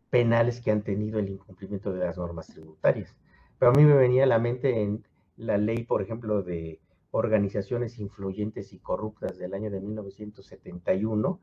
penales 0.10 0.62
que 0.62 0.72
han 0.72 0.84
tenido 0.84 1.20
el 1.20 1.30
incumplimiento 1.30 1.92
de 1.92 2.06
las 2.06 2.18
normas 2.18 2.48
tributarias. 2.48 3.16
Pero 3.60 3.72
a 3.72 3.74
mí 3.74 3.84
me 3.84 3.96
venía 3.96 4.24
a 4.24 4.28
la 4.28 4.40
mente 4.40 4.82
en 4.82 5.06
la 5.36 5.58
ley, 5.58 5.84
por 5.84 6.02
ejemplo, 6.02 6.42
de 6.42 6.80
organizaciones 7.16 7.98
influyentes 7.98 8.74
y 8.74 8.80
corruptas 8.80 9.38
del 9.38 9.54
año 9.54 9.72
de 9.72 9.80
1971 9.80 11.40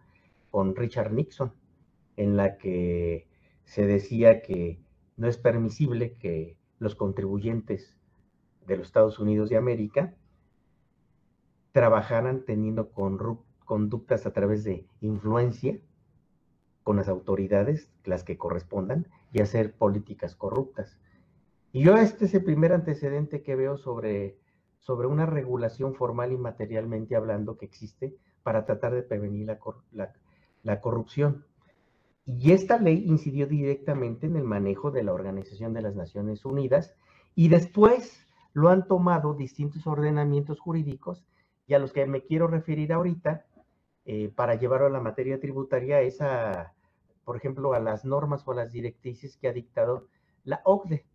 con 0.51 0.77
Richard 0.77 1.13
Nixon, 1.13 1.55
en 2.17 2.37
la 2.37 2.59
que 2.59 3.27
se 3.65 3.87
decía 3.87 4.43
que 4.43 4.79
no 5.17 5.29
es 5.29 5.39
permisible 5.39 6.13
que 6.19 6.59
los 6.79 6.95
contribuyentes 6.95 7.97
de 8.67 8.77
los 8.77 8.87
Estados 8.87 9.19
Unidos 9.19 9.49
de 9.49 9.57
América 9.57 10.15
trabajaran 11.73 12.45
teniendo 12.45 12.91
conductas 13.65 14.27
a 14.27 14.33
través 14.35 14.65
de 14.65 14.87
influencia 15.01 15.81
con 16.83 16.97
las 16.97 17.09
autoridades, 17.09 17.91
las 18.05 18.25
que 18.25 18.37
correspondan, 18.37 19.07
y 19.33 19.41
hacer 19.41 19.73
políticas 19.73 20.37
corruptas. 20.37 20.99
Y 21.73 21.83
yo 21.83 21.97
este 21.97 22.27
es 22.27 22.35
el 22.35 22.45
primer 22.45 22.75
antecedente 22.75 23.43
que 23.43 23.57
veo 23.57 23.79
sobre, 23.79 24.37
sobre 24.83 25.07
una 25.07 25.27
regulación 25.27 25.95
formal 25.95 26.33
y 26.33 26.37
materialmente 26.37 27.17
hablando 27.17 27.57
que 27.57 27.67
existe 27.67 28.15
para 28.43 28.67
tratar 28.67 28.93
de 28.95 29.03
prevenir 29.03 29.47
la, 29.47 30.13
la 30.63 30.81
corrupción. 30.81 31.47
Y 32.27 32.53
esta 32.53 32.79
ley 32.79 33.05
incidió 33.07 33.47
directamente 33.47 34.27
en 34.27 34.37
el 34.37 34.45
manejo 34.45 34.91
de 34.91 35.05
la 35.05 35.13
Organización 35.13 35.73
de 35.73 35.83
las 35.83 35.95
Naciones 35.95 36.45
Unidas 36.45 36.95
y 37.35 37.49
después 37.49 38.27
lo 38.53 38.69
han 38.69 38.87
tomado 38.87 39.35
distintos 39.35 39.87
ordenamientos 39.87 40.61
jurídicos 40.61 41.25
y 41.67 41.75
a 41.75 41.79
los 41.79 41.93
que 41.93 42.07
me 42.07 42.23
quiero 42.23 42.49
referir 42.49 42.93
ahorita 42.93 43.47
eh, 44.05 44.33
para 44.35 44.57
llevarlo 44.57 44.89
a 44.89 44.91
la 44.91 45.01
materia 45.01 45.39
tributaria 45.39 46.01
es 46.01 46.21
a, 46.21 46.75
por 47.25 47.37
ejemplo, 47.37 47.73
a 47.73 47.81
las 47.81 48.05
normas 48.05 48.47
o 48.47 48.53
a 48.53 48.57
las 48.57 48.73
directrices 48.73 49.37
que 49.37 49.49
ha 49.49 49.53
dictado 49.53 50.09
la 50.45 50.61
OCDE, 50.65 51.07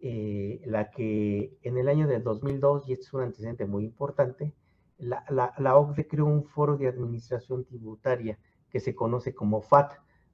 eh, 0.00 0.62
la 0.64 0.90
que 0.90 1.58
en 1.62 1.76
el 1.76 1.88
año 1.88 2.06
del 2.06 2.22
2002, 2.22 2.88
y 2.88 2.92
este 2.92 3.06
es 3.06 3.14
un 3.14 3.22
antecedente 3.22 3.66
muy 3.66 3.84
importante, 3.84 4.54
la, 4.98 5.24
la, 5.28 5.76
OCDE 5.76 6.08
creó 6.08 6.26
un 6.26 6.44
foro 6.44 6.76
de 6.76 6.88
administración 6.88 7.64
tributaria 7.64 8.38
que 8.70 8.80
se 8.80 8.94
conoce 8.94 9.34
como 9.34 9.60
FAT 9.60 9.92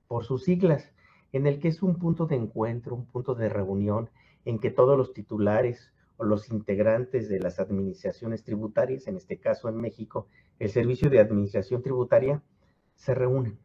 por 0.08 0.24
sus 0.24 0.44
siglas, 0.44 0.92
en 1.32 1.46
el 1.46 1.60
que 1.60 1.68
es 1.68 1.82
un 1.82 1.96
punto 1.96 2.26
de 2.26 2.36
encuentro, 2.36 2.94
un 2.94 3.06
punto 3.06 3.34
de 3.34 3.48
reunión 3.48 4.10
en 4.44 4.58
que 4.58 4.70
todos 4.70 4.96
los 4.96 5.12
titulares 5.12 5.92
o 6.16 6.24
los 6.24 6.50
integrantes 6.50 7.28
de 7.28 7.40
las 7.40 7.58
administraciones 7.58 8.44
tributarias, 8.44 9.06
en 9.06 9.16
este 9.16 9.38
caso 9.38 9.68
en 9.68 9.76
México, 9.76 10.28
el 10.58 10.70
Servicio 10.70 11.10
de 11.10 11.20
Administración 11.20 11.82
Tributaria, 11.82 12.42
se 12.94 13.14
reúnen 13.14 13.58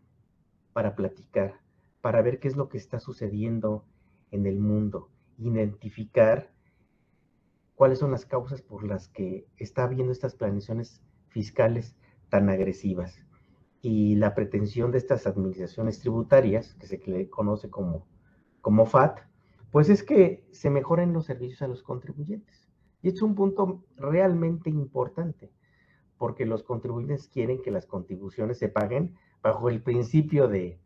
para 0.74 0.96
platicar, 0.96 1.60
para 2.02 2.22
ver 2.22 2.40
qué 2.40 2.48
es 2.48 2.56
lo 2.56 2.70
que 2.70 2.78
está 2.78 3.00
sucediendo 3.00 3.86
en 4.32 4.46
el 4.46 4.60
mundo, 4.60 5.10
identificar 5.40 6.52
cuáles 7.76 8.00
son 8.00 8.12
las 8.12 8.26
causas 8.26 8.62
por 8.62 8.84
las 8.84 9.08
que 9.08 9.48
está 9.58 9.84
habiendo 9.84 10.12
estas 10.12 10.36
planeaciones 10.36 11.02
fiscales 11.30 11.96
tan 12.30 12.50
agresivas. 12.50 13.24
Y 13.82 14.16
la 14.16 14.36
pretensión 14.36 14.92
de 14.92 14.98
estas 14.98 15.26
administraciones 15.26 16.00
tributarias, 16.00 16.76
que 16.76 16.88
se 16.88 17.30
conoce 17.30 17.70
como, 17.70 18.06
como 18.62 18.86
FAT, 18.86 19.22
pues 19.72 19.90
es 19.90 20.04
que 20.04 20.46
se 20.52 20.70
mejoren 20.70 21.14
los 21.14 21.26
servicios 21.26 21.62
a 21.62 21.68
los 21.68 21.84
contribuyentes. 21.84 22.68
Y 23.02 23.10
es 23.10 23.22
un 23.22 23.36
punto 23.36 23.86
realmente 23.96 24.70
importante, 24.70 25.52
porque 26.18 26.46
los 26.46 26.64
contribuyentes 26.64 27.28
quieren 27.28 27.62
que 27.62 27.72
las 27.72 27.86
contribuciones 27.86 28.58
se 28.58 28.68
paguen 28.68 29.16
bajo 29.42 29.70
el 29.70 29.82
principio 29.82 30.50
de, 30.50 30.80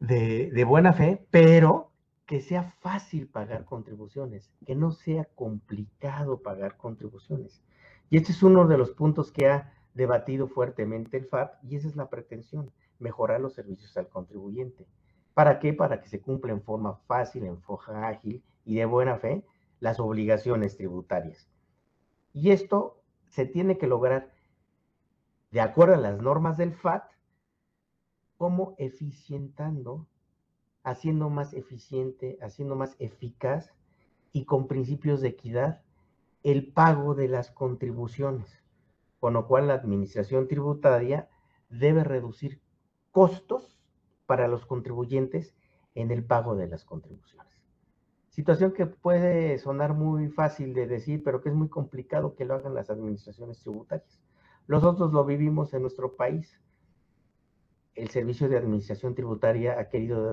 de, 0.00 0.64
buena 0.64 0.92
fe, 0.92 1.24
pero 1.30 1.89
que 2.30 2.40
sea 2.40 2.62
fácil 2.78 3.26
pagar 3.26 3.64
contribuciones, 3.64 4.52
que 4.64 4.76
no 4.76 4.92
sea 4.92 5.24
complicado 5.34 6.38
pagar 6.38 6.76
contribuciones. 6.76 7.60
Y 8.08 8.18
este 8.18 8.30
es 8.30 8.44
uno 8.44 8.68
de 8.68 8.78
los 8.78 8.92
puntos 8.92 9.32
que 9.32 9.48
ha 9.48 9.74
debatido 9.94 10.46
fuertemente 10.46 11.16
el 11.16 11.26
FAT 11.26 11.54
y 11.64 11.74
esa 11.74 11.88
es 11.88 11.96
la 11.96 12.08
pretensión, 12.08 12.70
mejorar 13.00 13.40
los 13.40 13.54
servicios 13.54 13.96
al 13.96 14.08
contribuyente. 14.08 14.86
¿Para 15.34 15.58
qué? 15.58 15.72
Para 15.72 16.00
que 16.00 16.08
se 16.08 16.20
cumpla 16.20 16.52
en 16.52 16.62
forma 16.62 17.00
fácil, 17.08 17.46
en 17.46 17.60
forma 17.62 18.06
ágil 18.06 18.44
y 18.64 18.76
de 18.76 18.84
buena 18.84 19.16
fe 19.16 19.44
las 19.80 19.98
obligaciones 19.98 20.76
tributarias. 20.76 21.48
Y 22.32 22.52
esto 22.52 23.02
se 23.30 23.44
tiene 23.44 23.76
que 23.76 23.88
lograr 23.88 24.32
de 25.50 25.62
acuerdo 25.62 25.94
a 25.94 25.98
las 25.98 26.22
normas 26.22 26.56
del 26.58 26.74
FAT, 26.74 27.10
como 28.36 28.76
eficientando, 28.78 30.06
haciendo 30.82 31.30
más 31.30 31.52
eficiente, 31.54 32.38
haciendo 32.40 32.76
más 32.76 32.96
eficaz 32.98 33.72
y 34.32 34.44
con 34.44 34.66
principios 34.66 35.20
de 35.20 35.28
equidad 35.28 35.82
el 36.42 36.72
pago 36.72 37.14
de 37.14 37.28
las 37.28 37.50
contribuciones, 37.50 38.62
con 39.18 39.34
lo 39.34 39.46
cual 39.46 39.68
la 39.68 39.74
administración 39.74 40.48
tributaria 40.48 41.28
debe 41.68 42.04
reducir 42.04 42.60
costos 43.10 43.76
para 44.26 44.48
los 44.48 44.64
contribuyentes 44.64 45.54
en 45.94 46.10
el 46.10 46.24
pago 46.24 46.56
de 46.56 46.68
las 46.68 46.84
contribuciones. 46.84 47.50
Situación 48.30 48.72
que 48.72 48.86
puede 48.86 49.58
sonar 49.58 49.92
muy 49.92 50.28
fácil 50.28 50.72
de 50.72 50.86
decir, 50.86 51.22
pero 51.24 51.42
que 51.42 51.48
es 51.48 51.54
muy 51.54 51.68
complicado 51.68 52.36
que 52.36 52.44
lo 52.44 52.54
hagan 52.54 52.74
las 52.74 52.88
administraciones 52.88 53.58
tributarias. 53.60 54.20
Nosotros 54.68 55.12
lo 55.12 55.24
vivimos 55.24 55.74
en 55.74 55.82
nuestro 55.82 56.14
país. 56.14 56.60
El 57.96 58.08
Servicio 58.08 58.48
de 58.48 58.56
Administración 58.56 59.16
Tributaria 59.16 59.80
ha 59.80 59.88
querido 59.88 60.32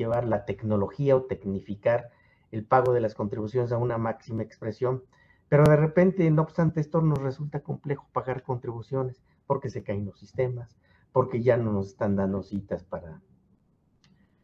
llevar 0.00 0.26
la 0.26 0.44
tecnología 0.44 1.16
o 1.16 1.22
tecnificar 1.22 2.10
el 2.50 2.64
pago 2.64 2.92
de 2.92 3.00
las 3.00 3.14
contribuciones 3.14 3.72
a 3.72 3.78
una 3.78 3.98
máxima 3.98 4.42
expresión, 4.42 5.04
pero 5.48 5.64
de 5.64 5.76
repente, 5.76 6.30
no 6.30 6.42
obstante 6.42 6.80
esto, 6.80 7.00
nos 7.00 7.18
resulta 7.18 7.60
complejo 7.60 8.08
pagar 8.12 8.42
contribuciones 8.42 9.22
porque 9.46 9.70
se 9.70 9.82
caen 9.82 10.04
los 10.04 10.18
sistemas, 10.18 10.76
porque 11.12 11.42
ya 11.42 11.56
no 11.56 11.72
nos 11.72 11.88
están 11.88 12.16
dando 12.16 12.42
citas 12.42 12.84
para 12.84 13.20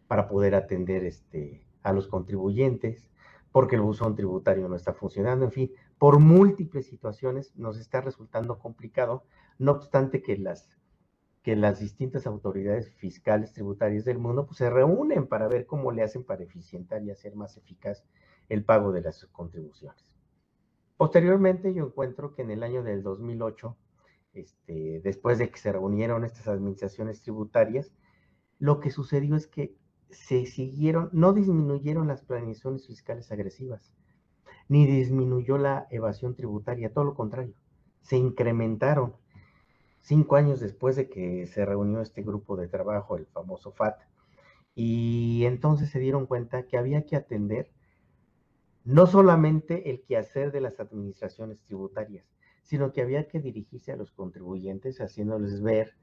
para 0.06 0.28
poder 0.28 0.54
atender 0.54 1.04
este, 1.04 1.64
a 1.82 1.92
los 1.92 2.08
contribuyentes, 2.08 3.10
porque 3.52 3.76
el 3.76 3.82
buzón 3.82 4.14
tributario 4.14 4.68
no 4.68 4.76
está 4.76 4.92
funcionando, 4.92 5.44
en 5.44 5.52
fin, 5.52 5.72
por 5.98 6.18
múltiples 6.18 6.86
situaciones 6.86 7.56
nos 7.56 7.78
está 7.78 8.00
resultando 8.00 8.58
complicado, 8.58 9.24
no 9.58 9.72
obstante 9.72 10.22
que 10.22 10.36
las, 10.36 10.68
que 11.46 11.54
las 11.54 11.78
distintas 11.78 12.26
autoridades 12.26 12.90
fiscales 12.94 13.52
tributarias 13.52 14.04
del 14.04 14.18
mundo 14.18 14.46
pues, 14.46 14.58
se 14.58 14.68
reúnen 14.68 15.28
para 15.28 15.46
ver 15.46 15.64
cómo 15.64 15.92
le 15.92 16.02
hacen 16.02 16.24
para 16.24 16.42
eficientar 16.42 17.04
y 17.04 17.12
hacer 17.12 17.36
más 17.36 17.56
eficaz 17.56 18.02
el 18.48 18.64
pago 18.64 18.90
de 18.90 19.02
las 19.02 19.24
contribuciones. 19.26 20.12
Posteriormente 20.96 21.72
yo 21.72 21.86
encuentro 21.86 22.34
que 22.34 22.42
en 22.42 22.50
el 22.50 22.64
año 22.64 22.82
del 22.82 23.04
2008, 23.04 23.76
este, 24.32 25.00
después 25.04 25.38
de 25.38 25.48
que 25.48 25.58
se 25.58 25.70
reunieron 25.70 26.24
estas 26.24 26.48
administraciones 26.48 27.22
tributarias, 27.22 27.92
lo 28.58 28.80
que 28.80 28.90
sucedió 28.90 29.36
es 29.36 29.46
que 29.46 29.76
se 30.10 30.46
siguieron, 30.46 31.10
no 31.12 31.32
disminuyeron 31.32 32.08
las 32.08 32.22
planeaciones 32.22 32.88
fiscales 32.88 33.30
agresivas, 33.30 33.94
ni 34.68 34.84
disminuyó 34.84 35.58
la 35.58 35.86
evasión 35.92 36.34
tributaria, 36.34 36.92
todo 36.92 37.04
lo 37.04 37.14
contrario, 37.14 37.54
se 38.02 38.16
incrementaron 38.16 39.14
cinco 40.06 40.36
años 40.36 40.60
después 40.60 40.94
de 40.94 41.08
que 41.08 41.46
se 41.48 41.66
reunió 41.66 42.00
este 42.00 42.22
grupo 42.22 42.56
de 42.56 42.68
trabajo, 42.68 43.16
el 43.16 43.26
famoso 43.26 43.72
FAT, 43.72 43.98
y 44.74 45.44
entonces 45.46 45.90
se 45.90 45.98
dieron 45.98 46.26
cuenta 46.26 46.66
que 46.68 46.78
había 46.78 47.04
que 47.06 47.16
atender 47.16 47.72
no 48.84 49.08
solamente 49.08 49.90
el 49.90 50.04
quehacer 50.04 50.52
de 50.52 50.60
las 50.60 50.78
administraciones 50.78 51.60
tributarias, 51.62 52.24
sino 52.62 52.92
que 52.92 53.02
había 53.02 53.26
que 53.26 53.40
dirigirse 53.40 53.90
a 53.90 53.96
los 53.96 54.12
contribuyentes 54.12 55.00
haciéndoles 55.00 55.60
ver 55.60 55.94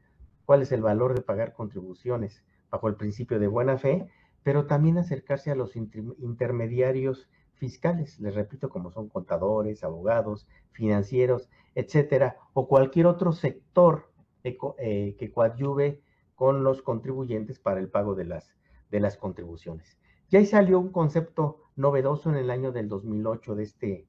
cuál 0.44 0.64
es 0.64 0.74
el 0.74 0.82
valor 0.82 1.14
de 1.16 1.22
pagar 1.22 1.54
contribuciones, 1.54 2.44
bajo 2.70 2.90
el 2.90 2.96
principio 2.96 3.40
de 3.40 3.48
buena 3.48 3.78
fe, 3.78 4.10
pero 4.44 4.66
también 4.66 4.98
acercarse 4.98 5.50
a 5.50 5.56
los 5.56 5.78
intermediarios 5.78 7.30
fiscales, 7.64 8.20
les 8.20 8.36
repito, 8.36 8.68
como 8.68 8.92
son 8.92 9.08
contadores, 9.08 9.86
abogados, 9.86 10.50
financieros, 10.74 11.50
etcétera, 11.76 12.36
o 12.52 12.68
cualquier 12.68 13.06
otro 13.06 13.32
sector 13.32 14.12
eh, 14.44 15.16
que 15.18 15.32
coadyuve 15.32 16.02
con 16.36 16.66
los 16.66 16.82
contribuyentes 16.82 17.60
para 17.60 17.80
el 17.80 17.88
pago 17.88 18.16
de 18.16 18.26
las, 18.26 18.54
de 18.92 19.00
las 19.00 19.16
contribuciones. 19.16 19.98
Y 20.30 20.36
ahí 20.36 20.46
salió 20.46 20.78
un 20.78 20.92
concepto 20.92 21.62
novedoso 21.78 22.30
en 22.30 22.36
el 22.36 22.50
año 22.50 22.74
del 22.74 22.90
2008 22.90 23.56
de 23.56 23.64
este 23.64 24.08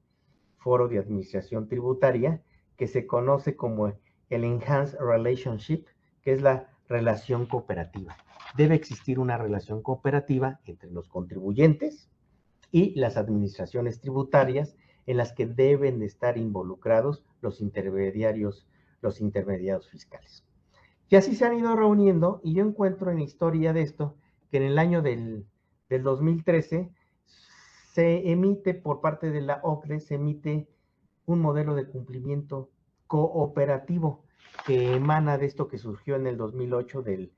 foro 0.57 0.89
de 0.89 0.99
administración 0.99 1.69
tributaria 1.69 2.43
que 2.75 2.87
se 2.87 3.07
conoce 3.07 3.55
como 3.55 3.93
el 4.29 4.43
Enhanced 4.43 4.99
Relationship, 4.99 5.85
que 6.21 6.33
es 6.33 6.41
la 6.41 6.67
relación 6.89 7.45
cooperativa. 7.45 8.17
Debe 8.57 8.75
existir 8.75 9.17
una 9.17 9.37
relación 9.37 9.81
cooperativa 9.81 10.59
entre 10.65 10.91
los 10.91 11.07
contribuyentes 11.07 12.09
y 12.75 12.93
las 12.95 13.15
administraciones 13.15 14.01
tributarias 14.01 14.75
en 15.05 15.15
las 15.15 15.31
que 15.31 15.45
deben 15.45 15.97
de 15.97 16.07
estar 16.07 16.37
involucrados 16.37 17.23
los 17.39 17.61
intermediarios, 17.61 18.67
los 18.99 19.21
intermediarios 19.21 19.87
fiscales. 19.89 20.43
Y 21.07 21.15
así 21.15 21.37
se 21.37 21.45
han 21.45 21.57
ido 21.57 21.73
reuniendo 21.77 22.41
y 22.43 22.53
yo 22.53 22.65
encuentro 22.65 23.11
en 23.11 23.19
la 23.19 23.23
historia 23.23 23.71
de 23.71 23.81
esto 23.81 24.17
que 24.51 24.57
en 24.57 24.63
el 24.63 24.77
año 24.77 25.01
del, 25.01 25.45
del 25.87 26.03
2013 26.03 26.91
se 27.93 28.29
emite 28.29 28.73
por 28.73 28.99
parte 28.99 29.31
de 29.31 29.39
la 29.39 29.61
OCDE, 29.63 30.01
se 30.01 30.15
emite 30.15 30.67
un 31.25 31.39
modelo 31.39 31.75
de 31.75 31.87
cumplimiento 31.87 32.71
cooperativo 33.07 34.25
que 34.67 34.95
emana 34.95 35.37
de 35.37 35.45
esto 35.45 35.69
que 35.69 35.77
surgió 35.77 36.17
en 36.17 36.27
el 36.27 36.35
2008 36.35 37.03
del 37.03 37.31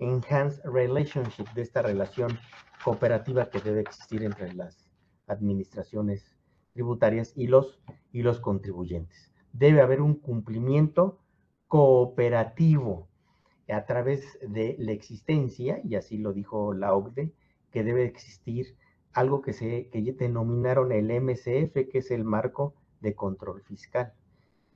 Enhanced 0.00 0.64
Relationship, 0.64 1.46
de 1.54 1.62
esta 1.62 1.80
relación 1.80 2.40
cooperativa 2.82 3.50
que 3.50 3.60
debe 3.60 3.80
existir 3.80 4.22
entre 4.22 4.52
las 4.54 4.90
administraciones 5.26 6.36
tributarias 6.72 7.32
y 7.36 7.46
los, 7.46 7.80
y 8.12 8.22
los 8.22 8.40
contribuyentes. 8.40 9.32
Debe 9.52 9.80
haber 9.80 10.00
un 10.00 10.14
cumplimiento 10.14 11.20
cooperativo 11.66 13.08
a 13.68 13.84
través 13.86 14.38
de 14.42 14.76
la 14.78 14.92
existencia, 14.92 15.80
y 15.84 15.94
así 15.94 16.18
lo 16.18 16.32
dijo 16.32 16.74
la 16.74 16.94
OCDE, 16.94 17.32
que 17.70 17.84
debe 17.84 18.04
existir 18.04 18.76
algo 19.12 19.42
que 19.42 19.52
se 19.52 19.88
que 19.90 20.12
denominaron 20.12 20.92
el 20.92 21.10
MCF, 21.20 21.88
que 21.90 21.98
es 21.98 22.10
el 22.10 22.24
marco 22.24 22.74
de 23.00 23.14
control 23.14 23.62
fiscal. 23.62 24.12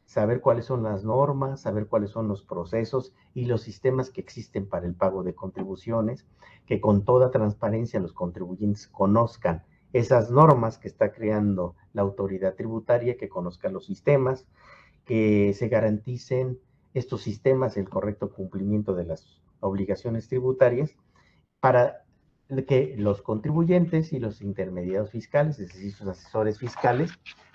Saber 0.07 0.41
cuáles 0.41 0.67
son 0.67 0.83
las 0.83 1.05
normas, 1.05 1.63
saber 1.63 1.87
cuáles 1.87 2.11
son 2.11 2.29
los 2.29 2.43
procesos 2.43 3.13
y 3.35 3.47
los 3.47 3.63
sistemas 3.63 4.11
que 4.11 4.21
existen 4.21 4.69
para 4.69 4.87
el 4.87 4.95
pago 4.95 5.23
de 5.23 5.35
contribuciones, 5.35 6.27
que 6.67 6.81
con 6.81 7.05
toda 7.05 7.31
transparencia 7.31 8.01
los 8.01 8.13
contribuyentes 8.13 8.87
conozcan 8.89 9.65
esas 9.93 10.31
normas 10.31 10.79
que 10.79 10.89
está 10.89 11.13
creando 11.13 11.77
la 11.93 12.03
autoridad 12.03 12.55
tributaria, 12.55 13.17
que 13.17 13.29
conozcan 13.29 13.73
los 13.73 13.87
sistemas, 13.87 14.47
que 15.05 15.55
se 15.55 15.69
garanticen 15.69 16.59
estos 16.95 17.23
sistemas 17.23 17.77
el 17.77 17.89
correcto 17.89 18.31
cumplimiento 18.31 18.95
de 18.95 19.05
las 19.05 19.41
obligaciones 19.61 20.29
tributarias 20.29 20.97
para 21.61 22.05
que 22.69 22.95
los 22.99 23.23
contribuyentes 23.23 24.13
y 24.13 24.19
los 24.19 24.43
intermediarios 24.43 25.11
fiscales, 25.11 25.59
es 25.59 25.69
decir, 25.69 25.93
sus 25.93 26.09
asesores 26.09 26.59
fiscales, 26.59 27.11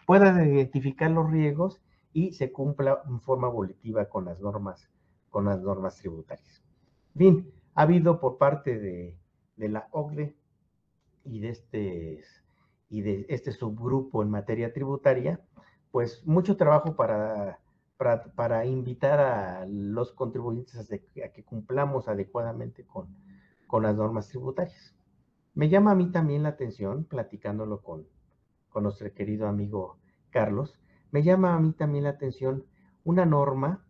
puedan 0.06 0.54
identificar 0.54 1.12
los 1.12 1.30
riesgos 1.30 1.80
y 2.14 2.34
se 2.34 2.52
cumpla 2.52 3.02
en 3.08 3.20
forma 3.20 3.48
volitiva 3.48 4.06
con 4.06 4.26
las 4.26 4.40
normas, 4.40 4.90
con 5.30 5.46
las 5.46 5.62
normas 5.62 5.98
tributarias. 5.98 6.64
Bien, 7.14 7.52
ha 7.76 7.84
habido 7.84 8.20
por 8.20 8.38
parte 8.38 8.80
de, 8.80 9.18
la 9.58 9.88
OCDE 9.92 10.36
y 11.26 11.40
de, 11.40 11.50
este, 11.50 12.24
y 12.90 13.02
de 13.02 13.26
este 13.30 13.52
subgrupo 13.52 14.24
en 14.24 14.30
materia 14.30 14.74
tributaria, 14.74 15.40
pues 15.92 16.26
mucho 16.26 16.58
trabajo 16.58 16.96
para, 16.96 17.60
para, 18.36 18.66
invitar 18.66 19.20
a 19.20 19.66
los 19.66 20.14
contribuyentes 20.14 20.92
a, 20.92 21.30
que 21.30 21.44
cumplamos 21.44 22.08
adecuadamente 22.08 22.86
con, 22.86 23.16
con 23.68 23.84
las 23.84 23.96
normas 23.96 24.30
tributarias. 24.30 24.96
Me 25.54 25.70
llama 25.70 25.92
a 25.92 25.96
mí 25.96 26.12
también 26.12 26.44
la 26.44 26.50
atención, 26.50 27.04
platicándolo 27.04 27.82
con, 27.82 28.08
con 28.70 28.84
nuestro 28.84 29.14
querido 29.14 29.48
amigo 29.48 29.98
Carlos, 30.30 30.80
me 31.12 31.24
llama 31.24 31.56
a 31.56 31.60
mí 31.60 31.72
también 31.74 32.04
la 32.06 32.12
atención 32.12 32.66
una 33.04 33.26
norma, 33.26 33.86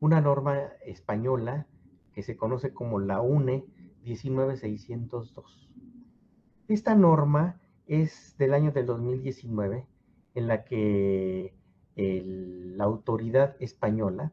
una 0.00 0.20
norma 0.20 0.58
española 0.84 1.66
que 2.14 2.22
se 2.22 2.36
conoce 2.36 2.72
como 2.72 3.00
la 3.00 3.20
UNE 3.20 3.64
19602. 4.04 5.70
Esta 6.68 6.94
norma 6.94 7.60
es 7.86 8.36
del 8.38 8.54
año 8.54 8.72
del 8.72 8.86
2019 8.86 9.86
en 10.34 10.46
la 10.46 10.64
que 10.64 11.54
la 11.94 12.84
autoridad 12.84 13.56
española 13.60 14.32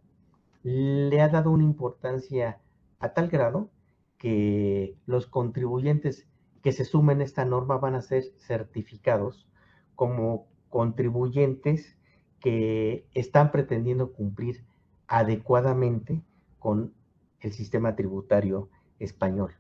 le 0.64 1.22
ha 1.22 1.30
dado 1.30 1.52
una 1.52 1.64
importancia 1.64 2.62
a 3.00 3.14
tal 3.14 3.30
grado 3.30 3.70
que 4.18 4.98
los 5.06 5.28
contribuyentes 5.28 6.28
que 6.62 6.72
se 6.72 6.86
sumen 6.86 7.22
a 7.22 7.24
esta 7.24 7.46
norma 7.46 7.78
van 7.78 7.96
a 7.96 8.02
ser 8.02 8.24
certificados 8.38 9.48
como 9.96 10.48
contribuyentes 10.70 11.98
que 12.40 13.06
están 13.14 13.52
pretendiendo 13.52 14.14
cumplir 14.14 14.64
adecuadamente 15.08 16.22
con 16.58 16.94
el 17.42 17.52
sistema 17.54 17.96
tributario 17.96 18.70
español. 19.00 19.56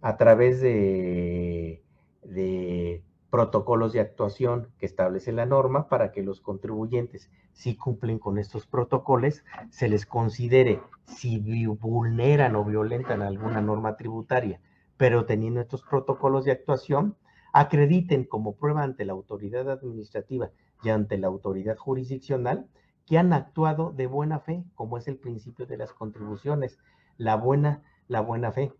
A 0.00 0.16
través 0.16 0.60
de, 0.60 1.82
protocolos 3.30 3.94
de 3.94 4.00
actuación 4.00 4.68
que 4.78 4.84
establece 4.84 5.32
la 5.32 5.46
norma 5.46 5.88
para 5.88 6.12
que 6.12 6.22
los 6.22 6.40
contribuyentes, 6.40 7.30
si 7.52 7.76
cumplen 7.76 8.18
con 8.18 8.38
estos 8.38 8.66
protocolos, 8.66 9.42
se 9.70 9.88
les 9.88 10.04
considere 10.04 10.80
si 11.06 11.38
vulneran 11.66 12.56
o 12.56 12.64
violentan 12.64 13.22
alguna 13.22 13.62
norma 13.62 13.96
tributaria, 13.96 14.60
pero 14.98 15.24
teniendo 15.24 15.60
estos 15.60 15.82
protocolos 15.82 16.44
de 16.44 16.52
actuación, 16.52 17.16
acrediten 17.52 18.24
como 18.24 18.56
prueba 18.56 18.82
ante 18.82 19.04
la 19.04 19.12
autoridad 19.12 19.70
administrativa 19.70 20.50
y 20.82 20.88
ante 20.88 21.18
la 21.18 21.28
autoridad 21.28 21.76
jurisdiccional 21.76 22.68
que 23.06 23.18
han 23.18 23.32
actuado 23.32 23.92
de 23.92 24.06
buena 24.06 24.40
fe, 24.40 24.64
como 24.74 24.96
es 24.96 25.08
el 25.08 25.16
principio 25.16 25.66
de 25.66 25.76
las 25.76 25.92
contribuciones, 25.92 26.78
la 27.18 27.36
buena, 27.36 27.82
la 28.08 28.20
buena 28.20 28.52
fe. 28.52 28.72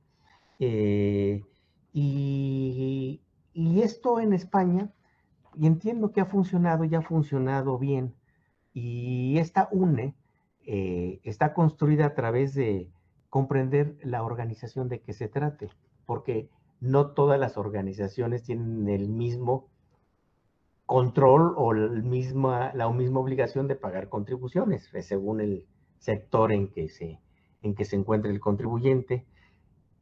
Eh, 0.58 1.42
y, 1.92 3.20
esto 3.54 4.20
en 4.20 4.32
España, 4.32 4.90
y 5.54 5.66
entiendo 5.66 6.12
que 6.12 6.20
ha 6.20 6.26
funcionado 6.26 6.84
y 6.84 6.94
ha 6.94 7.02
funcionado 7.02 7.78
bien, 7.78 8.14
y 8.72 9.36
esta 9.38 9.68
UNE 9.70 10.14
eh, 10.64 11.20
está 11.24 11.52
construida 11.52 12.06
a 12.06 12.14
través 12.14 12.54
de 12.54 12.90
comprender 13.28 13.98
la 14.02 14.22
organización 14.22 14.88
de 14.88 15.00
que 15.00 15.12
se 15.12 15.28
trate, 15.28 15.68
porque 16.06 16.48
no 16.82 17.12
todas 17.12 17.38
las 17.38 17.56
organizaciones 17.56 18.42
tienen 18.42 18.88
el 18.88 19.08
mismo 19.08 19.70
control 20.84 21.54
o 21.56 21.70
el 21.72 22.02
misma, 22.02 22.72
la 22.74 22.90
misma 22.90 23.20
obligación 23.20 23.68
de 23.68 23.76
pagar 23.76 24.08
contribuciones, 24.08 24.90
según 25.00 25.40
el 25.40 25.68
sector 25.98 26.50
en 26.50 26.72
que, 26.72 26.88
se, 26.88 27.20
en 27.62 27.76
que 27.76 27.84
se 27.84 27.94
encuentre 27.94 28.32
el 28.32 28.40
contribuyente. 28.40 29.24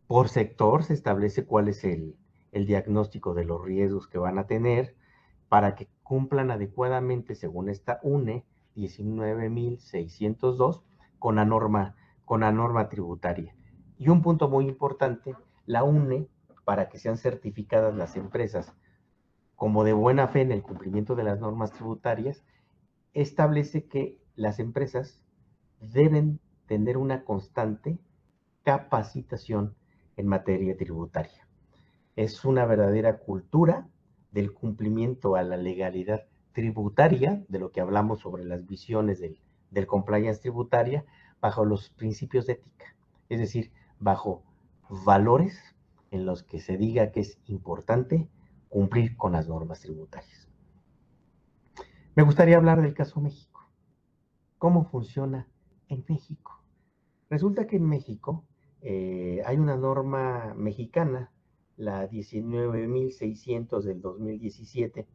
Por 0.06 0.30
sector 0.30 0.82
se 0.82 0.94
establece 0.94 1.44
cuál 1.44 1.68
es 1.68 1.84
el, 1.84 2.16
el 2.50 2.64
diagnóstico 2.64 3.34
de 3.34 3.44
los 3.44 3.62
riesgos 3.62 4.08
que 4.08 4.16
van 4.16 4.38
a 4.38 4.46
tener 4.46 4.96
para 5.50 5.74
que 5.74 5.90
cumplan 6.02 6.50
adecuadamente, 6.50 7.34
según 7.34 7.68
esta 7.68 8.00
UNE 8.02 8.46
19.602, 8.74 10.80
con 11.18 11.36
la 11.36 11.44
norma, 11.44 11.94
con 12.24 12.40
la 12.40 12.52
norma 12.52 12.88
tributaria. 12.88 13.54
Y 13.98 14.08
un 14.08 14.22
punto 14.22 14.48
muy 14.48 14.66
importante, 14.66 15.36
la 15.66 15.84
UNE 15.84 16.26
para 16.64 16.88
que 16.88 16.98
sean 16.98 17.16
certificadas 17.16 17.94
las 17.94 18.16
empresas 18.16 18.72
como 19.56 19.84
de 19.84 19.92
buena 19.92 20.28
fe 20.28 20.40
en 20.40 20.52
el 20.52 20.62
cumplimiento 20.62 21.14
de 21.14 21.24
las 21.24 21.38
normas 21.38 21.72
tributarias, 21.72 22.42
establece 23.12 23.86
que 23.86 24.18
las 24.34 24.58
empresas 24.58 25.20
deben 25.80 26.40
tener 26.66 26.96
una 26.96 27.24
constante 27.24 27.98
capacitación 28.62 29.74
en 30.16 30.26
materia 30.26 30.76
tributaria. 30.76 31.46
Es 32.16 32.44
una 32.44 32.64
verdadera 32.64 33.18
cultura 33.18 33.88
del 34.32 34.52
cumplimiento 34.52 35.36
a 35.36 35.42
la 35.42 35.56
legalidad 35.56 36.24
tributaria, 36.52 37.42
de 37.48 37.58
lo 37.58 37.70
que 37.70 37.80
hablamos 37.80 38.20
sobre 38.20 38.44
las 38.44 38.66
visiones 38.66 39.20
del, 39.20 39.38
del 39.70 39.86
compliance 39.86 40.40
tributaria, 40.40 41.04
bajo 41.40 41.64
los 41.64 41.90
principios 41.90 42.46
de 42.46 42.54
ética, 42.54 42.94
es 43.28 43.38
decir, 43.38 43.72
bajo 43.98 44.42
valores 44.88 45.58
en 46.10 46.26
los 46.26 46.42
que 46.42 46.60
se 46.60 46.76
diga 46.76 47.12
que 47.12 47.20
es 47.20 47.38
importante 47.46 48.28
cumplir 48.68 49.16
con 49.16 49.32
las 49.32 49.48
normas 49.48 49.80
tributarias. 49.80 50.48
Me 52.14 52.22
gustaría 52.22 52.56
hablar 52.56 52.82
del 52.82 52.94
caso 52.94 53.20
México. 53.20 53.70
¿Cómo 54.58 54.84
funciona 54.84 55.48
en 55.88 56.04
México? 56.08 56.62
Resulta 57.28 57.66
que 57.66 57.76
en 57.76 57.86
México 57.86 58.44
eh, 58.82 59.42
hay 59.46 59.56
una 59.56 59.76
norma 59.76 60.54
mexicana, 60.56 61.32
la 61.76 62.08
19.600 62.10 63.82
del 63.82 64.00
2017, 64.00 65.06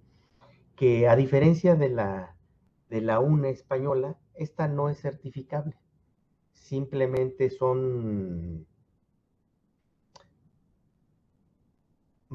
que 0.75 1.07
a 1.07 1.15
diferencia 1.15 1.75
de 1.75 1.89
la, 1.89 2.35
de 2.89 3.01
la 3.01 3.19
UNE 3.19 3.49
española, 3.49 4.17
esta 4.33 4.67
no 4.67 4.89
es 4.89 4.99
certificable. 4.99 5.75
Simplemente 6.53 7.49
son 7.49 8.65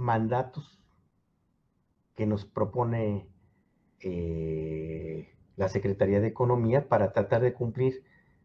mandatos 0.01 0.81
que 2.17 2.27
nos 2.27 2.45
propone 2.45 3.29
eh, 4.01 5.33
la 5.57 5.69
Secretaría 5.69 6.21
de 6.21 6.29
Economía 6.29 6.89
para 6.89 7.13
tratar 7.13 7.43
de 7.43 7.53
cumplir 7.53 8.03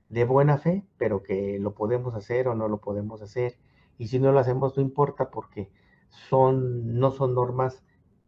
de 0.10 0.26
buena 0.26 0.58
fe, 0.58 0.86
pero 0.98 1.24
que 1.24 1.58
lo 1.60 1.74
podemos 1.74 2.13
hacer 2.15 2.48
o 2.48 2.56
no 2.56 2.68
lo 2.68 2.80
podemos 2.80 3.22
hacer. 3.22 3.58
Y 3.98 4.08
si 4.08 4.20
no 4.20 4.32
lo 4.32 4.39
hacemos, 4.39 4.76
no 4.78 4.84
importa 4.84 5.32
porque 5.32 5.72
son, 6.10 7.00
no 7.00 7.12
son 7.12 7.34
normas 7.34 7.84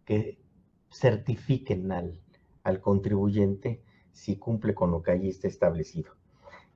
que 0.05 0.39
certifiquen 0.89 1.91
al, 1.91 2.21
al 2.63 2.81
contribuyente 2.81 3.81
si 4.11 4.37
cumple 4.37 4.73
con 4.73 4.91
lo 4.91 5.03
que 5.03 5.11
allí 5.11 5.29
está 5.29 5.47
establecido. 5.47 6.13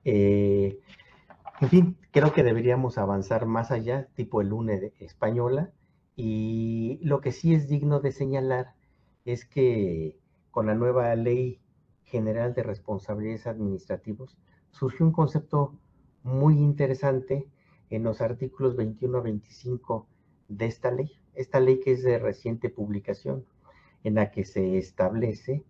Eh, 0.04 0.78
en 1.60 1.68
fin, 1.68 1.96
creo 2.10 2.32
que 2.32 2.42
deberíamos 2.42 2.98
avanzar 2.98 3.46
más 3.46 3.70
allá, 3.70 4.08
tipo 4.14 4.40
el 4.40 4.52
UNE 4.52 4.92
española, 4.98 5.72
y 6.16 6.98
lo 7.02 7.20
que 7.20 7.32
sí 7.32 7.54
es 7.54 7.68
digno 7.68 8.00
de 8.00 8.12
señalar 8.12 8.74
es 9.24 9.44
que 9.44 10.18
con 10.50 10.66
la 10.66 10.74
nueva 10.74 11.14
Ley 11.16 11.60
General 12.04 12.54
de 12.54 12.62
Responsabilidades 12.62 13.46
Administrativas 13.46 14.36
surgió 14.70 15.06
un 15.06 15.12
concepto 15.12 15.78
muy 16.22 16.58
interesante 16.58 17.48
en 17.90 18.02
los 18.02 18.20
artículos 18.20 18.76
21 18.76 19.18
a 19.18 19.22
25 19.22 20.06
de 20.48 20.66
esta 20.66 20.90
ley. 20.90 21.10
Esta 21.34 21.60
ley 21.60 21.80
que 21.80 21.92
es 21.92 22.02
de 22.02 22.18
reciente 22.18 22.68
publicación, 22.68 23.46
en 24.04 24.14
la 24.16 24.30
que 24.30 24.44
se 24.44 24.76
establece 24.78 25.64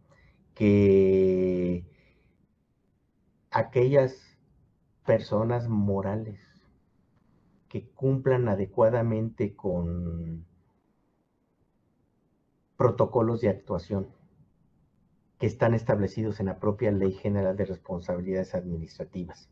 que 0.54 1.84
aquellas 3.50 4.38
personas 5.04 5.68
morales 5.68 6.51
que 7.72 7.88
cumplan 7.88 8.50
adecuadamente 8.50 9.56
con 9.56 10.44
protocolos 12.76 13.40
de 13.40 13.48
actuación 13.48 14.08
que 15.38 15.46
están 15.46 15.72
establecidos 15.72 16.38
en 16.40 16.46
la 16.46 16.58
propia 16.58 16.90
Ley 16.90 17.12
General 17.12 17.56
de 17.56 17.64
Responsabilidades 17.64 18.54
Administrativas 18.54 19.48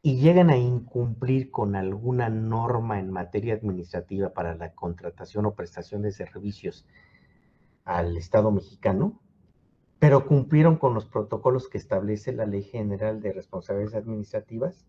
y 0.00 0.20
llegan 0.20 0.48
a 0.48 0.56
incumplir 0.56 1.50
con 1.50 1.76
alguna 1.76 2.30
norma 2.30 2.98
en 2.98 3.10
materia 3.10 3.52
administrativa 3.52 4.30
para 4.30 4.54
la 4.54 4.72
contratación 4.72 5.44
o 5.44 5.54
prestación 5.54 6.00
de 6.00 6.12
servicios 6.12 6.86
al 7.84 8.16
Estado 8.16 8.50
mexicano, 8.50 9.20
pero 9.98 10.26
cumplieron 10.26 10.78
con 10.78 10.94
los 10.94 11.04
protocolos 11.04 11.68
que 11.68 11.76
establece 11.76 12.32
la 12.32 12.46
Ley 12.46 12.62
General 12.62 13.20
de 13.20 13.34
Responsabilidades 13.34 13.96
Administrativas, 13.96 14.86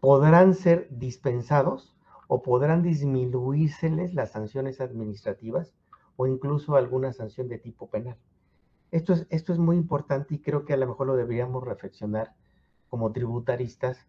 podrán 0.00 0.54
ser 0.54 0.88
dispensados 0.90 1.94
o 2.28 2.42
podrán 2.42 2.82
disminuírseles 2.82 4.14
las 4.14 4.32
sanciones 4.32 4.80
administrativas 4.80 5.74
o 6.16 6.26
incluso 6.26 6.76
alguna 6.76 7.12
sanción 7.12 7.48
de 7.48 7.58
tipo 7.58 7.88
penal. 7.88 8.16
Esto 8.90 9.12
es, 9.12 9.26
esto 9.30 9.52
es 9.52 9.58
muy 9.58 9.76
importante 9.76 10.34
y 10.34 10.40
creo 10.40 10.64
que 10.64 10.74
a 10.74 10.76
lo 10.76 10.86
mejor 10.86 11.06
lo 11.06 11.16
deberíamos 11.16 11.64
reflexionar 11.64 12.34
como 12.88 13.12
tributaristas 13.12 14.06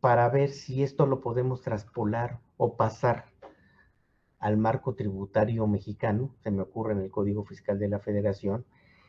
para 0.00 0.28
ver 0.28 0.50
si 0.50 0.82
esto 0.82 1.06
lo 1.06 1.20
podemos 1.20 1.62
traspolar 1.62 2.40
o 2.56 2.76
pasar 2.76 3.26
al 4.38 4.56
marco 4.56 4.94
tributario 4.94 5.66
mexicano, 5.66 6.34
se 6.42 6.50
me 6.50 6.62
ocurre 6.62 6.92
en 6.92 7.00
el 7.00 7.10
Código 7.10 7.44
Fiscal 7.44 7.78
de 7.78 7.88
la 7.88 7.98
Federación, 7.98 8.64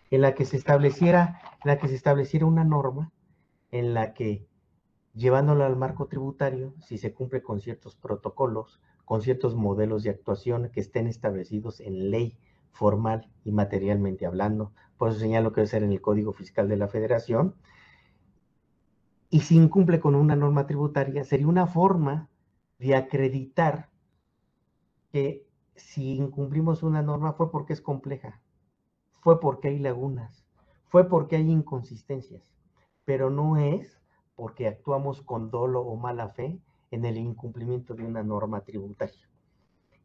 en 0.09 0.21
la 0.21 0.33
que 0.33 0.45
se 0.45 0.57
estableciera, 0.57 1.41
en 1.63 1.69
la 1.69 1.77
que 1.77 1.89
se 1.89 1.95
estableciera 1.95 2.45
una 2.45 2.63
norma 2.63 3.11
en 3.71 3.93
la 3.93 4.13
que 4.13 4.47
llevándolo 5.17 5.65
al 5.65 5.75
marco 5.75 6.05
tributario, 6.05 6.73
si 6.79 6.97
se 6.99 7.11
cumple 7.11 7.41
con 7.41 7.59
ciertos 7.59 7.95
protocolos, 7.95 8.79
con 9.03 9.21
ciertos 9.21 9.55
modelos 9.55 10.03
de 10.03 10.11
actuación 10.11 10.69
que 10.71 10.79
estén 10.79 11.07
establecidos 11.07 11.79
en 11.79 12.11
ley 12.11 12.37
formal 12.71 13.27
y 13.43 13.51
materialmente 13.51 14.27
hablando, 14.27 14.73
por 14.97 15.09
eso 15.09 15.19
señalo 15.19 15.51
que 15.51 15.61
debe 15.61 15.69
ser 15.69 15.83
en 15.83 15.91
el 15.91 16.01
Código 16.01 16.33
Fiscal 16.33 16.69
de 16.69 16.77
la 16.77 16.87
Federación, 16.87 17.55
y 19.29 19.41
si 19.41 19.55
incumple 19.55 19.99
con 19.99 20.13
una 20.13 20.35
norma 20.35 20.67
tributaria, 20.67 21.23
sería 21.23 21.47
una 21.47 21.65
forma 21.65 22.29
de 22.77 22.95
acreditar 22.95 23.89
que 25.11 25.47
si 25.75 26.15
incumplimos 26.15 26.83
una 26.83 27.01
norma 27.01 27.33
fue 27.33 27.51
porque 27.51 27.73
es 27.73 27.81
compleja, 27.81 28.39
fue 29.21 29.39
porque 29.39 29.69
hay 29.69 29.79
lagunas, 29.79 30.45
fue 30.85 31.09
porque 31.09 31.37
hay 31.37 31.49
inconsistencias, 31.49 32.53
pero 33.03 33.29
no 33.29 33.57
es 33.57 33.96
porque 34.37 34.67
actuamos 34.67 35.23
con 35.23 35.49
dolo 35.49 35.81
o 35.81 35.97
mala 35.97 36.29
fe 36.29 36.61
en 36.91 37.03
el 37.03 37.17
incumplimiento 37.17 37.95
de 37.95 38.05
una 38.05 38.23
norma 38.23 38.61
tributaria. 38.61 39.27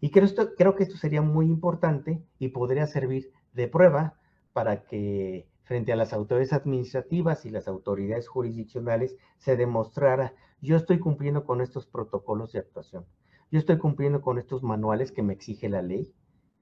Y 0.01 0.11
creo, 0.11 0.75
que 0.75 0.83
esto 0.83 0.97
sería 0.97 1.23
muy 1.23 1.47
importante 1.47 2.25
y 2.41 2.49
podría 2.49 2.89
servir 2.89 3.31
de 3.53 3.69
prueba 3.69 4.15
para 4.53 4.85
que 4.85 5.47
frente 5.63 5.93
a 5.93 5.97
las 5.97 6.13
autoridades 6.13 6.55
administrativas 6.55 7.45
y 7.45 7.51
las 7.51 7.69
autoridades 7.69 8.27
jurisdiccionales 8.27 9.17
se 9.39 9.57
demostrara, 9.57 10.35
yo 10.61 10.77
estoy 10.77 10.99
cumpliendo 10.99 11.45
con 11.45 11.61
estos 11.61 11.87
protocolos 11.87 12.53
de 12.53 12.61
actuación, 12.61 13.05
yo 13.51 13.59
estoy 13.59 13.79
cumpliendo 13.79 14.23
con 14.23 14.39
estos 14.39 14.63
manuales 14.63 15.13
que 15.13 15.23
me 15.23 15.35
exige 15.35 15.69
la 15.69 15.83
ley 15.83 16.13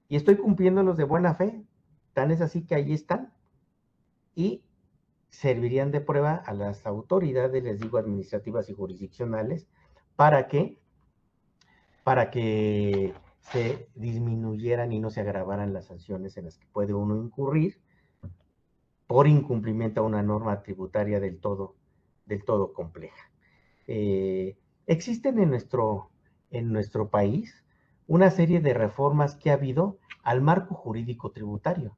y 0.09 0.17
estoy 0.17 0.37
cumpliéndolos 0.37 0.97
de 0.97 1.05
buena 1.05 1.35
fe. 1.35 1.65
Tan 2.15 2.33
es 2.33 2.41
así 2.41 2.67
que 2.67 2.75
ahí 2.75 2.93
están 2.93 3.33
y 4.35 4.65
servirían 5.31 5.91
de 5.91 6.01
prueba 6.01 6.35
a 6.35 6.53
las 6.53 6.87
autoridades, 6.87 7.63
les 7.63 7.81
digo, 7.81 7.99
administrativas 7.99 8.69
y 8.69 8.75
jurisdiccionales, 8.75 9.69
para 10.17 10.49
que, 10.49 10.79
para 12.05 12.31
que 12.31 13.15
se 13.41 13.89
disminuyeran 13.95 14.93
y 14.93 15.01
no 15.01 15.11
se 15.11 15.21
agravaran 15.21 15.73
las 15.73 15.87
sanciones 15.87 16.37
en 16.37 16.45
las 16.47 16.59
que 16.59 16.67
puede 16.67 16.93
uno 16.93 17.17
incurrir 17.17 17.81
por 19.07 19.27
incumplimiento 19.27 20.01
a 20.01 20.05
una 20.05 20.23
norma 20.23 20.63
tributaria 20.63 21.19
del 21.21 21.41
todo, 21.41 21.75
del 22.27 22.45
todo 22.45 22.73
compleja. 22.73 23.31
Eh, 23.87 24.57
existen 24.87 25.39
en 25.39 25.51
nuestro, 25.51 26.11
en 26.51 26.73
nuestro 26.73 27.09
país 27.09 27.65
una 28.07 28.31
serie 28.31 28.61
de 28.61 28.75
reformas 28.75 29.37
que 29.37 29.51
ha 29.51 29.55
habido 29.55 29.99
al 30.23 30.43
marco 30.43 30.75
jurídico 30.75 31.33
tributario. 31.33 31.97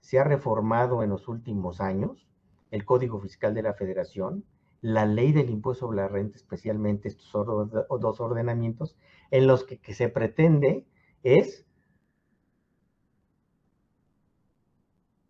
Se 0.00 0.18
ha 0.18 0.24
reformado 0.24 1.02
en 1.02 1.10
los 1.10 1.26
últimos 1.26 1.80
años 1.80 2.28
el 2.72 2.84
Código 2.84 3.20
Fiscal 3.20 3.54
de 3.54 3.62
la 3.62 3.74
Federación, 3.74 4.44
la 4.80 5.06
ley 5.06 5.32
del 5.32 5.50
impuesto 5.50 5.86
sobre 5.86 5.98
la 5.98 6.08
renta, 6.08 6.36
especialmente 6.36 7.06
estos 7.06 7.30
dos 7.32 8.20
ordenamientos, 8.20 8.96
en 9.30 9.46
los 9.46 9.62
que, 9.62 9.78
que 9.78 9.94
se 9.94 10.08
pretende 10.08 10.84
es 11.22 11.64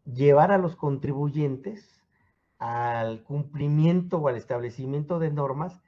llevar 0.04 0.52
a 0.52 0.58
los 0.58 0.76
contribuyentes 0.76 2.00
al 2.58 3.24
cumplimiento 3.24 4.18
o 4.18 4.28
al 4.28 4.36
establecimiento 4.36 5.18
de 5.18 5.32
normas 5.32 5.82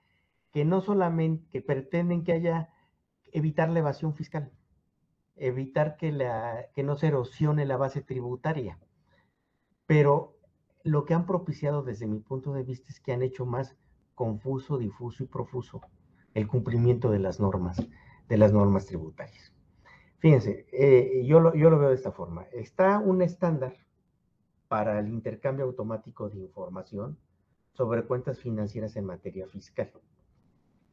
que 0.53 0.65
no 0.65 0.81
solamente 0.81 1.47
que 1.51 1.63
pretenden 1.63 2.25
que 2.25 2.33
haya 2.33 2.69
evitar 3.33 3.71
la 3.71 3.79
evasión 3.79 4.15
fiscal, 4.15 4.53
evitar 5.37 5.97
que, 5.97 6.13
la, 6.13 6.67
que 6.75 6.83
no 6.83 6.97
se 6.97 7.09
erosione 7.09 7.65
la 7.65 7.77
base 7.77 8.03
tributaria. 8.03 8.79
Pero 9.87 10.37
lo 10.85 11.07
que 11.07 11.15
han 11.15 11.27
propiciado 11.27 11.83
desde 11.83 12.07
mi 12.07 12.21
punto 12.21 12.53
de 12.53 12.63
vista 12.63 12.91
es 12.91 13.01
que 13.01 13.13
han 13.13 13.23
hecho 13.23 13.47
más 13.47 13.75
confuso, 14.15 14.79
difuso 14.79 15.25
y 15.25 15.27
profuso 15.27 15.81
el 16.35 16.47
cumplimiento 16.47 17.11
de 17.11 17.19
las 17.19 17.41
normas, 17.41 17.83
de 18.29 18.37
las 18.37 18.53
normas 18.53 18.87
tributarias. 18.87 19.53
Fíjense, 20.19 20.67
eh, 20.73 21.25
yo, 21.27 21.41
lo, 21.41 21.55
yo 21.55 21.71
lo 21.71 21.79
veo 21.79 21.89
de 21.89 21.95
esta 21.95 22.13
forma. 22.13 22.45
Está 22.53 22.99
un 22.99 23.23
estándar 23.23 23.75
para 24.69 24.99
el 24.99 25.09
intercambio 25.09 25.65
automático 25.65 26.29
de 26.29 26.39
información 26.39 27.19
sobre 27.73 28.05
cuentas 28.05 28.39
financieras 28.39 28.97
en 28.97 29.07
materia 29.07 29.47
fiscal. 29.47 29.91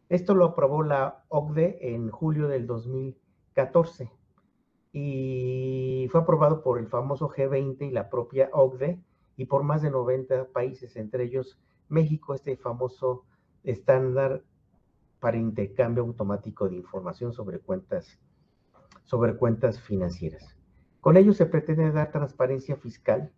Esto 0.09 0.35
lo 0.35 0.45
aprobó 0.45 0.83
la 0.83 1.25
OCDE 1.29 1.93
en 1.93 2.09
julio 2.09 2.47
del 2.47 2.65
2014 2.65 4.11
y 4.93 6.07
fue 6.11 6.21
aprobado 6.21 6.63
por 6.63 6.79
el 6.79 6.87
famoso 6.87 7.29
G20 7.29 7.87
y 7.87 7.91
la 7.91 8.09
propia 8.09 8.49
OCDE 8.51 9.01
y 9.37 9.45
por 9.45 9.63
más 9.63 9.81
de 9.81 9.91
90 9.91 10.47
países, 10.47 10.95
entre 10.95 11.23
ellos 11.23 11.59
México, 11.89 12.33
este 12.33 12.57
famoso 12.57 13.25
estándar 13.63 14.43
para 15.19 15.37
intercambio 15.37 16.03
automático 16.03 16.67
de 16.67 16.75
información 16.75 17.33
sobre 17.33 17.59
cuentas, 17.59 18.19
sobre 19.03 19.35
cuentas 19.35 19.79
financieras. 19.79 20.57
Con 20.99 21.17
ello 21.17 21.33
se 21.33 21.45
pretende 21.45 21.91
dar 21.91 22.11
transparencia 22.11 22.75
fiscal 22.75 23.31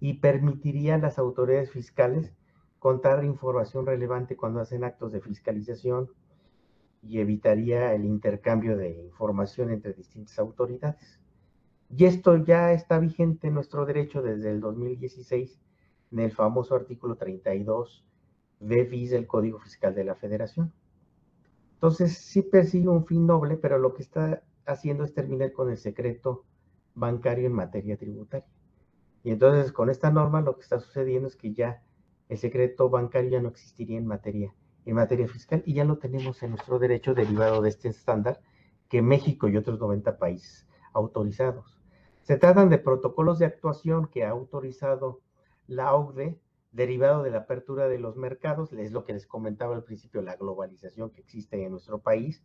y 0.00 0.14
permitiría 0.14 0.96
a 0.96 0.98
las 0.98 1.18
autoridades 1.18 1.70
fiscales 1.70 2.32
contar 2.78 3.24
información 3.24 3.86
relevante 3.86 4.36
cuando 4.36 4.60
hacen 4.60 4.84
actos 4.84 5.12
de 5.12 5.20
fiscalización 5.20 6.10
y 7.02 7.20
evitaría 7.20 7.92
el 7.94 8.04
intercambio 8.04 8.76
de 8.76 8.90
información 8.90 9.70
entre 9.70 9.92
distintas 9.92 10.38
autoridades. 10.38 11.20
Y 11.90 12.04
esto 12.04 12.36
ya 12.36 12.72
está 12.72 12.98
vigente 12.98 13.48
en 13.48 13.54
nuestro 13.54 13.86
derecho 13.86 14.22
desde 14.22 14.50
el 14.50 14.60
2016 14.60 15.60
en 16.12 16.18
el 16.20 16.32
famoso 16.32 16.74
artículo 16.74 17.16
32 17.16 18.04
de 18.60 18.84
FIS 18.86 19.10
del 19.10 19.26
Código 19.26 19.58
Fiscal 19.58 19.94
de 19.94 20.04
la 20.04 20.14
Federación. 20.14 20.72
Entonces, 21.74 22.18
sí 22.18 22.42
persigue 22.42 22.88
un 22.88 23.06
fin 23.06 23.26
noble, 23.26 23.56
pero 23.56 23.78
lo 23.78 23.94
que 23.94 24.02
está 24.02 24.42
haciendo 24.66 25.04
es 25.04 25.14
terminar 25.14 25.52
con 25.52 25.70
el 25.70 25.78
secreto 25.78 26.44
bancario 26.94 27.46
en 27.46 27.52
materia 27.52 27.96
tributaria. 27.96 28.48
Y 29.22 29.30
entonces 29.30 29.72
con 29.72 29.90
esta 29.90 30.10
norma 30.10 30.40
lo 30.40 30.56
que 30.56 30.62
está 30.62 30.78
sucediendo 30.80 31.28
es 31.28 31.36
que 31.36 31.52
ya 31.52 31.82
el 32.28 32.38
secreto 32.38 32.88
bancario 32.88 33.30
ya 33.30 33.40
no 33.40 33.48
existiría 33.48 33.98
en 33.98 34.06
materia, 34.06 34.54
en 34.84 34.94
materia 34.94 35.28
fiscal 35.28 35.62
y 35.66 35.74
ya 35.74 35.84
lo 35.84 35.98
tenemos 35.98 36.42
en 36.42 36.50
nuestro 36.50 36.78
derecho 36.78 37.14
derivado 37.14 37.62
de 37.62 37.70
este 37.70 37.88
estándar 37.88 38.40
que 38.88 39.02
México 39.02 39.48
y 39.48 39.56
otros 39.56 39.78
90 39.80 40.18
países 40.18 40.66
autorizados. 40.92 41.77
Se 42.28 42.36
tratan 42.36 42.68
de 42.68 42.76
protocolos 42.76 43.38
de 43.38 43.46
actuación 43.46 44.06
que 44.08 44.22
ha 44.22 44.28
autorizado 44.28 45.22
la 45.66 45.94
OCDE 45.94 46.38
derivado 46.72 47.22
de 47.22 47.30
la 47.30 47.38
apertura 47.38 47.88
de 47.88 47.98
los 47.98 48.16
mercados, 48.18 48.70
es 48.74 48.92
lo 48.92 49.06
que 49.06 49.14
les 49.14 49.26
comentaba 49.26 49.74
al 49.74 49.82
principio, 49.82 50.20
la 50.20 50.36
globalización 50.36 51.08
que 51.08 51.22
existe 51.22 51.64
en 51.64 51.70
nuestro 51.70 52.00
país 52.00 52.44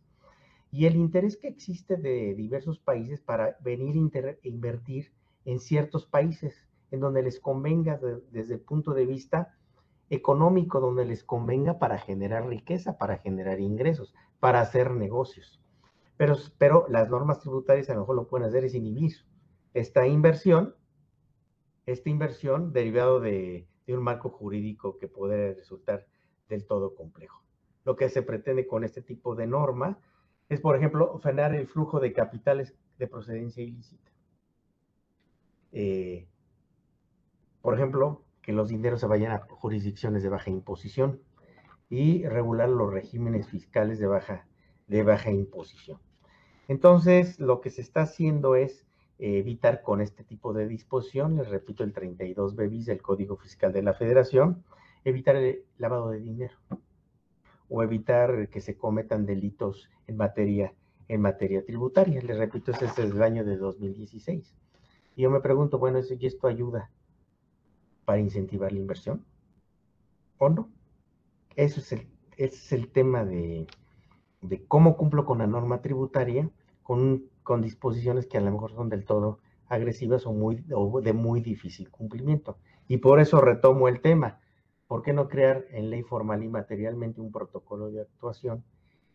y 0.70 0.86
el 0.86 0.96
interés 0.96 1.36
que 1.36 1.48
existe 1.48 1.98
de 1.98 2.34
diversos 2.34 2.78
países 2.78 3.20
para 3.20 3.58
venir 3.60 3.94
a 3.94 4.48
invertir 4.48 5.12
en 5.44 5.60
ciertos 5.60 6.06
países 6.06 6.66
en 6.90 7.00
donde 7.00 7.22
les 7.22 7.38
convenga 7.38 8.00
desde 8.30 8.54
el 8.54 8.60
punto 8.60 8.94
de 8.94 9.04
vista 9.04 9.54
económico, 10.08 10.80
donde 10.80 11.04
les 11.04 11.24
convenga 11.24 11.78
para 11.78 11.98
generar 11.98 12.46
riqueza, 12.46 12.96
para 12.96 13.18
generar 13.18 13.60
ingresos, 13.60 14.14
para 14.40 14.62
hacer 14.62 14.92
negocios. 14.92 15.60
Pero, 16.16 16.86
las 16.88 17.10
normas 17.10 17.40
tributarias 17.40 17.90
a 17.90 17.94
lo 17.94 18.00
mejor 18.00 18.16
lo 18.16 18.28
pueden 18.28 18.48
hacer 18.48 18.64
es 18.64 18.74
inhibir 18.74 19.12
esta 19.74 20.06
inversión, 20.06 20.74
esta 21.84 22.08
inversión 22.08 22.72
derivado 22.72 23.20
de, 23.20 23.68
un 23.88 24.02
marco 24.02 24.30
jurídico 24.30 24.96
que 24.96 25.08
puede 25.08 25.54
resultar 25.54 26.06
del 26.48 26.64
todo 26.64 26.94
complejo. 26.94 27.42
Lo 27.84 27.96
que 27.96 28.08
se 28.08 28.22
pretende 28.22 28.66
con 28.66 28.84
este 28.84 29.02
tipo 29.02 29.34
de 29.34 29.46
norma 29.46 29.98
es, 30.48 30.60
por 30.60 30.76
ejemplo, 30.76 31.18
frenar 31.18 31.54
el 31.54 31.66
flujo 31.66 32.00
de 32.00 32.12
capitales 32.12 32.74
de 32.98 33.08
procedencia 33.08 33.62
ilícita. 33.62 34.10
Eh, 35.72 36.26
por 37.60 37.74
ejemplo, 37.74 38.24
que 38.40 38.52
los 38.52 38.68
dineros 38.68 39.00
se 39.00 39.06
vayan 39.06 39.32
a 39.32 39.40
jurisdicciones 39.40 40.22
de 40.22 40.28
baja 40.28 40.50
imposición 40.50 41.20
y 41.90 42.26
regular 42.26 42.68
los 42.68 42.92
regímenes 42.92 43.48
fiscales 43.48 43.98
de 43.98 44.06
baja, 44.06 44.46
de 44.86 45.02
baja 45.02 45.30
imposición. 45.30 45.98
Entonces, 46.68 47.40
lo 47.40 47.60
que 47.60 47.70
se 47.70 47.82
está 47.82 48.02
haciendo 48.02 48.54
es 48.54 48.86
evitar 49.18 49.82
con 49.82 50.00
este 50.00 50.24
tipo 50.24 50.52
de 50.52 50.66
disposición, 50.66 51.36
les 51.36 51.48
repito, 51.48 51.84
el 51.84 51.92
32 51.92 52.56
bis 52.56 52.86
del 52.86 53.02
Código 53.02 53.36
Fiscal 53.36 53.72
de 53.72 53.82
la 53.82 53.94
Federación, 53.94 54.64
evitar 55.04 55.36
el 55.36 55.64
lavado 55.78 56.10
de 56.10 56.20
dinero 56.20 56.54
o 57.68 57.82
evitar 57.82 58.48
que 58.48 58.60
se 58.60 58.76
cometan 58.76 59.26
delitos 59.26 59.88
en 60.06 60.16
materia, 60.16 60.74
en 61.08 61.20
materia 61.20 61.64
tributaria. 61.64 62.20
Les 62.22 62.36
repito, 62.36 62.72
ese 62.72 62.86
es 62.86 62.98
el 62.98 63.22
año 63.22 63.44
de 63.44 63.56
2016. 63.56 64.54
Y 65.16 65.22
yo 65.22 65.30
me 65.30 65.40
pregunto, 65.40 65.78
bueno, 65.78 66.00
¿y 66.00 66.26
esto 66.26 66.46
ayuda 66.46 66.90
para 68.04 68.20
incentivar 68.20 68.72
la 68.72 68.78
inversión? 68.78 69.24
¿O 70.38 70.48
no? 70.48 70.70
Eso 71.56 71.80
es 71.80 71.92
el, 71.92 72.06
ese 72.36 72.56
es 72.56 72.72
el 72.72 72.88
tema 72.88 73.24
de, 73.24 73.66
de 74.42 74.64
cómo 74.66 74.96
cumplo 74.96 75.24
con 75.24 75.38
la 75.38 75.46
norma 75.46 75.80
tributaria 75.80 76.50
con, 76.82 77.24
con 77.44 77.62
disposiciones 77.62 78.26
que 78.26 78.38
a 78.38 78.40
lo 78.40 78.50
mejor 78.50 78.72
son 78.72 78.88
del 78.88 79.04
todo 79.04 79.38
agresivas 79.68 80.26
o, 80.26 80.32
muy, 80.32 80.64
o 80.74 81.00
de 81.00 81.12
muy 81.12 81.40
difícil 81.40 81.90
cumplimiento. 81.90 82.58
Y 82.88 82.96
por 82.96 83.20
eso 83.20 83.40
retomo 83.40 83.86
el 83.86 84.00
tema. 84.00 84.40
¿Por 84.88 85.02
qué 85.02 85.12
no 85.12 85.28
crear 85.28 85.64
en 85.70 85.90
ley 85.90 86.02
formal 86.02 86.42
y 86.42 86.48
materialmente 86.48 87.20
un 87.20 87.30
protocolo 87.30 87.90
de 87.90 88.02
actuación 88.02 88.64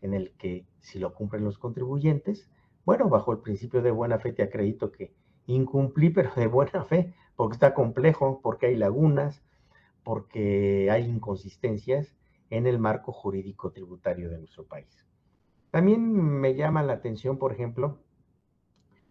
en 0.00 0.14
el 0.14 0.32
que 0.32 0.66
si 0.80 0.98
lo 0.98 1.12
cumplen 1.14 1.44
los 1.44 1.58
contribuyentes, 1.58 2.48
bueno, 2.84 3.08
bajo 3.08 3.32
el 3.32 3.38
principio 3.38 3.82
de 3.82 3.90
buena 3.90 4.18
fe 4.18 4.32
te 4.32 4.42
acredito 4.42 4.90
que 4.90 5.12
incumplí, 5.46 6.10
pero 6.14 6.30
de 6.34 6.46
buena 6.46 6.84
fe, 6.84 7.14
porque 7.36 7.54
está 7.54 7.74
complejo, 7.74 8.40
porque 8.42 8.66
hay 8.66 8.76
lagunas, 8.76 9.42
porque 10.02 10.88
hay 10.90 11.04
inconsistencias 11.04 12.14
en 12.48 12.66
el 12.66 12.78
marco 12.78 13.12
jurídico 13.12 13.70
tributario 13.70 14.30
de 14.30 14.38
nuestro 14.38 14.64
país. 14.64 15.06
También 15.70 16.12
me 16.12 16.54
llama 16.54 16.82
la 16.82 16.94
atención, 16.94 17.38
por 17.38 17.52
ejemplo, 17.52 17.98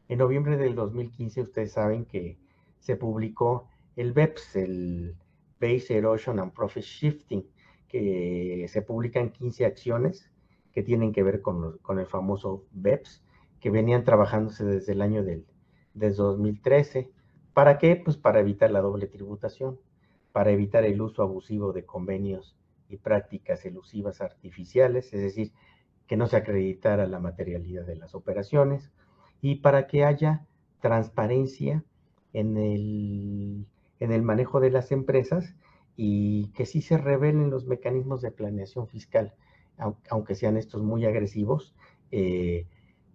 en 0.09 0.17
noviembre 0.17 0.57
del 0.57 0.75
2015 0.75 1.41
ustedes 1.41 1.71
saben 1.71 2.03
que 2.03 2.37
se 2.79 2.95
publicó 2.95 3.69
el 3.95 4.11
BEPS, 4.11 4.55
el 4.55 5.15
Base 5.61 5.95
Erosion 5.95 6.39
and 6.39 6.51
Profit 6.51 6.83
Shifting, 6.83 7.45
que 7.87 8.65
se 8.67 8.81
publican 8.81 9.29
15 9.29 9.65
acciones 9.65 10.31
que 10.71 10.81
tienen 10.81 11.13
que 11.13 11.21
ver 11.21 11.41
con, 11.41 11.79
el 11.99 12.05
famoso 12.07 12.65
BEPS, 12.71 13.23
que 13.59 13.69
venían 13.69 14.03
trabajándose 14.03 14.65
desde 14.65 14.93
el 14.93 15.01
año 15.01 15.23
del, 15.23 15.45
2013. 15.93 17.11
¿Para 17.53 17.77
qué? 17.77 17.95
Pues 17.95 18.17
para 18.17 18.39
evitar 18.39 18.71
la 18.71 18.81
doble 18.81 19.05
tributación, 19.05 19.79
para 20.31 20.49
evitar 20.49 20.85
el 20.85 21.01
uso 21.01 21.21
abusivo 21.21 21.71
de 21.71 21.85
convenios 21.85 22.57
y 22.87 22.97
prácticas 22.97 23.63
elusivas 23.65 24.21
artificiales, 24.21 25.13
es 25.13 25.21
decir, 25.21 25.51
que 26.07 26.17
no 26.17 26.25
se 26.25 26.37
acreditara 26.37 27.05
la 27.05 27.19
materialidad 27.19 27.85
de 27.85 27.95
las 27.95 28.15
operaciones 28.15 28.91
y 29.41 29.55
para 29.55 29.87
que 29.87 30.03
haya 30.03 30.45
transparencia 30.81 31.83
en 32.33 32.57
el, 32.57 33.65
en 33.99 34.11
el 34.11 34.21
manejo 34.21 34.59
de 34.59 34.71
las 34.71 34.91
empresas 34.91 35.55
y 35.95 36.47
que 36.53 36.65
sí 36.65 36.81
se 36.81 36.97
revelen 36.97 37.49
los 37.49 37.65
mecanismos 37.65 38.21
de 38.21 38.31
planeación 38.31 38.87
fiscal, 38.87 39.33
aunque 40.09 40.35
sean 40.35 40.57
estos 40.57 40.81
muy 40.81 41.05
agresivos. 41.05 41.73
Eh, 42.11 42.65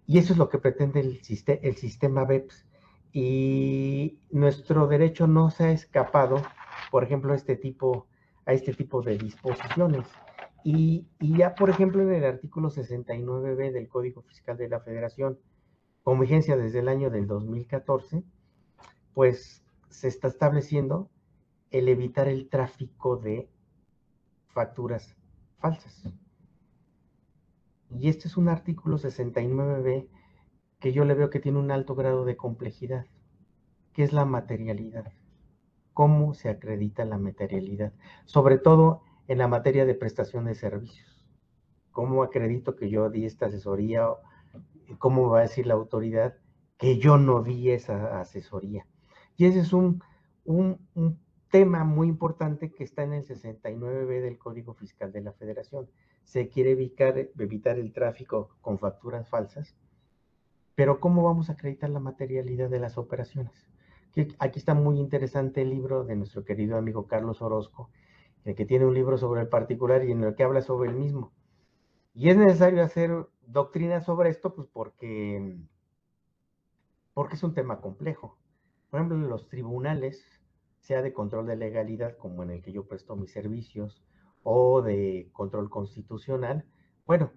y 0.07 0.19
eso 0.19 0.33
es 0.33 0.39
lo 0.39 0.49
que 0.49 0.59
pretende 0.59 0.99
el, 0.99 1.19
el 1.61 1.75
sistema 1.75 2.25
BEPS. 2.25 2.65
Y 3.11 4.19
nuestro 4.29 4.87
derecho 4.87 5.25
no 5.25 5.49
se 5.49 5.63
ha 5.63 5.71
escapado, 5.71 6.41
por 6.91 7.03
ejemplo, 7.03 7.33
a 7.33 7.35
este 7.35 7.55
tipo, 7.55 8.07
a 8.45 8.53
este 8.53 8.73
tipo 8.73 9.01
de 9.01 9.17
disposiciones. 9.17 10.05
Y, 10.63 11.05
ya, 11.19 11.53
por 11.53 11.69
ejemplo, 11.69 12.01
en 12.01 12.11
el 12.11 12.23
artículo 12.25 12.71
69b 12.71 13.71
del 13.71 13.87
Código 13.87 14.23
Fiscal 14.23 14.57
de 14.57 14.67
la 14.67 14.79
Federación, 14.79 15.37
con 16.05 16.19
vigencia 16.19 16.55
desde 16.55 16.79
el 16.79 16.87
año 16.87 17.09
del 17.09 17.25
2014, 17.25 18.23
pues 19.15 19.65
se 19.89 20.07
está 20.07 20.27
estableciendo 20.27 21.09
el 21.71 21.89
evitar 21.89 22.27
el 22.27 22.47
tráfico 22.47 23.17
de 23.17 23.49
facturas 24.45 25.17
falsas. 25.57 26.03
Y 27.89 28.07
este 28.07 28.27
es 28.27 28.37
un 28.37 28.49
artículo 28.49 28.99
69b 28.99 30.07
que 30.79 30.93
yo 30.93 31.05
le 31.05 31.15
veo 31.15 31.31
que 31.31 31.39
tiene 31.39 31.57
un 31.57 31.71
alto 31.71 31.95
grado 31.95 32.23
de 32.23 32.37
complejidad, 32.37 33.07
que 33.91 34.03
es 34.03 34.13
la 34.13 34.25
materialidad. 34.25 35.11
¿Cómo 35.93 36.35
se 36.35 36.49
acredita 36.49 37.03
la 37.05 37.17
materialidad? 37.17 37.93
Sobre 38.25 38.59
todo 38.59 39.01
en 39.27 39.39
la 39.39 39.47
materia 39.47 39.87
de 39.87 39.95
prestación 39.95 40.45
de 40.45 40.53
servicios. 40.53 41.25
¿Cómo 41.89 42.21
acredito 42.21 42.75
que 42.75 42.91
yo 42.91 43.09
di 43.09 43.25
esta 43.25 43.47
asesoría? 43.47 44.07
¿Cómo 44.97 45.29
va 45.29 45.39
a 45.39 45.43
decir 45.43 45.67
la 45.67 45.73
autoridad 45.73 46.35
que 46.77 46.97
yo 46.97 47.17
no 47.17 47.43
di 47.43 47.71
esa 47.71 48.19
asesoría? 48.19 48.85
Y 49.37 49.45
ese 49.45 49.59
es 49.59 49.73
un, 49.73 50.03
un, 50.45 50.79
tema 51.51 51.85
muy 51.85 52.09
importante 52.09 52.71
que 52.71 52.83
está 52.83 53.03
en 53.03 53.13
el 53.13 53.23
69B 53.25 54.21
del 54.21 54.37
Código 54.37 54.73
Fiscal 54.73 55.13
de 55.13 55.21
la 55.21 55.31
Federación. 55.31 55.89
Se 56.23 56.49
quiere 56.49 56.71
evitar, 56.71 57.17
evitar 57.17 57.79
el 57.79 57.93
tráfico 57.93 58.49
con 58.61 58.77
facturas 58.77 59.29
falsas, 59.29 59.75
pero 60.75 60.99
¿cómo 60.99 61.23
vamos 61.23 61.49
a 61.49 61.53
acreditar 61.53 61.89
la 61.89 62.01
materialidad 62.01 62.69
de 62.69 62.79
las 62.79 62.97
operaciones? 62.97 63.69
Aquí 64.39 64.59
está 64.59 64.73
muy 64.73 64.99
interesante 64.99 65.61
el 65.61 65.69
libro 65.69 66.03
de 66.03 66.15
nuestro 66.15 66.43
querido 66.43 66.77
amigo 66.77 67.07
Carlos 67.07 67.41
Orozco, 67.41 67.89
que 68.43 68.65
tiene 68.65 68.85
un 68.85 68.93
libro 68.93 69.17
sobre 69.17 69.41
el 69.41 69.47
particular 69.47 70.03
y 70.03 70.11
en 70.11 70.23
el 70.23 70.35
que 70.35 70.43
habla 70.43 70.61
sobre 70.61 70.89
el 70.89 70.95
mismo. 70.95 71.31
Y 72.13 72.29
es 72.29 72.37
necesario 72.37 72.83
hacer 72.83 73.27
doctrina 73.47 74.01
sobre 74.01 74.29
esto, 74.29 74.53
pues 74.55 74.67
porque, 74.71 75.57
porque 77.13 77.35
es 77.35 77.43
un 77.43 77.53
tema 77.53 77.81
complejo. 77.81 78.37
Por 78.89 78.99
ejemplo, 78.99 79.17
los 79.17 79.47
tribunales, 79.47 80.25
sea 80.79 81.01
de 81.01 81.13
control 81.13 81.47
de 81.47 81.55
legalidad, 81.55 82.17
como 82.17 82.43
en 82.43 82.51
el 82.51 82.61
que 82.61 82.71
yo 82.71 82.87
presto 82.87 83.15
mis 83.15 83.31
servicios, 83.31 84.03
o 84.43 84.81
de 84.81 85.29
control 85.33 85.69
constitucional, 85.69 86.65
bueno, 87.07 87.31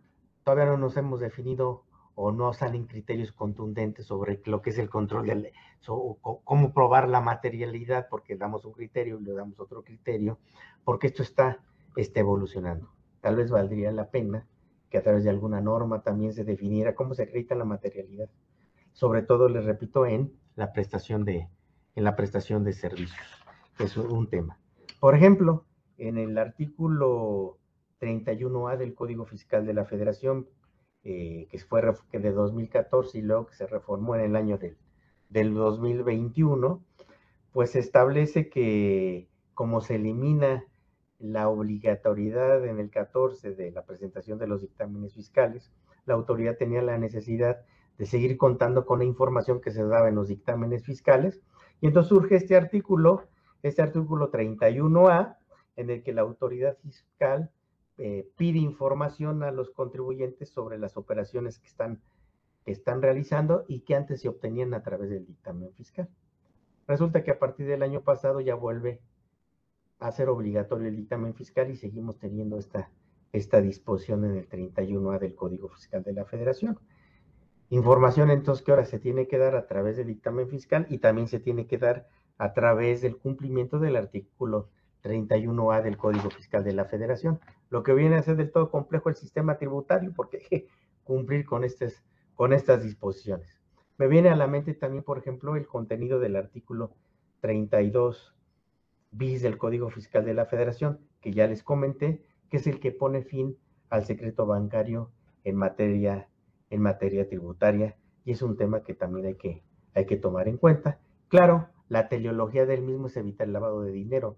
todavía 0.45 0.67
no 0.67 0.77
nos 0.77 0.97
hemos 0.97 1.21
definido 1.21 1.85
o 2.15 2.33
no 2.33 2.53
salen 2.53 2.87
criterios 2.87 3.33
contundentes 3.33 4.07
sobre 4.07 4.43
lo 4.45 4.61
que 4.61 4.71
es 4.71 4.79
el 4.79 4.91
control 4.91 5.27
de 5.27 5.53
o 5.87 6.41
cómo 6.45 6.75
probar 6.75 7.09
la 7.09 7.21
materialidad, 7.21 8.09
porque 8.11 8.37
damos 8.37 8.65
un 8.65 8.73
criterio 8.73 9.21
y 9.21 9.25
le 9.25 9.33
damos 9.33 9.59
otro 9.61 9.85
criterio, 9.85 10.39
porque 10.85 11.07
esto 11.07 11.23
está, 11.23 11.63
está 11.97 12.21
evolucionando. 12.21 12.91
Tal 13.21 13.37
vez 13.37 13.51
valdría 13.51 13.93
la 13.93 14.11
pena 14.11 14.47
que 14.91 14.99
a 14.99 15.03
través 15.03 15.25
de 15.25 15.31
alguna 15.31 15.61
norma 15.61 16.03
también 16.03 16.33
se 16.33 16.45
definiera 16.45 16.95
cómo 16.95 17.15
se 17.15 17.25
acredita 17.25 17.55
la 17.55 17.65
materialidad. 17.65 18.29
Sobre 18.93 19.23
todo, 19.23 19.49
les 19.49 19.65
repito, 19.65 20.07
en 20.07 20.33
la 20.57 20.73
prestación 20.73 21.25
de, 21.25 21.49
en 21.95 22.05
la 22.05 22.17
prestación 22.17 22.65
de 22.65 22.73
servicios. 22.73 23.27
Es 23.79 23.97
un 23.97 24.29
tema. 24.29 24.59
Por 25.01 25.15
ejemplo, 25.15 25.65
en 25.99 26.19
el 26.19 26.37
artículo 26.39 27.59
31A 28.01 28.77
del 28.77 28.95
Código 28.95 29.25
Fiscal 29.25 29.67
de 29.67 29.75
la 29.75 29.85
Federación 29.85 30.47
eh, 31.05 31.47
que 31.51 31.59
fue 31.59 31.81
que 32.11 32.19
de 32.19 32.33
2014 32.33 33.19
y 33.19 33.23
luego 33.23 33.47
que 33.47 33.55
se 33.55 33.67
reformó 33.67 34.17
en 34.17 34.23
el 34.23 34.37
año 34.37 34.59
del, 34.59 34.77
del 35.31 35.55
2021, 35.55 36.85
pues 37.53 37.77
establece 37.77 38.51
que 38.51 39.29
como 39.55 39.81
se 39.81 39.95
elimina 39.95 40.65
la 41.19 41.49
obligatoriedad 41.49 42.65
en 42.65 42.79
el 42.79 42.91
14 42.91 43.55
de 43.55 43.71
la 43.73 43.85
presentación 43.85 44.39
de 44.39 44.47
los 44.47 44.61
dictámenes 44.61 45.15
fiscales, 45.15 45.73
la 46.07 46.15
autoridad 46.15 46.57
tenía 46.57 46.83
la 46.83 46.99
necesidad 46.99 47.65
de 47.99 48.07
seguir 48.07 48.39
contando 48.39 48.87
con 48.87 49.01
la 49.01 49.05
información 49.05 49.61
que 49.61 49.73
se 49.73 49.85
daba 49.85 50.09
en 50.09 50.15
los 50.15 50.29
dictámenes 50.29 50.85
fiscales. 50.85 51.43
Y 51.81 51.89
entonces 51.89 52.09
surge 52.09 52.37
este 52.37 52.57
artículo, 52.57 53.25
este 53.63 53.83
artículo 53.83 54.31
31A, 54.31 55.37
en 55.77 55.91
el 55.91 56.03
que 56.03 56.13
la 56.13 56.23
autoridad 56.23 56.77
fiscal 56.79 57.51
eh, 57.99 58.29
pide 58.37 58.59
información 58.59 59.43
a 59.43 59.51
los 59.51 59.71
contribuyentes 59.71 60.51
sobre 60.51 60.79
las 60.79 60.97
operaciones 60.97 61.59
que 61.59 61.67
están, 61.67 62.01
que 62.65 62.73
están 62.73 63.03
realizando 63.03 63.65
y 63.67 63.81
que 63.81 63.97
antes 63.97 64.21
se 64.21 64.29
obtenían 64.29 64.75
a 64.75 64.83
través 64.83 65.11
del 65.11 65.27
dictamen 65.27 65.73
fiscal. 65.73 66.09
Resulta 66.87 67.23
que 67.23 67.33
a 67.33 67.39
partir 67.39 67.67
del 67.67 67.83
año 67.83 68.03
pasado 68.03 68.41
ya 68.41 68.55
vuelve 68.55 69.01
a 69.99 70.13
ser 70.13 70.29
obligatorio 70.29 70.89
el 70.89 70.97
dictamen 70.97 71.35
fiscal 71.35 71.71
y 71.71 71.77
seguimos 71.77 72.19
teniendo 72.19 72.59
esta, 72.59 72.91
esta 73.33 73.61
disposición 73.61 74.25
en 74.25 74.37
el 74.37 74.49
31A 74.49 75.19
del 75.19 75.35
Código 75.35 75.69
Fiscal 75.69 76.03
de 76.03 76.13
la 76.13 76.25
Federación. 76.25 76.79
Información 77.71 78.31
entonces 78.31 78.65
que 78.65 78.71
ahora 78.71 78.87
se 78.87 78.99
tiene 78.99 79.29
que 79.29 79.39
dar 79.39 79.55
a 79.57 79.67
través 79.67 79.97
del 79.97 80.07
dictamen 80.07 80.49
fiscal 80.49 80.87
y 80.89 80.99
también 80.99 81.29
se 81.29 81.41
tiene 81.41 81.67
que 81.67 81.79
dar 81.79 82.09
a 82.39 82.55
través 82.55 83.03
del 83.03 83.19
cumplimiento 83.19 83.79
del 83.79 83.97
artículo 83.97 84.71
31A 85.03 85.83
del 85.83 85.97
Código 85.97 86.31
Fiscal 86.31 86.65
de 86.65 86.73
la 86.73 86.87
Federación, 86.87 87.41
lo 87.69 87.83
que 87.83 87.93
viene 87.93 88.17
a 88.17 88.23
ser 88.23 88.37
del 88.37 88.51
todo 88.51 88.71
complejo 88.71 89.09
el 89.09 89.17
sistema 89.17 89.59
tributario 89.59 90.13
porque 90.15 90.69
cumplir 91.05 91.45
con, 91.45 91.65
con 92.35 92.53
estas 92.53 92.83
disposiciones. 92.83 93.61
Me 93.99 94.07
viene 94.07 94.29
a 94.31 94.37
la 94.37 94.47
mente 94.47 94.75
también, 94.75 95.03
por 95.03 95.19
ejemplo, 95.19 95.57
el 95.57 95.67
contenido 95.67 96.21
del 96.21 96.37
artículo 96.37 96.95
32 97.41 98.38
bis 99.11 99.43
del 99.43 99.59
Código 99.59 99.91
Fiscal 99.91 100.25
de 100.25 100.35
la 100.35 100.47
Federación, 100.47 101.01
que 101.21 101.33
ya 101.33 101.47
les 101.47 101.63
comenté, 101.63 102.23
que 102.51 102.59
es 102.59 102.67
el 102.67 102.81
que 102.81 102.93
pone 102.93 103.23
fin 103.23 103.57
al 103.91 104.05
secreto 104.05 104.47
bancario 104.47 105.11
en 105.45 105.57
materia, 105.57 106.29
en 106.71 106.83
materia 106.83 107.29
tributaria, 107.29 107.97
y 108.25 108.33
es 108.33 108.43
un 108.43 108.57
tema 108.57 108.83
que 108.83 108.95
también 108.95 109.27
hay 109.27 109.35
que, 109.37 109.63
hay 109.95 110.07
que 110.07 110.17
tomar 110.17 110.49
en 110.49 110.59
cuenta. 110.59 111.01
Claro, 111.29 111.69
la 111.89 112.09
teleología 112.09 112.67
del 112.67 112.83
mismo 112.83 113.07
es 113.07 113.17
evitar 113.17 113.47
el 113.47 113.55
lavado 113.55 113.83
de 113.83 113.93
dinero, 113.93 114.37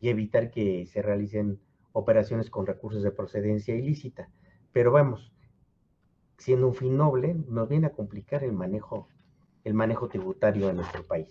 y 0.00 0.08
evitar 0.08 0.50
que 0.50 0.86
se 0.86 1.02
realicen 1.02 1.60
operaciones 1.92 2.50
con 2.50 2.66
recursos 2.66 3.02
de 3.02 3.10
procedencia 3.10 3.74
ilícita. 3.74 4.28
Pero 4.72 4.92
vamos, 4.92 5.32
siendo 6.38 6.68
un 6.68 6.74
fin 6.74 6.96
noble, 6.96 7.34
nos 7.48 7.68
viene 7.68 7.86
a 7.86 7.92
complicar 7.92 8.44
el 8.44 8.52
manejo, 8.52 9.08
el 9.64 9.74
manejo 9.74 10.08
tributario 10.08 10.68
en 10.68 10.76
nuestro 10.76 11.02
país. 11.04 11.28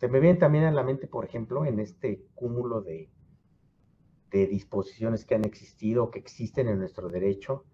Se 0.00 0.08
me 0.08 0.18
viene 0.18 0.38
también 0.38 0.64
a 0.64 0.72
la 0.72 0.82
mente, 0.82 1.06
por 1.06 1.26
ejemplo, 1.26 1.66
en 1.66 1.78
este 1.78 2.24
cúmulo 2.34 2.80
de, 2.80 3.10
de 4.30 4.46
disposiciones 4.46 5.26
que 5.26 5.34
han 5.34 5.44
existido 5.44 6.10
que 6.10 6.18
existen 6.18 6.68
en 6.68 6.78
nuestro 6.78 7.10
derecho, 7.10 7.66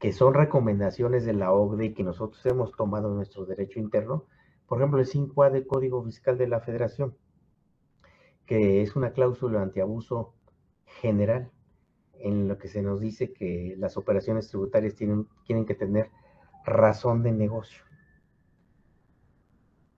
que 0.00 0.12
son 0.12 0.34
recomendaciones 0.34 1.24
de 1.24 1.32
la 1.32 1.52
OCDE 1.52 1.86
y 1.86 1.94
que 1.94 2.02
nosotros 2.02 2.44
hemos 2.46 2.72
tomado 2.72 3.14
nuestro 3.14 3.46
derecho 3.46 3.78
interno, 3.78 4.26
por 4.66 4.78
ejemplo, 4.78 4.98
el 4.98 5.06
5A 5.06 5.52
del 5.52 5.66
Código 5.66 6.02
Fiscal 6.02 6.36
de 6.38 6.48
la 6.48 6.58
Federación, 6.58 7.16
que 8.46 8.82
es 8.82 8.96
una 8.96 9.12
cláusula 9.12 9.62
antiabuso 9.62 10.34
general 11.00 11.52
en 12.14 12.48
lo 12.48 12.58
que 12.58 12.66
se 12.66 12.82
nos 12.82 13.00
dice 13.00 13.32
que 13.32 13.76
las 13.78 13.96
operaciones 13.96 14.48
tributarias 14.48 14.96
tienen, 14.96 15.28
tienen 15.44 15.66
que 15.66 15.76
tener 15.76 16.10
razón 16.64 17.22
de 17.22 17.30
negocio. 17.30 17.84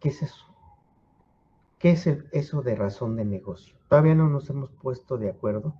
¿Qué 0.00 0.10
es 0.10 0.22
eso? 0.22 0.51
¿Qué 1.82 1.90
es 1.90 2.06
eso 2.06 2.62
de 2.62 2.76
razón 2.76 3.16
de 3.16 3.24
negocio? 3.24 3.76
Todavía 3.88 4.14
no 4.14 4.28
nos 4.28 4.48
hemos 4.48 4.70
puesto 4.70 5.18
de 5.18 5.28
acuerdo. 5.28 5.74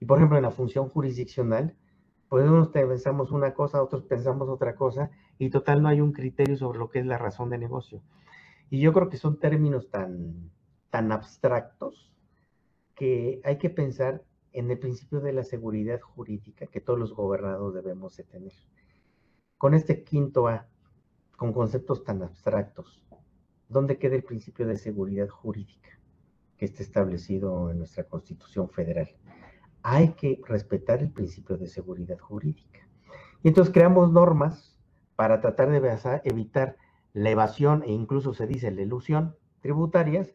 Y 0.00 0.04
por 0.04 0.18
ejemplo, 0.18 0.36
en 0.36 0.42
la 0.42 0.50
función 0.50 0.88
jurisdiccional, 0.88 1.76
pues 2.28 2.44
unos 2.44 2.70
pensamos 2.70 3.30
una 3.30 3.54
cosa, 3.54 3.80
otros 3.80 4.02
pensamos 4.02 4.48
otra 4.48 4.74
cosa, 4.74 5.12
y 5.38 5.50
total 5.50 5.80
no 5.80 5.88
hay 5.88 6.00
un 6.00 6.10
criterio 6.10 6.56
sobre 6.56 6.80
lo 6.80 6.90
que 6.90 6.98
es 6.98 7.06
la 7.06 7.18
razón 7.18 7.50
de 7.50 7.58
negocio. 7.58 8.02
Y 8.68 8.80
yo 8.80 8.92
creo 8.92 9.08
que 9.08 9.16
son 9.16 9.38
términos 9.38 9.90
tan, 9.90 10.50
tan 10.90 11.12
abstractos 11.12 12.12
que 12.96 13.40
hay 13.44 13.56
que 13.58 13.70
pensar 13.70 14.24
en 14.50 14.72
el 14.72 14.80
principio 14.80 15.20
de 15.20 15.34
la 15.34 15.44
seguridad 15.44 16.00
jurídica 16.00 16.66
que 16.66 16.80
todos 16.80 16.98
los 16.98 17.14
gobernados 17.14 17.72
debemos 17.72 18.16
de 18.16 18.24
tener. 18.24 18.54
Con 19.56 19.74
este 19.74 20.02
quinto 20.02 20.48
A, 20.48 20.66
con 21.36 21.52
conceptos 21.52 22.02
tan 22.02 22.24
abstractos, 22.24 23.04
¿dónde 23.74 23.98
queda 23.98 24.14
el 24.14 24.22
principio 24.22 24.68
de 24.68 24.76
seguridad 24.76 25.28
jurídica 25.28 25.90
que 26.56 26.64
está 26.64 26.84
establecido 26.84 27.70
en 27.70 27.78
nuestra 27.78 28.04
Constitución 28.04 28.70
Federal? 28.70 29.10
Hay 29.82 30.12
que 30.12 30.40
respetar 30.46 31.00
el 31.00 31.10
principio 31.10 31.56
de 31.58 31.66
seguridad 31.66 32.18
jurídica. 32.18 32.88
Y 33.42 33.48
entonces 33.48 33.74
creamos 33.74 34.12
normas 34.12 34.78
para 35.16 35.40
tratar 35.40 35.70
de 35.70 36.20
evitar 36.22 36.76
la 37.14 37.30
evasión 37.30 37.82
e 37.82 37.90
incluso 37.90 38.32
se 38.32 38.46
dice 38.46 38.70
la 38.70 38.82
ilusión 38.82 39.34
tributarias, 39.60 40.32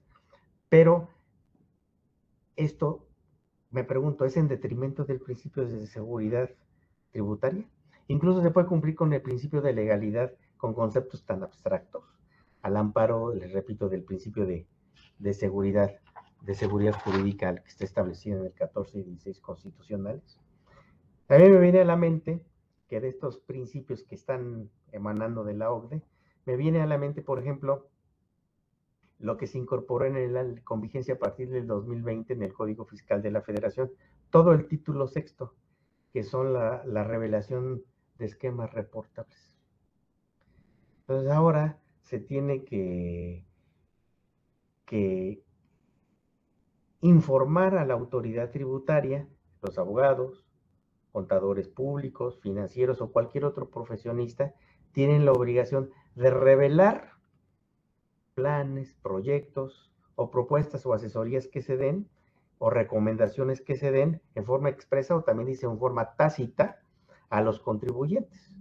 pero 0.67 1.07
esto, 2.57 3.07
me 3.71 3.85
pregunto, 3.85 4.25
¿es 4.25 4.35
en 4.35 4.49
detrimento 4.49 5.05
del 5.05 5.21
principio 5.21 5.65
de 5.65 5.87
seguridad 5.87 6.49
tributaria? 7.11 7.65
Incluso 8.07 8.41
se 8.41 8.51
puede 8.51 8.67
cumplir 8.67 8.95
con 8.95 9.13
el 9.13 9.21
principio 9.21 9.61
de 9.61 9.71
legalidad 9.71 10.33
con 10.57 10.73
conceptos 10.73 11.23
tan 11.25 11.41
abstractos, 11.41 12.03
al 12.61 12.77
amparo, 12.77 13.33
les 13.33 13.51
repito, 13.51 13.89
del 13.89 14.03
principio 14.03 14.45
de, 14.45 14.65
seguridad, 15.33 15.91
de 16.41 16.53
seguridad 16.55 16.93
jurídica 17.03 17.55
que 17.55 17.67
está 17.67 17.85
establecido 17.85 18.39
en 18.39 18.45
el 18.47 18.53
14 18.53 18.99
y 18.99 19.03
16 19.03 19.39
constitucionales. 19.39 20.39
También 21.27 21.53
me 21.53 21.59
viene 21.59 21.81
a 21.81 21.85
la 21.85 21.95
mente 21.95 22.43
que 22.87 22.99
de 22.99 23.09
estos 23.09 23.37
principios 23.39 24.03
que 24.03 24.15
están 24.15 24.69
emanando 24.91 25.43
de 25.43 25.53
la 25.53 25.71
OCDE, 25.71 26.01
me 26.45 26.55
viene 26.55 26.81
a 26.81 26.87
la 26.87 26.97
mente, 26.97 27.21
por 27.21 27.39
ejemplo, 27.39 27.87
lo 29.19 29.37
que 29.37 29.47
se 29.47 29.57
incorporó 29.57 30.05
en 30.05 30.15
el, 30.15 30.63
con 30.63 30.81
vigencia 30.81 31.15
a 31.15 31.19
partir 31.19 31.49
del 31.49 31.67
2020 31.67 32.33
en 32.33 32.43
el 32.43 32.53
Código 32.53 32.85
Fiscal 32.85 33.21
de 33.21 33.31
la 33.31 33.41
Federación, 33.41 33.91
todo 34.31 34.53
el 34.53 34.67
título 34.67 35.07
sexto, 35.07 35.53
que 36.11 36.23
son 36.23 36.53
la, 36.53 37.03
revelación 37.03 37.83
de 38.17 38.25
esquemas 38.25 38.73
reportables. 38.73 39.55
Entonces 41.01 41.31
ahora 41.31 41.77
se 42.09 42.19
tiene 42.19 42.65
que, 42.65 43.45
que 44.87 45.43
informar 47.01 47.77
a 47.77 47.85
la 47.85 47.93
autoridad 47.93 48.49
tributaria, 48.49 49.29
los 49.61 49.77
abogados, 49.77 50.43
contadores 51.11 51.67
públicos, 51.67 52.39
financieros 52.41 52.99
o 53.01 53.11
cualquier 53.11 53.45
otro 53.45 53.69
profesionista, 53.69 54.55
tienen 54.91 55.23
la 55.23 55.33
obligación 55.33 55.91
de 56.15 56.31
revelar 56.31 57.11
planes, 58.33 58.95
proyectos 59.03 59.93
o 60.15 60.31
propuestas 60.31 60.87
o 60.87 60.93
asesorías 60.95 61.47
que 61.47 61.61
se 61.61 61.77
den 61.77 62.09
o 62.57 62.71
recomendaciones 62.71 63.61
que 63.61 63.75
se 63.75 63.91
den 63.91 64.19
en 64.33 64.45
forma 64.45 64.69
expresa 64.69 65.15
o 65.15 65.23
también 65.23 65.45
dice 65.45 65.67
en 65.67 65.77
forma 65.77 66.15
tácita 66.15 66.79
a 67.29 67.41
los 67.41 67.59
contribuyentes. 67.59 68.51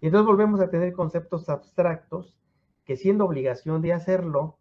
Y 0.00 0.06
entonces 0.06 0.26
volvemos 0.26 0.60
a 0.60 0.70
tener 0.70 0.94
conceptos 0.94 1.50
abstractos 1.50 2.38
que 2.84 2.96
siendo 2.96 3.24
obligación 3.24 3.82
de 3.82 3.92
hacerlo, 3.92 4.58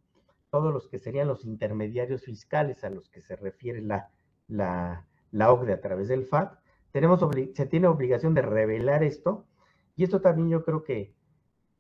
todos 0.50 0.74
los 0.74 0.88
que 0.88 1.00
serían 1.00 1.28
los 1.28 1.46
intermediarios 1.46 2.24
fiscales 2.24 2.84
a 2.84 2.90
los 2.90 3.10
que 3.10 3.22
se 3.22 3.36
refiere 3.36 3.82
la, 3.82 4.10
la, 4.48 5.08
la 5.32 5.52
OCDE 5.52 5.74
a 5.74 5.82
través 5.82 6.08
del 6.08 6.26
FAT, 6.26 6.60
tenemos 6.92 7.20
se 7.54 7.66
tiene 7.66 7.88
obligación 7.88 8.34
de 8.34 8.44
revelar 8.44 9.04
esto 9.04 9.46
y 9.96 10.04
esto 10.04 10.22
también 10.22 10.50
yo 10.50 10.64
creo 10.64 10.84
que 10.84 11.14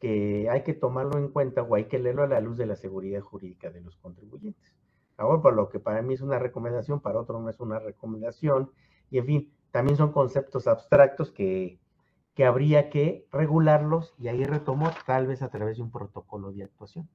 que 0.03 0.49
hay 0.49 0.63
que 0.63 0.73
tomarlo 0.73 1.17
en 1.17 1.29
cuenta 1.29 1.61
o 1.61 1.75
hay 1.75 1.85
que 1.85 1.97
leerlo 1.97 2.23
a 2.23 2.27
la 2.27 2.41
luz 2.41 2.57
de 2.57 2.65
la 2.65 2.75
seguridad 2.75 3.21
jurídica 3.21 3.69
de 3.69 3.79
los 3.79 3.95
contribuyentes. 3.95 4.73
Ahora, 5.15 5.41
por 5.41 5.53
lo 5.53 5.69
que 5.69 5.79
para 5.79 6.01
mí 6.01 6.13
es 6.13 6.19
una 6.19 6.39
recomendación, 6.39 6.99
para 6.99 7.21
otro 7.21 7.39
no 7.39 7.49
es 7.49 7.57
una 7.61 7.79
recomendación, 7.79 8.69
y 9.09 9.19
en 9.19 9.25
fin, 9.25 9.53
también 9.71 9.95
son 9.95 10.11
conceptos 10.11 10.67
abstractos 10.67 11.31
que, 11.31 11.79
que 12.35 12.45
habría 12.45 12.89
que 12.89 13.27
regularlos 13.31 14.13
y 14.17 14.27
ahí 14.27 14.43
retomo 14.43 14.91
tal 15.05 15.27
vez 15.27 15.41
a 15.41 15.49
través 15.49 15.77
de 15.77 15.83
un 15.83 15.91
protocolo 15.91 16.51
de 16.51 16.63
actuación. 16.63 17.07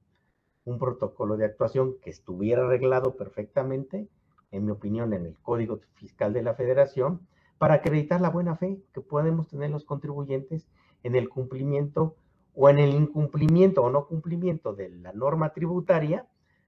Un 0.65 0.79
protocolo 0.79 1.35
de 1.37 1.45
actuación 1.45 1.95
que 2.01 2.09
estuviera 2.09 2.63
arreglado 2.63 3.15
perfectamente, 3.15 4.07
en 4.51 4.65
mi 4.65 4.71
opinión, 4.71 5.13
en 5.13 5.25
el 5.25 5.37
Código 5.41 5.79
Fiscal 5.95 6.33
de 6.33 6.43
la 6.43 6.53
Federación, 6.53 7.27
para 7.57 7.75
acreditar 7.75 8.21
la 8.21 8.29
buena 8.29 8.55
fe 8.55 8.81
que 8.93 9.01
podemos 9.01 9.49
tener 9.49 9.69
los 9.69 9.83
contribuyentes 9.83 10.67
en 11.03 11.15
el 11.15 11.29
cumplimiento 11.29 12.15
o 12.55 12.69
en 12.69 12.79
el 12.79 12.93
incumplimiento 12.93 13.83
o 13.83 13.89
no 13.89 14.07
cumplimiento 14.07 14.73
de 14.73 14.89
la 14.89 15.11
norma 15.11 15.53
tributaria, 15.53 16.27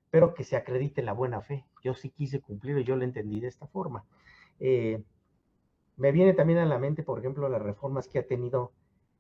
pero 0.10 0.34
que 0.34 0.44
se 0.44 0.58
acredite 0.58 1.02
la 1.02 1.14
buena 1.14 1.42
fe. 1.42 1.66
Yo 1.84 1.94
sí 1.94 2.10
quise 2.10 2.42
cumplir 2.42 2.78
y 2.78 2.84
yo 2.84 2.98
lo 2.98 3.04
entendí 3.04 3.40
de 3.40 3.48
esta 3.48 3.68
forma. 3.68 4.04
Eh, 4.60 5.02
me 5.98 6.12
viene 6.12 6.34
también 6.34 6.60
a 6.60 6.66
la 6.66 6.80
mente, 6.80 7.04
por 7.04 7.20
ejemplo, 7.20 7.48
las 7.50 7.62
reformas 7.62 8.08
que 8.08 8.20
ha 8.20 8.28
tenido 8.28 8.72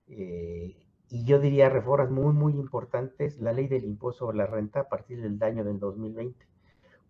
eh, 0.07 0.76
y 1.11 1.26
yo 1.26 1.39
diría 1.39 1.69
reformas 1.69 2.09
muy, 2.09 2.34
muy 2.34 2.53
importantes, 2.53 3.38
la 3.39 3.51
ley 3.51 3.67
del 3.67 3.84
impuesto 3.84 4.26
sobre 4.26 4.38
la 4.38 4.47
renta 4.47 4.80
a 4.82 4.89
partir 4.89 5.22
del 5.22 5.43
año 5.43 5.65
del 5.65 5.78
2020, 5.78 6.47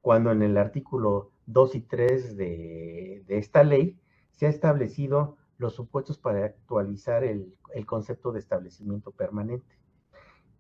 cuando 0.02 0.32
en 0.32 0.42
el 0.42 0.58
artículo 0.58 1.32
2 1.46 1.76
y 1.76 1.82
3 1.82 2.36
de, 2.36 3.24
de 3.28 3.38
esta 3.38 3.64
ley 3.64 4.00
se 4.32 4.48
ha 4.48 4.50
establecido 4.50 5.38
los 5.60 5.76
supuestos 5.76 6.18
para 6.18 6.44
actualizar 6.46 7.24
el, 7.24 7.54
el 7.76 7.86
concepto 7.86 8.32
de 8.32 8.40
establecimiento 8.40 9.12
permanente. 9.12 9.78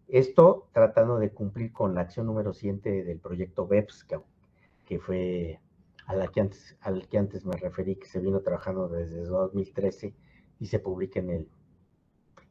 Esto 0.07 0.67
tratando 0.71 1.17
de 1.17 1.31
cumplir 1.31 1.73
con 1.73 1.95
la 1.95 2.01
acción 2.01 2.27
número 2.27 2.53
7 2.53 3.03
del 3.03 3.19
proyecto 3.19 3.65
BEPS, 3.65 4.03
que, 4.03 4.19
que 4.85 4.99
fue 4.99 5.59
a 6.12 6.16
la 6.16 6.28
que 6.28 6.41
antes, 6.41 6.78
al 6.82 7.07
que 7.07 7.18
antes 7.18 7.45
me 7.45 7.55
referí, 7.55 7.95
que 7.95 8.05
se 8.05 8.20
vino 8.20 8.41
trabajando 8.41 8.89
desde 8.89 9.24
2013 9.24 10.14
y 10.59 10.66
se 10.66 10.80
publica 10.80 11.22
en 11.22 11.30
el, 11.30 11.49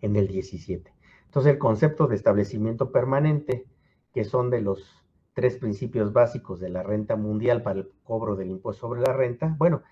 en 0.00 0.16
el 0.16 0.28
17. 0.28 0.94
Entonces, 1.26 1.52
el 1.52 1.58
concepto 1.58 2.06
de 2.06 2.16
establecimiento 2.16 2.90
permanente, 2.90 3.66
que 4.14 4.24
son 4.24 4.48
de 4.48 4.62
los 4.62 5.04
tres 5.34 5.58
principios 5.58 6.14
básicos 6.14 6.58
de 6.58 6.70
la 6.70 6.82
renta 6.82 7.16
mundial 7.16 7.62
para 7.62 7.80
el 7.80 7.92
cobro 8.02 8.34
del 8.34 8.50
impuesto 8.50 8.86
sobre 8.86 9.02
la 9.02 9.12
renta, 9.12 9.54
bueno, 9.58 9.82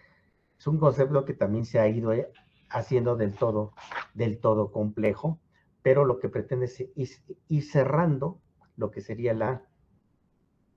es 0.59 0.67
un 0.67 0.79
concepto 0.79 1.27
que 1.27 1.35
también 1.35 1.67
se 1.67 1.79
ha 1.79 1.89
ido 1.89 2.15
eh, 2.15 2.33
haciendo 2.71 3.17
del 3.17 3.35
todo, 3.35 3.75
del 4.15 4.41
todo 4.41 4.73
complejo, 4.73 5.41
pero 5.83 6.07
lo 6.07 6.19
que 6.21 6.31
pretende 6.31 6.65
es 6.97 7.23
ir 7.49 7.65
cerrando 7.65 8.41
lo 8.77 8.91
que 8.91 9.03
sería 9.03 9.35
la, 9.35 9.63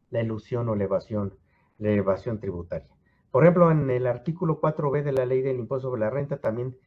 la 0.09 0.21
ilusión 0.21 0.67
o 0.67 0.73
elevación, 0.73 1.37
la 1.81 1.89
elevación 1.89 2.39
tributaria. 2.39 2.87
Por 3.31 3.43
ejemplo, 3.43 3.71
en 3.71 3.89
el 3.89 4.05
artículo 4.05 4.61
4b 4.61 5.03
de 5.03 5.11
la 5.11 5.25
ley 5.25 5.41
del 5.41 5.57
impuesto 5.57 5.89
sobre 5.89 6.01
la 6.01 6.09
renta, 6.09 6.37
también 6.37 6.77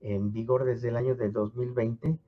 en 0.00 0.32
vigor 0.32 0.64
desde 0.64 0.88
el 0.88 0.96
año 0.96 1.14
de 1.14 1.30
2020, 1.30 2.18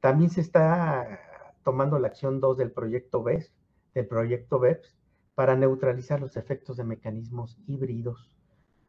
también 0.00 0.30
se 0.30 0.42
está 0.42 1.20
tomando 1.64 1.98
la 1.98 2.08
acción 2.08 2.38
2 2.40 2.58
del 2.58 2.70
proyecto 2.70 3.22
BES, 3.22 3.52
del 3.94 4.06
proyecto 4.06 4.58
BEPS, 4.58 4.94
para 5.34 5.56
neutralizar 5.56 6.20
los 6.20 6.36
efectos 6.36 6.76
de 6.76 6.84
mecanismos 6.84 7.56
híbridos. 7.66 8.30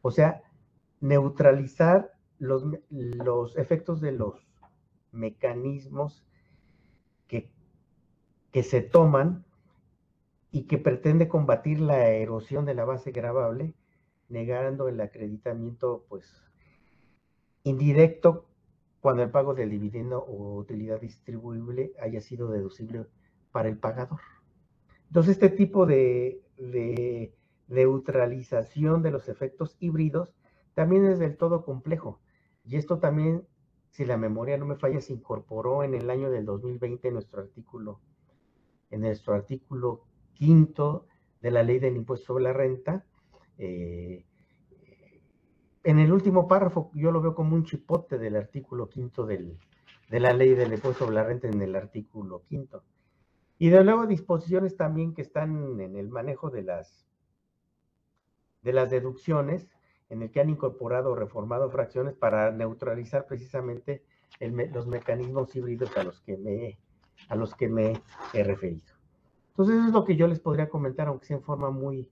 O 0.01 0.11
sea, 0.11 0.41
neutralizar 0.99 2.11
los, 2.39 2.65
los 2.89 3.57
efectos 3.57 4.01
de 4.01 4.11
los 4.11 4.35
mecanismos 5.11 6.25
que, 7.27 7.49
que 8.51 8.63
se 8.63 8.81
toman 8.81 9.45
y 10.52 10.64
que 10.68 10.78
pretende 10.78 11.30
combatir 11.30 11.80
la 11.80 12.10
erosión 12.10 12.66
de 12.66 12.76
la 12.76 12.84
base 12.84 13.12
gravable, 13.12 13.74
negando 14.28 14.89
el 14.89 14.99
acreditamiento, 14.99 16.06
pues, 16.10 16.26
indirecto 17.64 18.47
cuando 18.99 19.24
el 19.24 19.32
pago 19.32 19.54
del 19.54 19.70
dividendo 19.70 20.20
o 20.20 20.58
utilidad 20.58 20.99
distribuible 20.99 21.93
haya 21.99 22.22
sido 22.22 22.52
deducible 22.52 23.08
para 23.52 23.70
el 23.70 23.78
pagador. 23.78 24.20
Entonces, 25.08 25.34
este 25.34 25.49
tipo 25.49 25.86
de, 25.86 26.41
de 26.58 27.34
neutralización 27.68 29.02
de 29.02 29.12
los 29.12 29.30
efectos 29.30 29.76
híbridos 29.80 30.30
también 30.74 31.06
es 31.06 31.20
del 31.20 31.38
todo 31.38 31.64
complejo. 31.64 32.20
Y 32.66 32.76
esto 32.76 32.99
también, 32.99 33.47
si 33.89 34.06
la 34.06 34.18
memoria 34.18 34.58
no 34.58 34.66
me 34.66 34.76
falla, 34.76 35.02
se 35.02 35.14
incorporó 35.14 35.84
en 35.84 35.93
el 35.93 36.10
año 36.10 36.30
del 36.30 36.45
2020 36.45 37.08
en 37.08 37.14
nuestro 37.16 37.41
artículo, 37.41 38.02
en 38.89 39.02
nuestro 39.02 39.34
artículo 39.34 40.06
quinto 40.34 41.07
de 41.41 41.51
la 41.51 41.63
ley 41.63 41.79
del 41.79 41.95
impuesto 41.95 42.27
sobre 42.27 42.43
la 42.43 42.53
renta, 42.53 43.05
eh, 43.57 44.25
en 45.84 45.99
el 45.99 46.11
último 46.11 46.47
párrafo 46.47 46.91
yo 46.93 47.11
lo 47.11 47.21
veo 47.21 47.34
como 47.34 47.55
un 47.55 47.63
chipote 47.63 48.17
del 48.17 48.36
artículo 48.36 48.89
quinto 48.89 49.25
del, 49.25 49.57
de 50.09 50.19
la 50.19 50.34
ley 50.34 50.53
del 50.53 50.73
impuesto 50.73 51.05
sobre 51.05 51.15
la 51.15 51.23
renta 51.23 51.47
en 51.47 51.61
el 51.61 51.75
artículo 51.75 52.43
quinto. 52.43 52.84
Y 53.57 53.69
de 53.69 53.84
luego 53.84 54.07
disposiciones 54.07 54.75
también 54.75 55.13
que 55.13 55.21
están 55.21 55.79
en 55.79 55.95
el 55.95 56.09
manejo 56.09 56.49
de 56.49 56.63
las, 56.63 57.05
de 58.61 58.73
las 58.73 58.89
deducciones, 58.89 59.69
en 60.09 60.21
el 60.21 60.32
que 60.32 60.41
han 60.41 60.49
incorporado 60.49 61.11
o 61.11 61.15
reformado 61.15 61.69
fracciones 61.69 62.15
para 62.15 62.51
neutralizar 62.51 63.25
precisamente 63.27 64.03
los 64.39 64.88
mecanismos 64.88 65.55
híbridos 65.55 65.95
a 65.95 66.03
los 66.03 66.19
que 66.21 66.38
me, 66.38 66.79
a 67.29 67.36
los 67.36 67.55
que 67.55 67.69
me 67.69 67.93
he 68.34 68.43
referido. 68.43 69.01
Entonces, 69.52 69.76
eso 69.76 69.88
es 69.88 69.93
lo 69.93 70.06
que 70.06 70.16
yo 70.16 70.28
les 70.28 70.39
podría 70.39 70.70
comentar, 70.70 71.08
aunque 71.08 71.28
sea 71.28 71.38
en 71.38 71.43
forma 71.43 71.72
muy, 71.72 72.10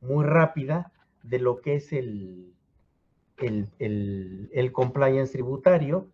muy 0.00 0.24
rápida, 0.24 0.92
de 1.22 1.38
lo 1.38 1.60
que 1.60 1.76
es 1.76 1.92
el, 1.92 2.54
el, 3.38 4.72
compliance 4.72 5.32
tributario, 5.32 6.08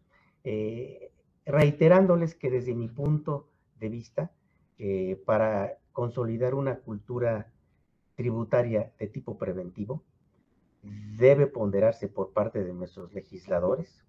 eh, 0.44 1.10
reiterándoles 1.44 2.34
que 2.34 2.50
desde 2.50 2.74
mi 2.74 2.88
punto 2.88 3.48
de 3.78 3.88
vista, 3.88 4.30
eh, 4.78 5.20
para 5.26 5.78
consolidar 5.92 6.54
una 6.54 6.76
cultura 6.76 7.52
tributaria 8.14 8.92
de 8.98 9.08
tipo 9.08 9.36
preventivo, 9.36 10.04
debe 10.82 11.46
ponderarse 11.46 12.08
por 12.08 12.32
parte 12.32 12.62
de 12.64 12.72
nuestros 12.72 13.12
legisladores, 13.12 14.04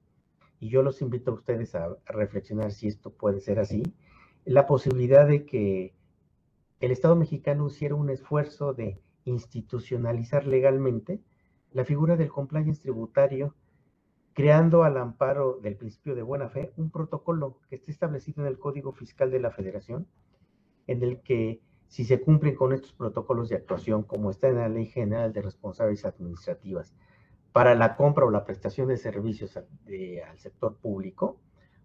y 0.59 0.69
yo 0.69 0.83
los 0.83 1.01
invito 1.01 1.31
a 1.31 1.33
ustedes 1.33 1.73
a, 1.75 1.97
reflexionar 2.05 2.71
si 2.71 2.87
esto 2.87 3.09
puede 3.09 3.41
ser 3.41 3.59
así, 3.59 3.83
la 4.45 4.67
posibilidad 4.67 5.27
de 5.27 5.45
que 5.45 5.93
el 6.81 6.91
Estado 6.91 7.15
mexicano 7.15 7.67
hiciera 7.67 7.93
un 7.93 8.09
esfuerzo 8.09 8.73
de 8.73 8.99
institucionalizar 9.23 10.47
legalmente 10.47 11.21
la 11.71 11.85
figura 11.85 12.17
del 12.17 12.29
compliance 12.29 12.81
tributario, 12.81 13.55
creando 14.33 14.83
al 14.83 14.97
amparo 14.97 15.59
del 15.61 15.77
principio 15.77 16.15
de 16.15 16.23
buena 16.23 16.49
fe 16.49 16.73
un 16.77 16.89
protocolo 16.89 17.59
que 17.69 17.75
esté 17.75 17.91
establecido 17.91 18.41
en 18.41 18.47
el 18.47 18.57
Código 18.57 18.93
Fiscal 18.93 19.29
de 19.29 19.39
la 19.39 19.51
Federación, 19.51 20.07
en 20.87 21.03
el 21.03 21.21
que 21.21 21.61
si 21.87 22.03
se 22.03 22.19
cumplen 22.19 22.55
con 22.55 22.73
estos 22.73 22.93
protocolos 22.93 23.49
de 23.49 23.57
actuación, 23.57 24.01
como 24.01 24.31
está 24.31 24.47
en 24.47 24.55
la 24.55 24.67
Ley 24.67 24.87
General 24.87 25.31
de 25.33 25.43
Responsabilidades 25.43 26.05
Administrativas, 26.05 26.95
para 27.51 27.75
la 27.75 27.95
compra 27.95 28.25
o 28.25 28.31
la 28.31 28.43
prestación 28.43 28.87
de 28.87 28.97
servicios 28.97 29.55
al 29.55 30.39
sector 30.39 30.77
público, 30.77 31.39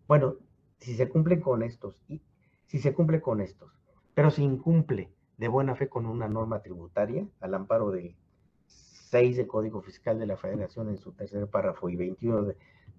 bueno, 0.09 0.37
si 0.79 0.95
se 0.95 1.09
cumplen 1.11 1.41
con 1.41 1.63
estos, 1.63 2.01
y 2.09 2.23
si 2.65 2.79
se 2.79 2.95
cumple 2.95 3.21
con 3.21 3.41
estos, 3.43 3.86
pero 4.17 4.31
se 4.31 4.43
incumple 4.43 5.13
de 5.37 5.47
buena 5.47 5.77
fe 5.77 5.91
con 5.91 6.07
una 6.07 6.27
norma 6.27 6.63
tributaria 6.63 7.29
al 7.39 7.53
amparo 7.53 7.91
del 7.91 8.17
6 8.65 9.37
del 9.37 9.47
Código 9.47 9.83
Fiscal 9.83 10.19
de 10.19 10.25
la 10.25 10.39
Federación 10.39 10.89
en 10.89 10.97
su 10.97 11.13
tercer 11.13 11.47
párrafo 11.49 11.91
y 11.91 11.97
21 11.97 12.45
de, 12.45 12.57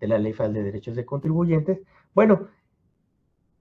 la 0.07 0.19
Ley 0.19 0.33
Federal 0.33 0.53
de 0.53 0.61
Derechos 0.61 0.95
de 0.95 1.07
Contribuyentes, 1.07 1.81
bueno, 2.13 2.49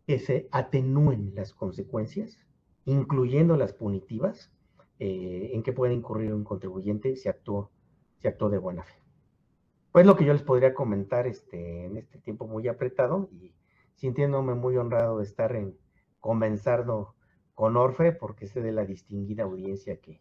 que 0.06 0.18
se 0.18 0.48
atenúen 0.50 1.32
las 1.34 1.54
consecuencias, 1.54 2.38
incluyendo 2.84 3.56
las 3.56 3.72
punitivas, 3.72 4.52
eh, 4.98 5.52
en 5.54 5.62
que 5.62 5.72
puede 5.72 5.94
incurrir 5.94 6.34
un 6.34 6.44
contribuyente 6.44 7.16
si 7.16 7.30
actuó, 7.30 7.70
si 8.20 8.28
actuó 8.28 8.50
de 8.50 8.58
buena 8.58 8.82
fe. 8.82 9.00
Pues 9.92 10.04
lo 10.04 10.14
que 10.14 10.26
yo 10.26 10.34
les 10.34 10.42
podría 10.42 10.74
comentar 10.74 11.26
este, 11.26 11.86
en 11.86 11.96
este 11.96 12.18
tiempo 12.18 12.46
muy 12.46 12.68
apretado 12.68 13.30
y 13.32 13.54
sintiéndome 13.94 14.54
muy 14.54 14.76
honrado 14.76 15.18
de 15.18 15.24
estar 15.24 15.56
en 15.56 15.74
conversando 16.20 17.15
con 17.56 17.76
Orfe, 17.78 18.12
porque 18.12 18.46
sé 18.46 18.60
de 18.60 18.70
la 18.70 18.84
distinguida 18.84 19.44
audiencia 19.44 19.96
que, 19.96 20.20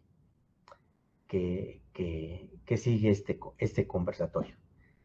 que, 1.28 1.82
que, 2.66 2.78
sigue 2.78 3.10
este, 3.10 3.38
este 3.58 3.86
conversatorio. 3.86 4.56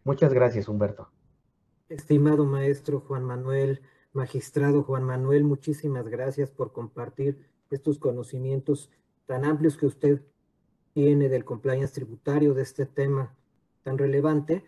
Muchas 0.05 0.33
gracias, 0.33 0.69
Humberto. 0.69 1.11
Estimado 1.89 2.47
maestro 2.47 3.01
Juan 3.01 3.25
Manuel, 3.25 3.83
magistrado 4.13 4.85
Juan 4.85 5.03
Manuel, 5.03 5.43
muchísimas 5.43 6.07
gracias 6.07 6.53
por 6.53 6.73
compartir 6.73 7.51
estos 7.69 7.99
conocimientos 7.99 8.91
tan 9.27 9.45
amplios 9.45 9.77
que 9.77 9.87
usted 9.87 10.23
tiene 10.95 11.29
del 11.29 11.45
compliance 11.45 11.93
tributario, 11.93 12.55
de 12.55 12.63
este 12.63 12.87
tema 12.87 13.35
tan 13.83 13.99
relevante. 13.99 14.65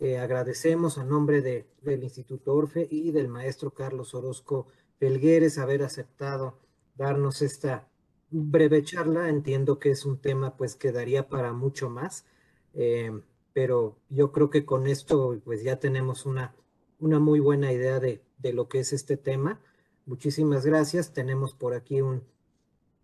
Eh, 0.00 0.18
agradecemos 0.18 0.98
a 0.98 1.04
nombre 1.04 1.42
de, 1.42 1.68
del 1.80 2.02
Instituto 2.02 2.56
Orfe 2.56 2.88
y 2.90 3.12
del 3.12 3.28
maestro 3.28 3.70
Carlos 3.70 4.16
Orozco 4.16 4.66
Pelgueres 4.98 5.58
haber 5.58 5.84
aceptado 5.84 6.58
darnos 6.94 7.42
esta 7.42 7.88
breve 8.30 8.82
charla. 8.82 9.28
Entiendo 9.28 9.78
que 9.78 9.90
es 9.90 10.04
un 10.04 10.18
tema 10.18 10.56
pues 10.56 10.76
que 10.76 10.92
daría 10.92 11.28
para 11.28 11.52
mucho 11.52 11.90
más, 11.90 12.26
eh, 12.74 13.12
pero 13.52 13.96
yo 14.08 14.32
creo 14.32 14.50
que 14.50 14.64
con 14.64 14.86
esto 14.86 15.40
pues 15.44 15.62
ya 15.62 15.78
tenemos 15.78 16.26
una, 16.26 16.54
una 16.98 17.18
muy 17.18 17.40
buena 17.40 17.72
idea 17.72 18.00
de, 18.00 18.22
de 18.38 18.52
lo 18.52 18.68
que 18.68 18.80
es 18.80 18.92
este 18.92 19.16
tema. 19.16 19.60
Muchísimas 20.06 20.66
gracias. 20.66 21.12
Tenemos 21.12 21.54
por 21.54 21.74
aquí 21.74 22.00
un, 22.00 22.22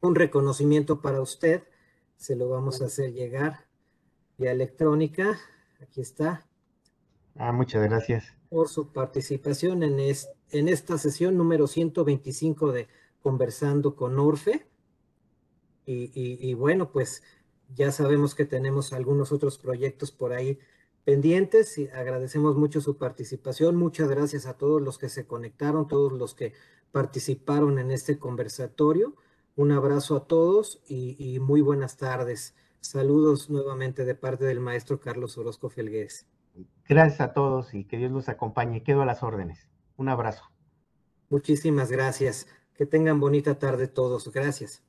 un 0.01 0.15
reconocimiento 0.15 1.01
para 1.01 1.21
usted. 1.21 1.63
Se 2.17 2.37
lo 2.37 2.49
vamos 2.49 2.83
a 2.83 2.87
hacer 2.87 3.13
llegar 3.13 3.67
vía 4.37 4.53
electrónica. 4.53 5.39
Aquí 5.81 6.01
está. 6.01 6.47
Ah, 7.37 7.53
muchas 7.53 7.83
gracias. 7.85 8.35
Por 8.49 8.69
su 8.69 8.93
participación 8.93 9.83
en, 9.83 9.99
en 9.99 10.69
esta 10.69 10.99
sesión 10.99 11.37
número 11.37 11.67
125 11.67 12.73
de 12.73 12.89
Conversando 13.23 13.97
con 13.97 14.19
Orfe. 14.19 14.67
Y, 15.87 16.55
bueno, 16.55 16.93
pues 16.93 17.23
ya 17.75 17.91
sabemos 17.91 18.35
que 18.35 18.45
tenemos 18.45 18.93
algunos 18.93 19.33
otros 19.33 19.59
proyectos 19.59 20.13
por 20.13 20.33
ahí 20.33 20.59
pendientes 21.05 21.79
y 21.79 21.89
agradecemos 21.89 22.57
mucho 22.57 22.81
su 22.81 22.97
participación. 22.97 23.77
Muchas 23.77 24.09
gracias 24.09 24.47
a 24.47 24.57
todos 24.57 24.81
los 24.81 24.99
que 24.99 25.09
se 25.09 25.27
conectaron, 25.27 25.89
todos 25.89 26.13
los 26.13 26.35
que 26.35 26.53
participaron 26.93 27.79
en 27.79 27.91
este 27.91 28.19
conversatorio. 28.19 29.17
Un 29.57 29.73
abrazo 29.73 30.17
a 30.17 30.27
todos 30.27 30.81
y, 30.87 31.39
muy 31.41 31.61
buenas 31.61 31.97
tardes. 31.97 32.55
Saludos 32.81 33.51
nuevamente 33.51 34.05
de 34.05 34.15
parte 34.15 34.45
del 34.45 34.61
maestro 34.61 35.01
Carlos 35.01 35.37
Orozco 35.37 35.69
Felgués. 35.69 36.27
Gracias 36.89 37.21
a 37.21 37.33
todos 37.33 37.75
y 37.75 37.85
que 37.85 37.99
Dios 37.99 38.11
los 38.11 38.29
acompañe. 38.29 38.83
Quedo 38.83 39.03
a 39.03 39.07
las 39.07 39.23
órdenes. 39.23 39.69
Un 39.97 40.09
abrazo. 40.09 40.45
Muchísimas 41.29 41.91
gracias. 41.91 42.47
Que 42.81 42.87
tengan 42.87 43.21
bonita 43.21 43.59
tarde 43.59 43.89
todos. 43.89 44.33
Gracias. 44.33 44.83